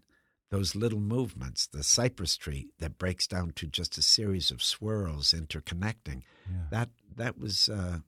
those 0.50 0.76
little 0.76 1.02
movements, 1.02 1.67
the 1.67 1.84
cypress 1.84 2.38
tree 2.38 2.72
that 2.78 2.98
breaks 2.98 3.28
down 3.28 3.52
to 3.54 3.67
just 3.67 3.98
a 3.98 4.02
series 4.02 4.50
of 4.50 4.63
swirls 4.63 5.34
interconnecting, 5.34 6.24
Yeah. 6.50 6.67
that 6.72 6.89
that 7.17 7.38
was 7.38 7.67
uh, 7.67 8.00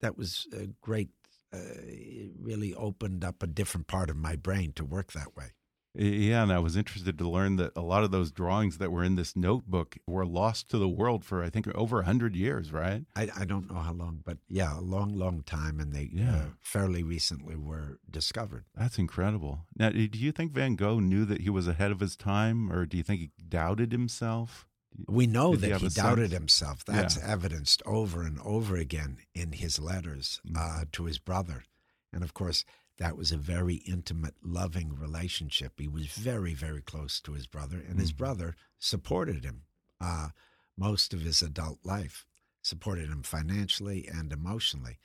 that 0.00 0.16
was 0.16 0.46
a 0.52 0.68
great. 0.80 1.10
Uh, 1.52 1.58
it 1.84 2.30
really 2.40 2.74
opened 2.74 3.24
up 3.24 3.42
a 3.42 3.46
different 3.46 3.86
part 3.86 4.08
of 4.10 4.16
my 4.16 4.36
brain 4.36 4.72
to 4.74 4.84
work 4.84 5.12
that 5.12 5.36
way. 5.36 5.46
Yeah, 5.92 6.44
and 6.44 6.52
I 6.52 6.60
was 6.60 6.76
interested 6.76 7.18
to 7.18 7.28
learn 7.28 7.56
that 7.56 7.72
a 7.74 7.80
lot 7.80 8.04
of 8.04 8.12
those 8.12 8.30
drawings 8.30 8.78
that 8.78 8.92
were 8.92 9.02
in 9.02 9.16
this 9.16 9.34
notebook 9.34 9.96
were 10.06 10.24
lost 10.24 10.68
to 10.70 10.78
the 10.78 10.88
world 10.88 11.24
for 11.24 11.42
I 11.42 11.50
think 11.50 11.66
over 11.74 11.98
a 12.00 12.04
hundred 12.04 12.36
years, 12.36 12.70
right? 12.72 13.02
I, 13.16 13.28
I 13.36 13.44
don't 13.44 13.68
know 13.68 13.80
how 13.80 13.92
long, 13.92 14.20
but 14.24 14.38
yeah, 14.48 14.78
a 14.78 14.80
long, 14.80 15.16
long 15.18 15.42
time, 15.42 15.80
and 15.80 15.92
they 15.92 16.08
Yeah. 16.12 16.36
uh, 16.36 16.42
fairly 16.60 17.02
recently 17.02 17.56
were 17.56 17.98
discovered. 18.08 18.66
That's 18.76 18.98
incredible. 18.98 19.66
Now, 19.76 19.90
do 19.90 19.98
you 20.12 20.30
think 20.30 20.52
Van 20.52 20.76
Gogh 20.76 21.00
knew 21.00 21.24
that 21.24 21.40
he 21.40 21.50
was 21.50 21.66
ahead 21.66 21.90
of 21.90 21.98
his 21.98 22.14
time, 22.14 22.70
or 22.70 22.86
do 22.86 22.96
you 22.96 23.02
think 23.02 23.20
he 23.20 23.30
doubted 23.48 23.90
himself? 23.90 24.68
We 25.06 25.26
know 25.26 25.52
Did 25.52 25.60
he 25.60 25.66
that 25.68 25.72
have 25.72 25.80
he 25.82 25.88
doubted 25.88 26.30
sense? 26.30 26.32
himself. 26.40 26.84
That's 26.84 27.16
Yeah. 27.16 27.26
evidenced 27.26 27.82
over 27.86 28.22
and 28.22 28.38
over 28.40 28.76
again 28.76 29.18
in 29.34 29.52
his 29.52 29.78
letters 29.78 30.40
Mm-hmm. 30.46 30.56
uh, 30.58 30.84
to 30.92 31.04
his 31.04 31.18
brother. 31.18 31.64
And 32.12 32.22
of 32.24 32.34
course, 32.34 32.64
that 32.98 33.16
was 33.16 33.32
a 33.32 33.36
very 33.38 33.76
intimate, 33.76 34.34
loving 34.42 34.94
relationship. 34.94 35.78
He 35.80 35.88
was 35.88 36.06
very, 36.08 36.54
very 36.54 36.82
close 36.82 37.20
to 37.20 37.32
his 37.32 37.46
brother, 37.46 37.78
and 37.80 37.98
his 38.00 38.12
Mhm. 38.12 38.16
brother 38.18 38.56
supported 38.78 39.44
him 39.44 39.64
uh, 40.00 40.30
most 40.76 41.12
of 41.14 41.20
his 41.20 41.42
adult 41.42 41.78
life, 41.84 42.24
supported 42.62 43.08
him 43.10 43.22
financially 43.22 44.08
and 44.08 44.32
emotionally. 44.32 44.98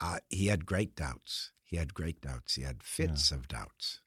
Uh, 0.00 0.18
he 0.28 0.46
had 0.46 0.66
great 0.66 0.94
doubts. 0.96 1.50
He 1.62 1.76
had 1.76 1.94
great 1.94 2.20
doubts. 2.20 2.54
He 2.56 2.62
had 2.62 2.82
fits 2.82 3.30
of 3.32 3.48
doubts. 3.48 4.00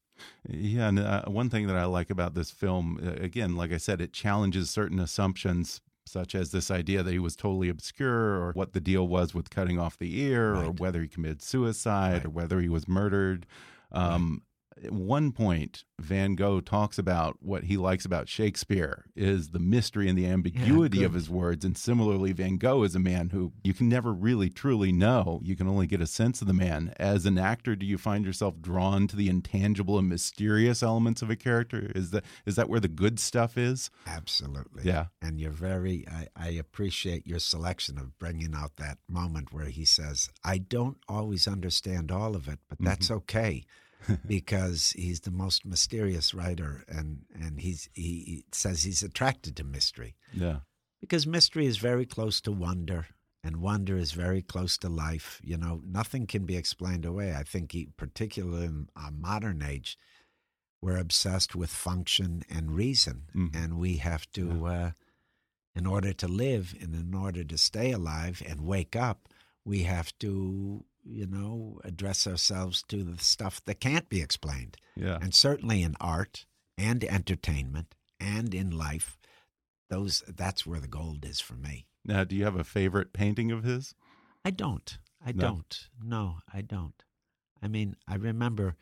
Yeah, 0.49 0.87
and 0.89 0.99
uh, 0.99 1.25
one 1.25 1.49
thing 1.49 1.67
that 1.67 1.75
I 1.75 1.85
like 1.85 2.09
about 2.09 2.33
this 2.33 2.51
film, 2.51 2.99
uh, 3.03 3.21
again, 3.23 3.55
like 3.55 3.71
I 3.71 3.77
said, 3.77 4.01
it 4.01 4.13
challenges 4.13 4.69
certain 4.69 4.99
assumptions, 4.99 5.81
such 6.05 6.35
as 6.35 6.51
this 6.51 6.71
idea 6.71 7.03
that 7.03 7.11
he 7.11 7.19
was 7.19 7.35
totally 7.35 7.69
obscure, 7.69 8.35
or 8.41 8.51
what 8.53 8.73
the 8.73 8.79
deal 8.81 9.07
was 9.07 9.33
with 9.33 9.49
cutting 9.49 9.77
off 9.79 9.97
the 9.97 10.19
ear, 10.21 10.55
or 10.55 10.65
whether 10.71 11.01
he 11.01 11.07
committed 11.07 11.41
suicide, 11.41 12.13
Right. 12.13 12.25
or 12.25 12.29
whether 12.29 12.61
he 12.61 12.69
was 12.69 12.87
murdered. 12.87 13.45
Um, 13.91 14.41
At 14.83 14.91
one 14.91 15.31
point, 15.31 15.83
Van 15.99 16.35
Gogh 16.35 16.59
talks 16.59 16.99
about 16.99 17.37
what 17.41 17.63
he 17.63 17.77
likes 17.77 18.05
about 18.05 18.29
Shakespeare 18.29 19.05
is 19.15 19.49
the 19.49 19.59
mystery 19.59 20.07
and 20.07 20.17
the 20.17 20.27
ambiguity 20.27 21.03
of 21.03 21.13
his 21.13 21.29
words. 21.29 21.65
And 21.65 21.77
similarly, 21.77 22.31
Van 22.31 22.57
Gogh 22.57 22.83
is 22.83 22.95
a 22.95 22.99
man 22.99 23.29
who 23.29 23.53
you 23.63 23.73
can 23.73 23.89
never 23.89 24.13
really 24.13 24.49
truly 24.49 24.91
know. 24.91 25.39
You 25.43 25.55
can 25.55 25.67
only 25.67 25.87
get 25.87 26.01
a 26.01 26.07
sense 26.07 26.41
of 26.41 26.47
the 26.47 26.53
man. 26.53 26.93
As 26.97 27.25
an 27.25 27.37
actor, 27.37 27.75
do 27.75 27.85
you 27.85 27.97
find 27.97 28.25
yourself 28.25 28.61
drawn 28.61 29.07
to 29.07 29.15
the 29.15 29.29
intangible 29.29 29.97
and 29.97 30.07
mysterious 30.07 30.83
elements 30.83 31.21
of 31.21 31.29
a 31.29 31.35
character? 31.35 31.91
Is 31.95 32.11
that 32.11 32.23
is 32.45 32.55
that 32.55 32.69
where 32.69 32.79
the 32.79 32.87
good 32.87 33.19
stuff 33.19 33.57
is? 33.57 33.89
Absolutely. 34.05 34.83
Yeah. 34.83 35.07
And 35.21 35.39
you're 35.39 35.51
very, 35.51 36.05
I, 36.07 36.27
I 36.35 36.49
appreciate 36.49 37.25
your 37.25 37.39
selection 37.39 37.97
of 37.97 38.17
bringing 38.19 38.53
out 38.53 38.77
that 38.77 38.99
moment 39.09 39.51
where 39.51 39.65
he 39.65 39.85
says, 39.85 40.29
I 40.43 40.59
don't 40.59 40.97
always 41.07 41.47
understand 41.47 42.11
all 42.11 42.35
of 42.35 42.47
it, 42.47 42.59
but 42.69 42.77
mm-hmm. 42.77 42.85
that's 42.85 43.09
okay 43.09 43.65
because 44.27 44.91
he's 44.91 45.21
the 45.21 45.31
most 45.31 45.65
mysterious 45.65 46.33
writer 46.33 46.83
and, 46.87 47.25
and 47.33 47.59
he's, 47.59 47.89
he, 47.93 48.43
says 48.51 48.83
he's 48.83 49.03
attracted 49.03 49.55
to 49.57 49.63
mystery 49.63 50.15
Yeah. 50.33 50.59
because 51.01 51.25
mystery 51.27 51.65
is 51.65 51.77
very 51.77 52.05
close 52.05 52.39
to 52.41 52.51
wonder 52.51 53.07
and 53.43 53.57
wonder 53.57 53.97
is 53.97 54.11
very 54.11 54.41
close 54.41 54.77
to 54.79 54.89
life. 54.89 55.39
You 55.43 55.57
know, 55.57 55.81
nothing 55.85 56.27
can 56.27 56.45
be 56.45 56.57
explained 56.57 57.05
away. 57.05 57.33
I 57.33 57.43
think, 57.43 57.71
he, 57.71 57.87
particularly 57.95 58.65
in 58.65 58.89
our 58.95 59.11
modern 59.11 59.61
age, 59.61 59.97
we're 60.81 60.97
obsessed 60.97 61.55
with 61.55 61.69
function 61.69 62.43
and 62.49 62.71
reason, 62.75 63.23
Mhm. 63.35 63.55
and 63.55 63.77
we 63.79 63.97
have 63.97 64.29
to, 64.33 64.65
uh, 64.67 64.91
in 65.75 65.85
order 65.85 66.11
to 66.13 66.27
live 66.27 66.75
and 66.81 66.93
in 66.95 67.13
order 67.13 67.43
to 67.43 67.57
stay 67.57 67.91
alive 67.91 68.41
and 68.45 68.61
wake 68.61 68.95
up, 68.95 69.29
we 69.63 69.83
have 69.83 70.17
to, 70.19 70.83
you 71.09 71.25
know, 71.27 71.79
address 71.83 72.27
ourselves 72.27 72.83
to 72.89 73.03
the 73.03 73.17
stuff 73.23 73.63
that 73.65 73.79
can't 73.79 74.09
be 74.09 74.21
explained. 74.21 74.77
Yeah. 74.95 75.17
And 75.21 75.33
certainly 75.33 75.81
in 75.83 75.95
art 76.01 76.45
and 76.77 77.03
entertainment 77.03 77.95
and 78.19 78.53
in 78.53 78.71
life, 78.71 79.17
those 79.89 80.23
that's 80.27 80.65
where 80.65 80.79
the 80.79 80.87
gold 80.87 81.23
is 81.25 81.39
for 81.39 81.53
me. 81.55 81.85
Now, 82.05 82.23
do 82.23 82.35
you 82.35 82.43
have 82.45 82.55
a 82.59 82.63
favorite 82.63 83.13
painting 83.13 83.51
of 83.51 83.63
his? 83.63 83.93
I 84.43 84.51
don't. 84.51 84.97
I 85.25 85.31
No? 85.31 85.41
don't. 85.47 85.87
No, 86.03 86.37
I 86.53 86.61
don't. 86.61 87.03
I 87.61 87.67
mean, 87.67 87.95
I 88.07 88.15
remember 88.15 88.75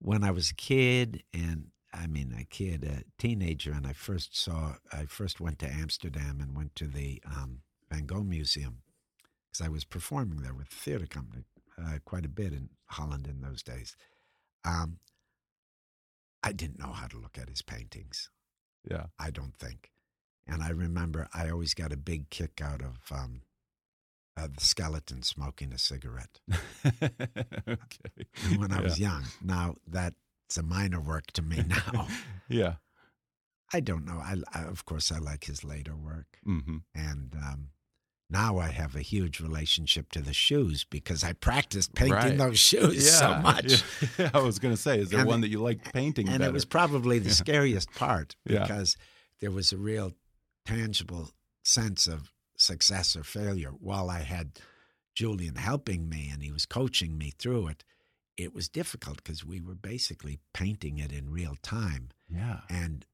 when 0.00 0.24
I 0.24 0.30
was 0.32 0.50
a 0.50 0.54
kid, 0.54 1.22
and 1.32 1.68
I 1.94 2.06
mean, 2.06 2.34
a 2.38 2.44
kid, 2.44 2.82
a 2.84 3.04
teenager, 3.20 3.72
and 3.72 3.86
I 3.86 3.92
first 3.92 4.36
saw, 4.36 4.74
I 4.92 5.04
first 5.04 5.40
went 5.40 5.58
to 5.60 5.70
Amsterdam 5.72 6.40
and 6.40 6.56
went 6.56 6.74
to 6.76 6.86
the 6.88 7.22
um, 7.24 7.60
Van 7.90 8.06
Gogh 8.06 8.24
Museum 8.24 8.78
because 9.52 9.66
I 9.66 9.70
was 9.70 9.84
performing 9.84 10.42
there 10.42 10.54
with 10.54 10.70
the 10.70 10.76
theater 10.76 11.06
company 11.06 11.44
uh, 11.78 11.98
quite 12.04 12.24
a 12.24 12.28
bit 12.28 12.52
in 12.52 12.70
Holland 12.86 13.26
in 13.26 13.40
those 13.40 13.62
days. 13.62 13.96
Um, 14.64 14.98
I 16.42 16.52
didn't 16.52 16.78
know 16.78 16.92
how 16.92 17.06
to 17.06 17.18
look 17.18 17.38
at 17.38 17.48
his 17.48 17.62
paintings. 17.62 18.30
Yeah. 18.88 19.06
I 19.18 19.30
don't 19.30 19.56
think. 19.56 19.90
And 20.46 20.62
I 20.62 20.70
remember 20.70 21.28
I 21.32 21.50
always 21.50 21.74
got 21.74 21.92
a 21.92 21.96
big 21.96 22.30
kick 22.30 22.60
out 22.62 22.82
of 22.82 22.96
um, 23.16 23.42
uh, 24.36 24.48
the 24.52 24.64
skeleton 24.64 25.22
smoking 25.22 25.72
a 25.72 25.78
cigarette 25.78 26.40
okay. 26.86 28.26
when 28.56 28.72
I 28.72 28.80
was 28.80 28.98
young. 28.98 29.24
Now 29.42 29.76
that's 29.86 30.16
a 30.58 30.62
minor 30.62 31.00
work 31.00 31.30
to 31.32 31.42
me 31.42 31.62
now. 31.68 32.08
Yeah. 32.48 32.74
I 33.72 33.80
don't 33.80 34.04
know. 34.04 34.18
I, 34.18 34.36
I 34.52 34.64
of 34.64 34.84
course 34.84 35.12
I 35.12 35.18
like 35.18 35.44
his 35.44 35.64
later 35.64 35.96
work, 35.96 36.38
hmm 36.44 36.78
and 36.94 37.34
um, 37.34 37.68
now 38.32 38.58
I 38.58 38.68
have 38.68 38.96
a 38.96 39.02
huge 39.02 39.38
relationship 39.40 40.10
to 40.12 40.20
the 40.20 40.32
shoes 40.32 40.84
because 40.84 41.22
I 41.22 41.32
practiced 41.34 41.94
painting 41.94 42.14
Right. 42.16 42.38
those 42.38 42.58
shoes 42.58 43.12
so 43.18 43.34
much. 43.38 43.84
Yeah. 44.18 44.30
I 44.34 44.40
was 44.40 44.58
going 44.58 44.74
to 44.74 44.80
say, 44.80 44.98
is 44.98 45.10
there 45.10 45.20
And 45.20 45.28
one 45.28 45.40
that 45.42 45.48
you 45.50 45.60
like 45.60 45.92
painting 45.92 46.28
and 46.28 46.38
better? 46.38 46.50
it 46.50 46.52
was 46.52 46.64
probably 46.64 47.18
the 47.20 47.30
scariest 47.42 47.90
part 47.92 48.34
Yeah. 48.44 48.62
because 48.62 48.96
there 49.40 49.50
was 49.50 49.72
a 49.72 49.76
real 49.76 50.12
tangible 50.64 51.30
sense 51.62 52.06
of 52.06 52.32
success 52.56 53.16
or 53.16 53.24
failure 53.24 53.70
while 53.80 54.08
i 54.08 54.20
had 54.20 54.52
julian 55.14 55.56
helping 55.56 56.08
me 56.08 56.30
and 56.32 56.42
he 56.42 56.52
was 56.52 56.64
coaching 56.66 57.18
me 57.18 57.32
through 57.38 57.66
it 57.66 57.82
it 58.36 58.54
was 58.54 58.68
difficult 58.68 59.16
because 59.16 59.44
we 59.44 59.60
were 59.60 59.74
basically 59.74 60.38
painting 60.54 60.98
it 60.98 61.10
in 61.12 61.30
real 61.32 61.56
time 61.62 62.10
yeah. 62.30 62.60
and 62.70 63.04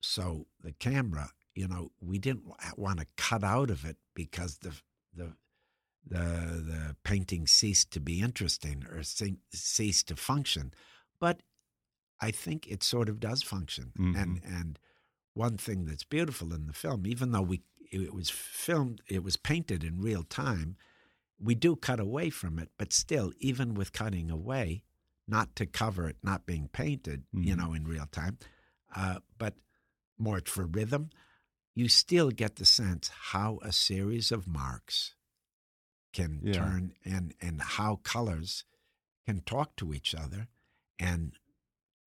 so 0.00 0.46
the 0.62 0.72
camera 0.72 1.30
you 1.56 1.66
know 1.66 1.90
we 2.00 2.18
didn't 2.18 2.44
want 2.76 3.00
to 3.00 3.06
cut 3.16 3.42
out 3.42 3.70
of 3.70 3.84
it 3.84 3.96
because 4.14 4.58
the 4.58 4.72
the 5.14 5.28
the 6.06 6.24
the 6.72 6.96
painting 7.02 7.46
ceased 7.46 7.90
to 7.92 8.00
be 8.00 8.20
interesting 8.20 8.84
or 8.92 9.02
ceased 9.02 10.08
to 10.08 10.16
function. 10.16 10.72
But 11.18 11.40
i 12.20 12.30
think 12.30 12.66
it 12.66 12.82
sort 12.82 13.08
of 13.08 13.20
does 13.20 13.42
function. 13.42 13.92
And 13.96 14.40
and 14.44 14.78
one 15.34 15.56
thing 15.58 15.84
that's 15.84 16.04
beautiful 16.04 16.54
in 16.54 16.66
the 16.66 16.72
film 16.72 17.06
even 17.06 17.32
though 17.32 17.42
we 17.52 17.62
it 17.92 18.14
was 18.14 18.30
filmed 18.30 19.02
it 19.08 19.22
was 19.22 19.36
painted 19.36 19.84
in 19.84 20.00
real 20.00 20.22
time 20.24 20.76
we 21.38 21.54
do 21.54 21.76
cut 21.76 22.00
away 22.00 22.30
from 22.30 22.58
it 22.58 22.70
but 22.78 22.92
still 22.92 23.32
even 23.38 23.74
with 23.74 23.92
cutting 23.92 24.30
away 24.30 24.82
not 25.28 25.54
to 25.56 25.66
cover 25.66 26.08
it 26.08 26.16
not 26.22 26.46
being 26.46 26.68
painted 26.68 27.24
you 27.32 27.54
Mhm. 27.54 27.58
know 27.58 27.74
in 27.74 27.84
real 27.86 28.06
time 28.06 28.38
uh, 28.94 29.18
but 29.38 29.54
more 30.18 30.40
for 30.46 30.64
rhythm 30.66 31.10
you 31.76 31.88
still 31.88 32.30
get 32.30 32.56
the 32.56 32.64
sense 32.64 33.08
how 33.32 33.60
a 33.62 33.70
series 33.70 34.32
of 34.32 34.48
marks 34.48 35.14
can 36.12 36.40
Yeah. 36.42 36.54
turn 36.54 36.94
and 37.04 37.34
and 37.40 37.60
how 37.60 37.96
colors 37.96 38.64
can 39.26 39.42
talk 39.42 39.76
to 39.76 39.92
each 39.94 40.14
other 40.14 40.48
and 40.98 41.38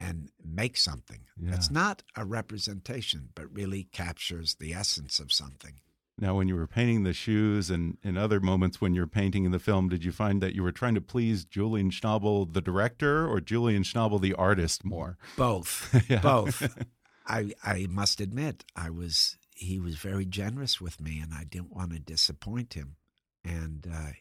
and 0.01 0.31
make 0.43 0.77
something. 0.77 1.25
It's 1.41 1.67
Yeah. 1.69 1.73
not 1.73 2.03
a 2.15 2.23
representation, 2.25 3.29
but 3.35 3.53
really 3.53 3.83
captures 3.83 4.55
the 4.55 4.73
essence 4.73 5.19
of 5.19 5.31
something. 5.33 5.81
Now, 6.17 6.35
when 6.37 6.47
you 6.47 6.55
were 6.55 6.67
painting 6.67 7.03
the 7.03 7.13
shoes 7.13 7.69
and 7.69 7.97
in 8.01 8.17
other 8.17 8.39
moments 8.39 8.79
when 8.81 8.93
you're 8.95 9.07
painting 9.07 9.43
in 9.45 9.51
the 9.51 9.59
film, 9.59 9.87
did 9.89 10.03
you 10.05 10.11
find 10.13 10.41
that 10.41 10.55
you 10.55 10.63
were 10.63 10.71
trying 10.71 10.95
to 10.95 11.01
please 11.01 11.45
Julian 11.45 11.91
Schnabel, 11.91 12.51
the 12.53 12.61
director, 12.61 13.27
or 13.27 13.39
Julian 13.41 13.83
Schnabel, 13.83 14.19
the 14.21 14.33
artist, 14.33 14.83
more? 14.85 15.17
Both, 15.37 15.93
Yeah. 16.09 16.21
both. 16.21 16.77
I 17.27 17.51
I 17.63 17.85
must 17.89 18.19
admit, 18.21 18.65
I 18.75 18.89
was 18.89 19.37
he 19.59 19.77
was 19.79 19.95
very 19.95 20.25
generous 20.25 20.79
with 20.79 21.01
me, 21.01 21.19
and 21.19 21.33
I 21.33 21.43
didn't 21.43 21.75
want 21.75 21.91
to 21.91 21.99
disappoint 21.99 22.73
him, 22.73 22.95
and 23.43 23.85
uh, 23.93 24.11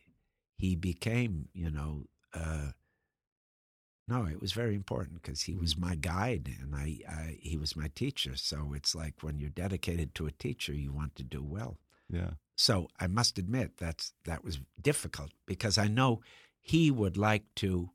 he 0.57 0.75
became, 0.75 1.49
you 1.55 1.71
know. 1.71 2.05
Uh, 2.35 2.73
no, 4.09 4.25
it 4.25 4.41
was 4.41 4.53
very 4.53 4.75
important 4.75 5.23
because 5.23 5.43
he 5.43 5.55
was 5.55 5.77
my 5.77 5.95
guide 5.95 6.51
and 6.63 6.75
I, 6.75 6.99
I 7.07 7.39
he 7.43 7.59
was 7.59 7.77
my 7.77 7.91
teacher. 7.95 8.37
So 8.37 8.73
it's 8.75 8.95
like 8.95 9.23
when 9.23 9.39
you're 9.39 9.51
dedicated 9.51 10.15
to 10.15 10.27
a 10.27 10.33
teacher, 10.33 10.73
you 10.73 10.93
want 10.93 11.15
to 11.17 11.23
do 11.23 11.43
well. 11.43 11.77
Yeah. 12.09 12.31
So 12.57 12.89
I 12.99 13.07
must 13.07 13.37
admit 13.37 13.77
that's 13.77 14.15
that 14.25 14.43
was 14.43 14.61
difficult 14.81 15.33
because 15.45 15.77
I 15.77 15.89
know 15.89 16.23
he 16.59 16.91
would 16.91 17.19
like 17.19 17.45
to 17.57 17.91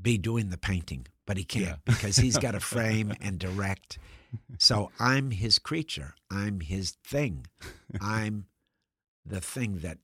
be 0.00 0.18
doing 0.18 0.50
the 0.50 0.58
painting, 0.58 1.06
but 1.26 1.36
he 1.36 1.44
can't 1.44 1.64
Yeah. 1.66 1.76
because 1.84 2.16
he's 2.16 2.38
got 2.38 2.52
to 2.52 2.60
frame 2.74 3.12
and 3.20 3.38
direct. 3.38 3.98
So 4.58 4.90
I'm 4.98 5.30
his 5.30 5.58
creature. 5.58 6.14
I'm 6.30 6.60
his 6.60 6.92
thing. 7.06 7.46
I'm 8.00 8.46
the 9.24 9.40
thing 9.40 9.78
that 9.78 9.98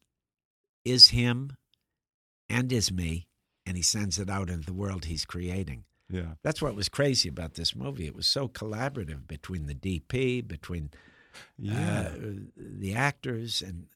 is 0.85 1.09
him 1.09 1.57
and 2.49 2.73
is 2.73 2.91
me, 2.93 3.27
and 3.67 3.77
he 3.77 3.83
sends 3.83 4.19
it 4.19 4.31
out 4.31 4.49
into 4.49 4.67
the 4.67 4.73
world 4.73 5.05
he's 5.07 5.25
creating. 5.25 5.85
Yeah. 6.09 6.35
That's 6.43 6.63
what 6.63 6.75
was 6.75 6.89
crazy 6.89 7.29
about 7.29 7.55
this 7.55 7.75
movie. 7.77 8.07
It 8.07 8.17
was 8.17 8.27
so 8.27 8.49
collaborative 8.49 9.27
between 9.29 9.67
the 9.67 9.75
DP, 9.75 10.47
between 10.47 10.91
Yeah. 11.59 12.13
uh, 12.15 12.19
the 12.57 12.95
actors 12.95 13.63
and 13.63 13.87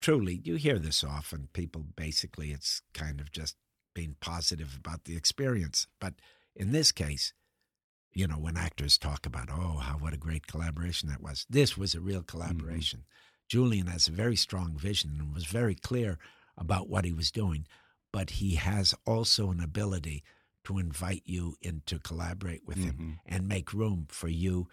truly 0.00 0.40
you 0.44 0.56
hear 0.56 0.78
this 0.78 1.02
often 1.04 1.48
people 1.52 1.84
basically 1.96 2.50
it's 2.52 2.82
kind 2.92 3.20
of 3.20 3.30
just 3.32 3.56
being 3.94 4.16
positive 4.20 4.76
about 4.76 5.04
the 5.04 5.16
experience 5.16 5.86
but 6.00 6.14
in 6.54 6.72
this 6.72 6.92
case 6.92 7.32
you 8.12 8.26
know 8.26 8.38
when 8.38 8.56
actors 8.56 8.98
talk 8.98 9.26
about 9.26 9.48
oh 9.50 9.78
how 9.78 9.94
what 9.94 10.12
a 10.14 10.18
great 10.18 10.46
collaboration 10.46 11.08
that 11.08 11.22
was 11.22 11.46
this 11.48 11.76
was 11.76 11.94
a 11.94 12.00
real 12.00 12.22
collaboration 12.22 13.04
julian 13.48 13.86
has 13.86 14.08
a 14.08 14.12
very 14.12 14.36
strong 14.36 14.76
vision 14.76 15.16
and 15.18 15.34
was 15.34 15.46
very 15.46 15.74
clear 15.74 16.18
about 16.56 16.88
what 16.88 17.04
he 17.04 17.12
was 17.12 17.30
doing 17.30 17.66
but 18.12 18.30
he 18.30 18.56
has 18.56 18.94
also 19.06 19.50
an 19.50 19.60
ability 19.60 20.22
to 20.64 20.78
invite 20.78 21.22
you 21.24 21.56
in 21.60 21.82
to 21.86 21.98
collaborate 21.98 22.64
with 22.66 22.76
him 22.76 22.96
Mhm. 22.96 23.18
and 23.26 23.48
make 23.48 23.72
room 23.72 24.06
for 24.10 24.28
you 24.28 24.68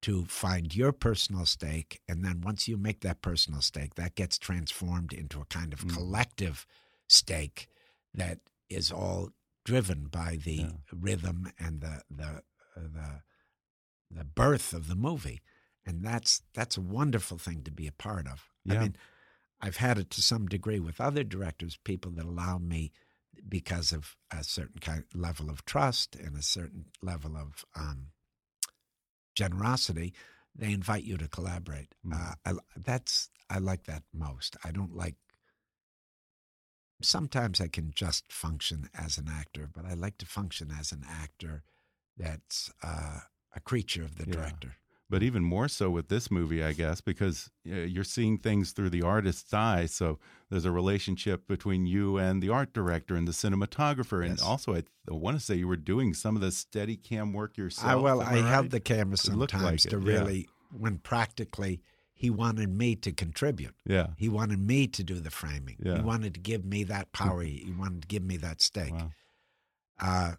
to 0.00 0.24
find 0.26 0.74
your 0.74 0.92
personal 0.92 1.46
stake. 1.46 2.00
And 2.06 2.22
then 2.24 2.40
once 2.42 2.68
you 2.68 2.76
make 2.76 3.00
that 3.00 3.22
personal 3.22 3.62
stake, 3.62 3.94
that 3.94 4.14
gets 4.14 4.38
transformed 4.38 5.12
into 5.14 5.40
a 5.40 5.46
kind 5.46 5.72
of 5.72 5.80
Mhm. 5.80 5.94
collective 5.94 6.66
stake 7.08 7.68
that 8.12 8.40
is 8.68 8.90
all 8.90 9.30
driven 9.64 10.06
by 10.08 10.36
the 10.36 10.52
Yeah. 10.52 10.72
rhythm 10.92 11.52
and 11.58 11.80
the 11.80 12.02
the 12.10 12.42
uh, 12.76 12.80
the 12.80 13.22
the 14.10 14.24
birth 14.24 14.72
of 14.72 14.88
the 14.88 14.96
movie. 14.96 15.42
And 15.86 16.02
that's 16.02 16.42
that's 16.54 16.76
a 16.76 16.80
wonderful 16.80 17.38
thing 17.38 17.62
to 17.64 17.70
be 17.70 17.86
a 17.86 17.92
part 17.92 18.26
of. 18.26 18.48
I 18.68 18.78
mean, 18.78 18.96
I've 19.60 19.76
had 19.76 19.98
it 19.98 20.10
to 20.10 20.22
some 20.22 20.46
degree 20.46 20.80
with 20.80 21.00
other 21.00 21.24
directors, 21.24 21.76
people 21.84 22.10
that 22.12 22.24
allow 22.24 22.58
me 22.58 22.92
because 23.48 23.92
of 23.92 24.16
a 24.30 24.42
certain 24.44 24.80
kind 24.80 25.04
level 25.14 25.50
of 25.50 25.64
trust 25.64 26.16
and 26.16 26.36
a 26.36 26.42
certain 26.42 26.86
level 27.02 27.36
of 27.36 27.64
um, 27.76 28.12
generosity, 29.34 30.14
they 30.54 30.72
invite 30.72 31.04
you 31.04 31.16
to 31.18 31.28
collaborate. 31.28 31.94
Mm. 32.06 32.14
Uh, 32.14 32.34
I, 32.46 32.52
that's 32.76 33.30
I 33.50 33.58
like 33.58 33.84
that 33.84 34.04
most. 34.12 34.56
I 34.64 34.70
don't 34.70 34.96
like. 34.96 35.16
Sometimes 37.04 37.60
I 37.60 37.68
can 37.68 37.92
just 37.94 38.32
function 38.32 38.88
as 38.94 39.18
an 39.18 39.28
actor, 39.28 39.68
but 39.72 39.84
I 39.84 39.94
like 39.94 40.18
to 40.18 40.26
function 40.26 40.70
as 40.78 40.92
an 40.92 41.04
actor 41.08 41.62
that's 42.16 42.72
uh, 42.82 43.20
a 43.54 43.60
creature 43.60 44.02
of 44.02 44.16
the 44.16 44.24
Yeah. 44.26 44.34
director. 44.34 44.76
But 45.10 45.22
even 45.22 45.44
more 45.44 45.68
so 45.68 45.90
with 45.90 46.08
this 46.08 46.30
movie, 46.30 46.64
I 46.64 46.72
guess, 46.72 47.02
because 47.02 47.50
uh, 47.70 47.74
you're 47.74 48.04
seeing 48.04 48.38
things 48.38 48.72
through 48.72 48.88
the 48.90 49.02
artist's 49.02 49.52
eye. 49.52 49.84
So 49.86 50.18
there's 50.48 50.64
a 50.64 50.72
relationship 50.72 51.46
between 51.46 51.86
you 51.86 52.16
and 52.16 52.42
the 52.42 52.48
art 52.48 52.72
director 52.72 53.14
and 53.14 53.28
the 53.28 53.32
cinematographer. 53.32 54.22
And 54.22 54.38
Yes. 54.38 54.42
also, 54.42 54.74
I, 54.74 54.84
I 55.08 55.12
want 55.12 55.38
to 55.38 55.44
say 55.44 55.56
you 55.56 55.68
were 55.68 55.76
doing 55.76 56.14
some 56.14 56.36
of 56.36 56.42
the 56.42 56.50
steady 56.50 56.96
cam 56.96 57.32
work 57.34 57.58
yourself. 57.58 57.90
I, 57.90 57.94
well, 57.96 58.22
I 58.22 58.38
held 58.38 58.70
the 58.70 58.80
camera 58.80 59.18
looked 59.28 59.52
like 59.52 59.80
sometimes 59.80 59.86
it, 59.86 59.90
to 59.90 59.98
yeah. 59.98 60.18
really, 60.18 60.48
when 60.72 60.98
practically 60.98 61.82
he 62.16 62.30
wanted 62.30 62.68
me 62.70 62.94
to 62.96 63.12
contribute. 63.12 63.74
Yeah. 63.84 64.08
He 64.16 64.28
wanted 64.28 64.60
me 64.60 64.86
to 64.86 65.02
do 65.02 65.20
the 65.20 65.30
framing. 65.30 65.76
Yeah. 65.82 65.96
He 65.96 66.00
wanted 66.02 66.34
to 66.34 66.40
give 66.40 66.64
me 66.64 66.84
that 66.84 67.12
power. 67.12 67.42
he 67.42 67.74
wanted 67.76 68.02
to 68.02 68.08
give 68.08 68.22
me 68.22 68.36
that 68.38 68.62
stake. 68.62 68.92
Wow. 68.94 69.10
Uh, 70.00 70.32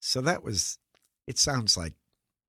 so 0.00 0.20
that 0.22 0.42
was. 0.42 0.78
It 1.26 1.38
sounds 1.38 1.76
like 1.76 1.92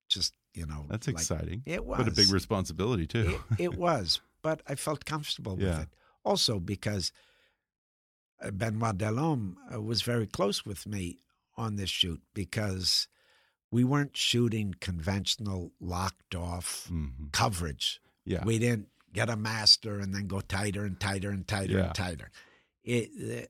just 0.10 0.34
you 0.54 0.66
know. 0.66 0.86
That's 0.90 1.08
like- 1.08 1.16
exciting. 1.18 1.64
It 1.66 1.86
was 1.86 1.98
But 2.00 2.08
a 2.08 2.12
big 2.12 2.32
responsibility, 2.32 3.06
too. 3.06 3.40
It, 3.52 3.60
it 3.72 3.78
was, 3.78 4.22
but 4.42 4.62
I 4.68 4.76
felt 4.76 5.06
comfortable 5.06 5.56
with 5.58 5.80
it. 5.80 5.90
Also 6.24 6.60
because 6.60 7.12
uh, 8.42 8.52
Benoit 8.52 8.98
Delhomme 8.98 9.58
uh, 9.74 9.82
was 9.82 10.02
very 10.04 10.28
close 10.28 10.66
with 10.66 10.86
me 10.88 11.18
on 11.58 11.76
this 11.76 11.90
shoot 11.90 12.22
because 12.34 13.08
we 13.72 13.84
weren't 13.84 14.16
shooting 14.16 14.76
conventional 14.80 15.72
locked 15.80 16.36
off 16.36 16.86
hmm 16.88 17.28
coverage. 17.32 18.00
Yeah. 18.26 18.44
We 18.46 18.60
didn't 18.60 18.88
get 19.14 19.30
a 19.30 19.36
master 19.36 20.00
and 20.00 20.14
then 20.14 20.28
go 20.28 20.40
tighter 20.42 20.84
and 20.86 21.00
tighter 21.00 21.30
and 21.32 21.48
tighter 21.48 21.74
Yeah. 21.78 21.86
and 21.88 21.96
tighter. 21.96 22.32
It 22.84 23.10
the, 23.18 23.48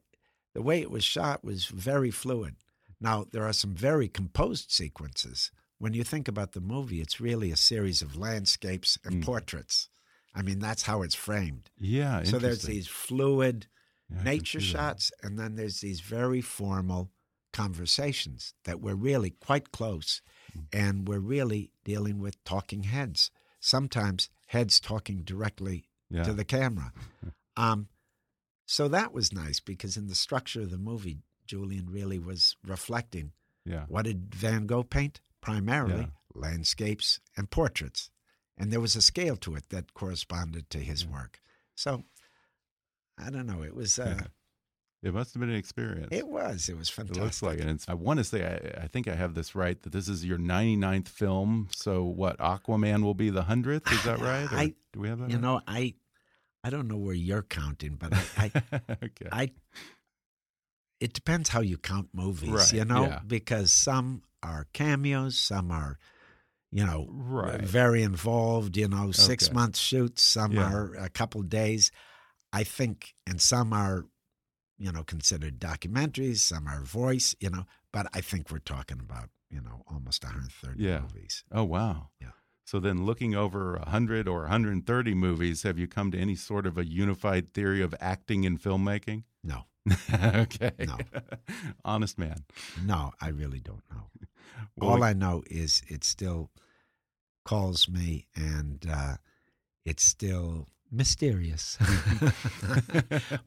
the 0.53 0.61
way 0.61 0.81
it 0.81 0.91
was 0.91 1.03
shot 1.03 1.43
was 1.43 1.65
very 1.65 2.11
fluid. 2.11 2.55
Now 2.99 3.25
there 3.31 3.45
are 3.45 3.53
some 3.53 3.73
very 3.73 4.07
composed 4.07 4.71
sequences. 4.71 5.51
When 5.77 5.93
you 5.93 6.03
think 6.03 6.27
about 6.27 6.51
the 6.51 6.61
movie, 6.61 7.01
it's 7.01 7.19
really 7.21 7.51
a 7.51 7.55
series 7.55 8.01
of 8.01 8.15
landscapes 8.15 8.97
and 9.03 9.21
Mm. 9.21 9.25
portraits. 9.25 9.89
I 10.35 10.41
mean, 10.43 10.59
that's 10.59 10.83
how 10.83 11.01
it's 11.01 11.15
framed. 11.15 11.69
Yeah. 11.79 12.23
So 12.23 12.37
there's 12.39 12.61
these 12.63 12.87
fluid 12.87 13.67
Yeah, 14.09 14.23
nature 14.23 14.59
see 14.61 14.67
that. 14.73 14.77
shots, 14.77 15.11
and 15.23 15.37
then 15.39 15.55
there's 15.55 15.81
these 15.81 15.99
very 16.01 16.41
formal 16.41 17.11
conversations 17.71 18.53
that 18.65 18.81
we're 18.81 18.95
really 18.95 19.31
quite 19.31 19.71
close, 19.71 20.21
Mm. 20.55 20.67
and 20.73 21.07
we're 21.07 21.19
really 21.19 21.71
dealing 21.83 22.19
with 22.19 22.41
talking 22.43 22.83
heads. 22.83 23.31
Sometimes 23.61 24.29
heads 24.47 24.79
talking 24.81 25.21
directly 25.23 25.85
Yeah. 26.09 26.23
to 26.23 26.33
the 26.33 26.43
camera. 26.45 26.91
Um, 27.57 27.89
so 28.65 28.87
that 28.87 29.13
was 29.13 29.33
nice 29.33 29.59
because 29.59 29.97
in 29.97 30.07
the 30.07 30.15
structure 30.15 30.61
of 30.61 30.71
the 30.71 30.77
movie, 30.77 31.19
Julian 31.45 31.89
really 31.89 32.17
was 32.17 32.55
reflecting 32.65 33.33
yeah. 33.65 33.83
what 33.89 34.05
did 34.05 34.33
Van 34.33 34.65
Gogh 34.67 34.83
paint? 34.83 35.19
primarily 35.41 36.01
Yeah. 36.01 36.07
landscapes 36.33 37.19
and 37.35 37.49
portraits. 37.51 38.09
And 38.57 38.71
there 38.71 38.79
was 38.79 38.95
a 38.95 39.01
scale 39.01 39.35
to 39.37 39.55
it 39.55 39.67
that 39.69 39.93
corresponded 39.93 40.69
to 40.69 40.79
his 40.79 41.05
work. 41.05 41.41
So 41.75 42.05
I 43.17 43.29
don't 43.29 43.47
know. 43.47 43.63
It 43.63 43.75
was. 43.75 43.99
Uh, 43.99 44.23
It 45.03 45.13
must 45.13 45.33
have 45.33 45.39
been 45.41 45.49
an 45.49 45.55
experience. 45.55 46.09
It 46.11 46.27
was. 46.27 46.69
It 46.69 46.77
was 46.77 46.89
fantastic. 46.89 47.17
It 47.17 47.23
looks 47.23 47.41
like 47.41 47.57
it. 47.59 47.65
And 47.67 47.83
I 47.87 47.95
want 47.95 48.19
to 48.19 48.23
say, 48.23 48.45
I, 48.45 48.83
I 48.83 48.87
think 48.87 49.07
I 49.07 49.15
have 49.15 49.33
this 49.33 49.55
right, 49.55 49.81
that 49.81 49.91
this 49.91 50.07
is 50.07 50.23
your 50.23 50.37
99th 50.37 51.07
film. 51.07 51.69
So 51.75 52.03
what, 52.03 52.37
Aquaman 52.37 53.01
will 53.03 53.15
be 53.15 53.31
the 53.31 53.41
100th? 53.43 53.91
Is 53.91 54.03
that 54.05 54.19
right? 54.19 54.51
Or 54.51 54.55
I- 54.59 54.75
do 54.93 54.99
we 54.99 55.09
have 55.09 55.19
that 55.19 55.29
You 55.29 55.37
right? 55.37 55.41
know, 55.41 55.61
I, 55.67 55.95
I 56.63 56.69
don't 56.69 56.87
know 56.87 56.97
where 56.97 57.15
you're 57.15 57.41
counting, 57.41 57.95
but 57.95 58.13
I, 58.13 58.23
I, 58.37 58.51
okay. 59.03 59.29
I 59.31 59.51
it 60.99 61.13
depends 61.13 61.49
how 61.49 61.61
you 61.61 61.77
count 61.79 62.09
movies, 62.13 62.51
Right, 62.51 62.73
you 62.73 62.85
know, 62.85 63.05
yeah. 63.07 63.19
because 63.25 63.71
some 63.71 64.21
are 64.43 64.67
cameos, 64.71 65.35
some 65.37 65.71
are, 65.71 65.97
you 66.71 66.85
know, 66.85 67.07
Right. 67.09 67.61
very 67.61 68.03
involved, 68.03 68.77
you 68.77 68.87
know, 68.87 69.11
six 69.11 69.47
Okay. 69.47 69.53
month 69.55 69.77
shoots, 69.77 70.21
some 70.21 70.51
Yeah. 70.51 70.71
are 70.71 70.93
a 70.95 71.09
couple 71.09 71.41
days. 71.41 71.91
I 72.53 72.63
think, 72.63 73.15
and 73.25 73.41
some 73.41 73.73
are, 73.73 74.05
you 74.81 74.91
know, 74.91 75.03
considered 75.03 75.59
documentaries, 75.59 76.37
some 76.39 76.67
are 76.67 76.81
voice, 76.81 77.35
you 77.39 77.49
know, 77.49 77.65
but 77.91 78.07
I 78.13 78.21
think 78.21 78.49
we're 78.51 78.59
talking 78.59 78.99
about, 78.99 79.29
you 79.49 79.61
know, 79.61 79.83
almost 79.87 80.23
130 80.23 80.81
Yeah. 80.83 81.01
movies. 81.01 81.43
oh, 81.51 81.63
wow. 81.63 82.09
Yeah. 82.19 82.31
So 82.65 82.79
then 82.79 83.05
looking 83.05 83.35
over 83.35 83.73
100 83.77 84.27
or 84.27 84.41
130 84.41 85.13
movies, 85.13 85.63
have 85.63 85.77
you 85.77 85.87
come 85.87 86.09
to 86.11 86.17
any 86.17 86.35
sort 86.35 86.65
of 86.65 86.77
a 86.77 86.85
unified 86.85 87.53
theory 87.53 87.81
of 87.81 87.93
acting 87.99 88.45
and 88.45 88.59
filmmaking? 88.61 89.23
No, 89.43 89.65
okay. 90.13 90.71
No. 90.79 90.97
Honest 91.85 92.17
man. 92.17 92.45
no, 92.85 93.11
I 93.21 93.29
really 93.29 93.59
don't 93.59 93.83
know. 93.91 94.07
Well, 94.77 94.91
All 94.91 95.03
I 95.03 95.13
know 95.13 95.43
is 95.47 95.81
it 95.87 96.03
still 96.03 96.49
calls 97.45 97.89
me 97.89 98.27
and 98.35 98.85
uh, 98.89 99.15
it's 99.85 100.03
still 100.05 100.67
mysterious. 100.91 101.77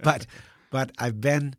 but 0.02 0.26
but 0.74 0.90
I've 0.98 1.20
been 1.20 1.54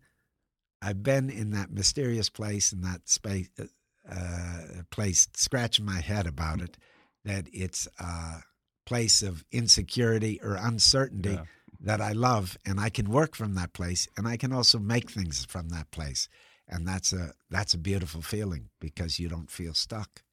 I've 0.81 1.01
been 1.01 1.29
in 1.29 1.51
that 1.51 1.71
mysterious 1.71 2.29
place 2.29 2.73
in 2.73 2.81
that 2.81 3.07
space 3.07 3.47
uh, 3.57 4.61
place 4.91 5.29
scratching 5.33 5.85
my 5.85 6.01
head 6.01 6.27
about 6.27 6.59
it 6.59 6.77
that 7.23 7.47
it's 7.53 7.87
a 7.97 8.43
place 8.85 9.21
of 9.21 9.45
insecurity 9.53 10.37
or 10.43 10.55
uncertainty 10.55 11.29
Yeah. 11.29 11.45
that 11.79 12.01
I 12.01 12.11
love 12.11 12.57
and 12.65 12.77
I 12.77 12.89
can 12.89 13.09
work 13.09 13.37
from 13.37 13.55
that 13.55 13.71
place 13.71 14.05
and 14.17 14.27
I 14.27 14.35
can 14.35 14.51
also 14.51 14.79
make 14.79 15.09
things 15.09 15.45
from 15.45 15.69
that 15.69 15.91
place 15.91 16.27
and 16.67 16.85
that's 16.85 17.13
a 17.13 17.31
that's 17.49 17.73
a 17.73 17.77
beautiful 17.77 18.21
feeling 18.21 18.69
because 18.81 19.17
you 19.17 19.29
don't 19.29 19.49
feel 19.49 19.73
stuck. 19.73 20.23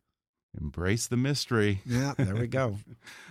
Embrace 0.61 1.07
the 1.07 1.17
mystery. 1.17 1.81
Yeah, 1.87 2.15
there 2.17 2.35
we 2.35 2.47
go. 2.47 2.79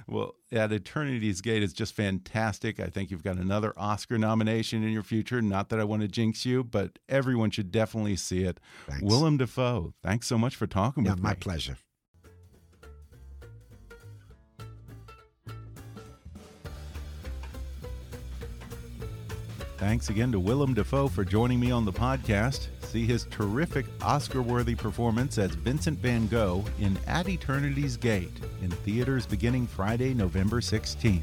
Well, 0.07 0.35
at 0.51 0.73
Eternity's 0.73 1.39
Gate 1.39 1.63
is 1.63 1.71
just 1.71 1.93
fantastic. 1.93 2.81
I 2.81 2.87
think 2.87 3.11
you've 3.11 3.23
got 3.23 3.37
another 3.37 3.73
Oscar 3.77 4.17
nomination 4.17 4.83
in 4.83 4.89
your 4.89 5.03
future. 5.03 5.41
Not 5.41 5.69
that 5.69 5.79
I 5.79 5.85
want 5.85 6.01
to 6.01 6.07
jinx 6.09 6.45
you, 6.45 6.65
but 6.65 6.99
everyone 7.07 7.49
should 7.49 7.71
definitely 7.71 8.17
see 8.17 8.43
it. 8.43 8.59
Thanks. 8.87 9.03
Willem 9.03 9.37
Dafoe, 9.37 9.93
thanks 10.03 10.27
so 10.27 10.37
much 10.37 10.57
for 10.57 10.67
talking 10.67 11.05
yeah, 11.05 11.11
with 11.11 11.21
my 11.21 11.33
pleasure. 11.33 11.77
Thanks 19.77 20.09
again 20.09 20.31
to 20.33 20.39
Willem 20.39 20.73
Dafoe 20.73 21.07
for 21.07 21.23
joining 21.23 21.59
me 21.59 21.71
on 21.71 21.85
the 21.85 21.93
podcast. 21.93 22.67
See 22.91 23.05
his 23.05 23.23
terrific 23.31 23.85
Oscar 24.01 24.41
worthy 24.41 24.75
performance 24.75 25.37
as 25.37 25.51
Vincent 25.51 25.97
van 25.99 26.27
Gogh 26.27 26.65
in 26.77 26.97
At 27.07 27.29
Eternity's 27.29 27.95
Gate 27.95 28.37
in 28.61 28.69
theaters 28.69 29.25
beginning 29.25 29.65
Friday, 29.65 30.13
November 30.13 30.59
16th. 30.59 31.21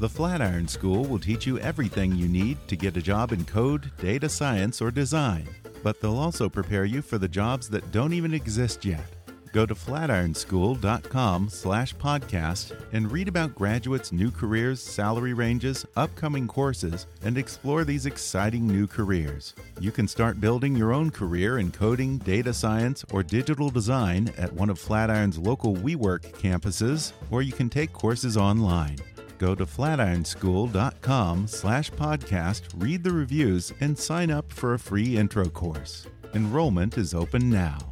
The 0.00 0.08
Flatiron 0.08 0.66
School 0.66 1.04
will 1.04 1.18
teach 1.18 1.46
you 1.46 1.58
everything 1.58 2.14
you 2.14 2.28
need 2.28 2.56
to 2.66 2.76
get 2.76 2.96
a 2.96 3.02
job 3.02 3.32
in 3.32 3.44
code, 3.44 3.92
data 3.98 4.26
science, 4.26 4.80
or 4.80 4.90
design, 4.90 5.46
but 5.82 6.00
they'll 6.00 6.16
also 6.16 6.48
prepare 6.48 6.86
you 6.86 7.02
for 7.02 7.18
the 7.18 7.28
jobs 7.28 7.68
that 7.68 7.92
don't 7.92 8.14
even 8.14 8.32
exist 8.32 8.82
yet. 8.82 9.21
Go 9.52 9.66
to 9.66 9.74
flatironschool.com 9.74 11.50
slash 11.50 11.94
podcast 11.96 12.74
and 12.92 13.12
read 13.12 13.28
about 13.28 13.54
graduates' 13.54 14.10
new 14.10 14.30
careers, 14.30 14.80
salary 14.82 15.34
ranges, 15.34 15.84
upcoming 15.94 16.48
courses, 16.48 17.06
and 17.22 17.36
explore 17.36 17.84
these 17.84 18.06
exciting 18.06 18.66
new 18.66 18.86
careers. 18.86 19.54
You 19.78 19.92
can 19.92 20.08
start 20.08 20.40
building 20.40 20.74
your 20.74 20.94
own 20.94 21.10
career 21.10 21.58
in 21.58 21.70
coding, 21.70 22.16
data 22.18 22.54
science, 22.54 23.04
or 23.12 23.22
digital 23.22 23.68
design 23.68 24.32
at 24.38 24.52
one 24.52 24.70
of 24.70 24.78
Flatiron's 24.78 25.38
local 25.38 25.76
WeWork 25.76 26.32
campuses, 26.32 27.12
or 27.30 27.42
you 27.42 27.52
can 27.52 27.68
take 27.68 27.92
courses 27.92 28.38
online. 28.38 28.96
Go 29.36 29.54
to 29.54 29.66
flatironschool.com 29.66 31.46
slash 31.46 31.90
podcast, 31.90 32.62
read 32.76 33.04
the 33.04 33.12
reviews, 33.12 33.72
and 33.80 33.98
sign 33.98 34.30
up 34.30 34.50
for 34.50 34.72
a 34.72 34.78
free 34.78 35.18
intro 35.18 35.44
course. 35.50 36.06
Enrollment 36.32 36.96
is 36.96 37.12
open 37.12 37.50
now. 37.50 37.91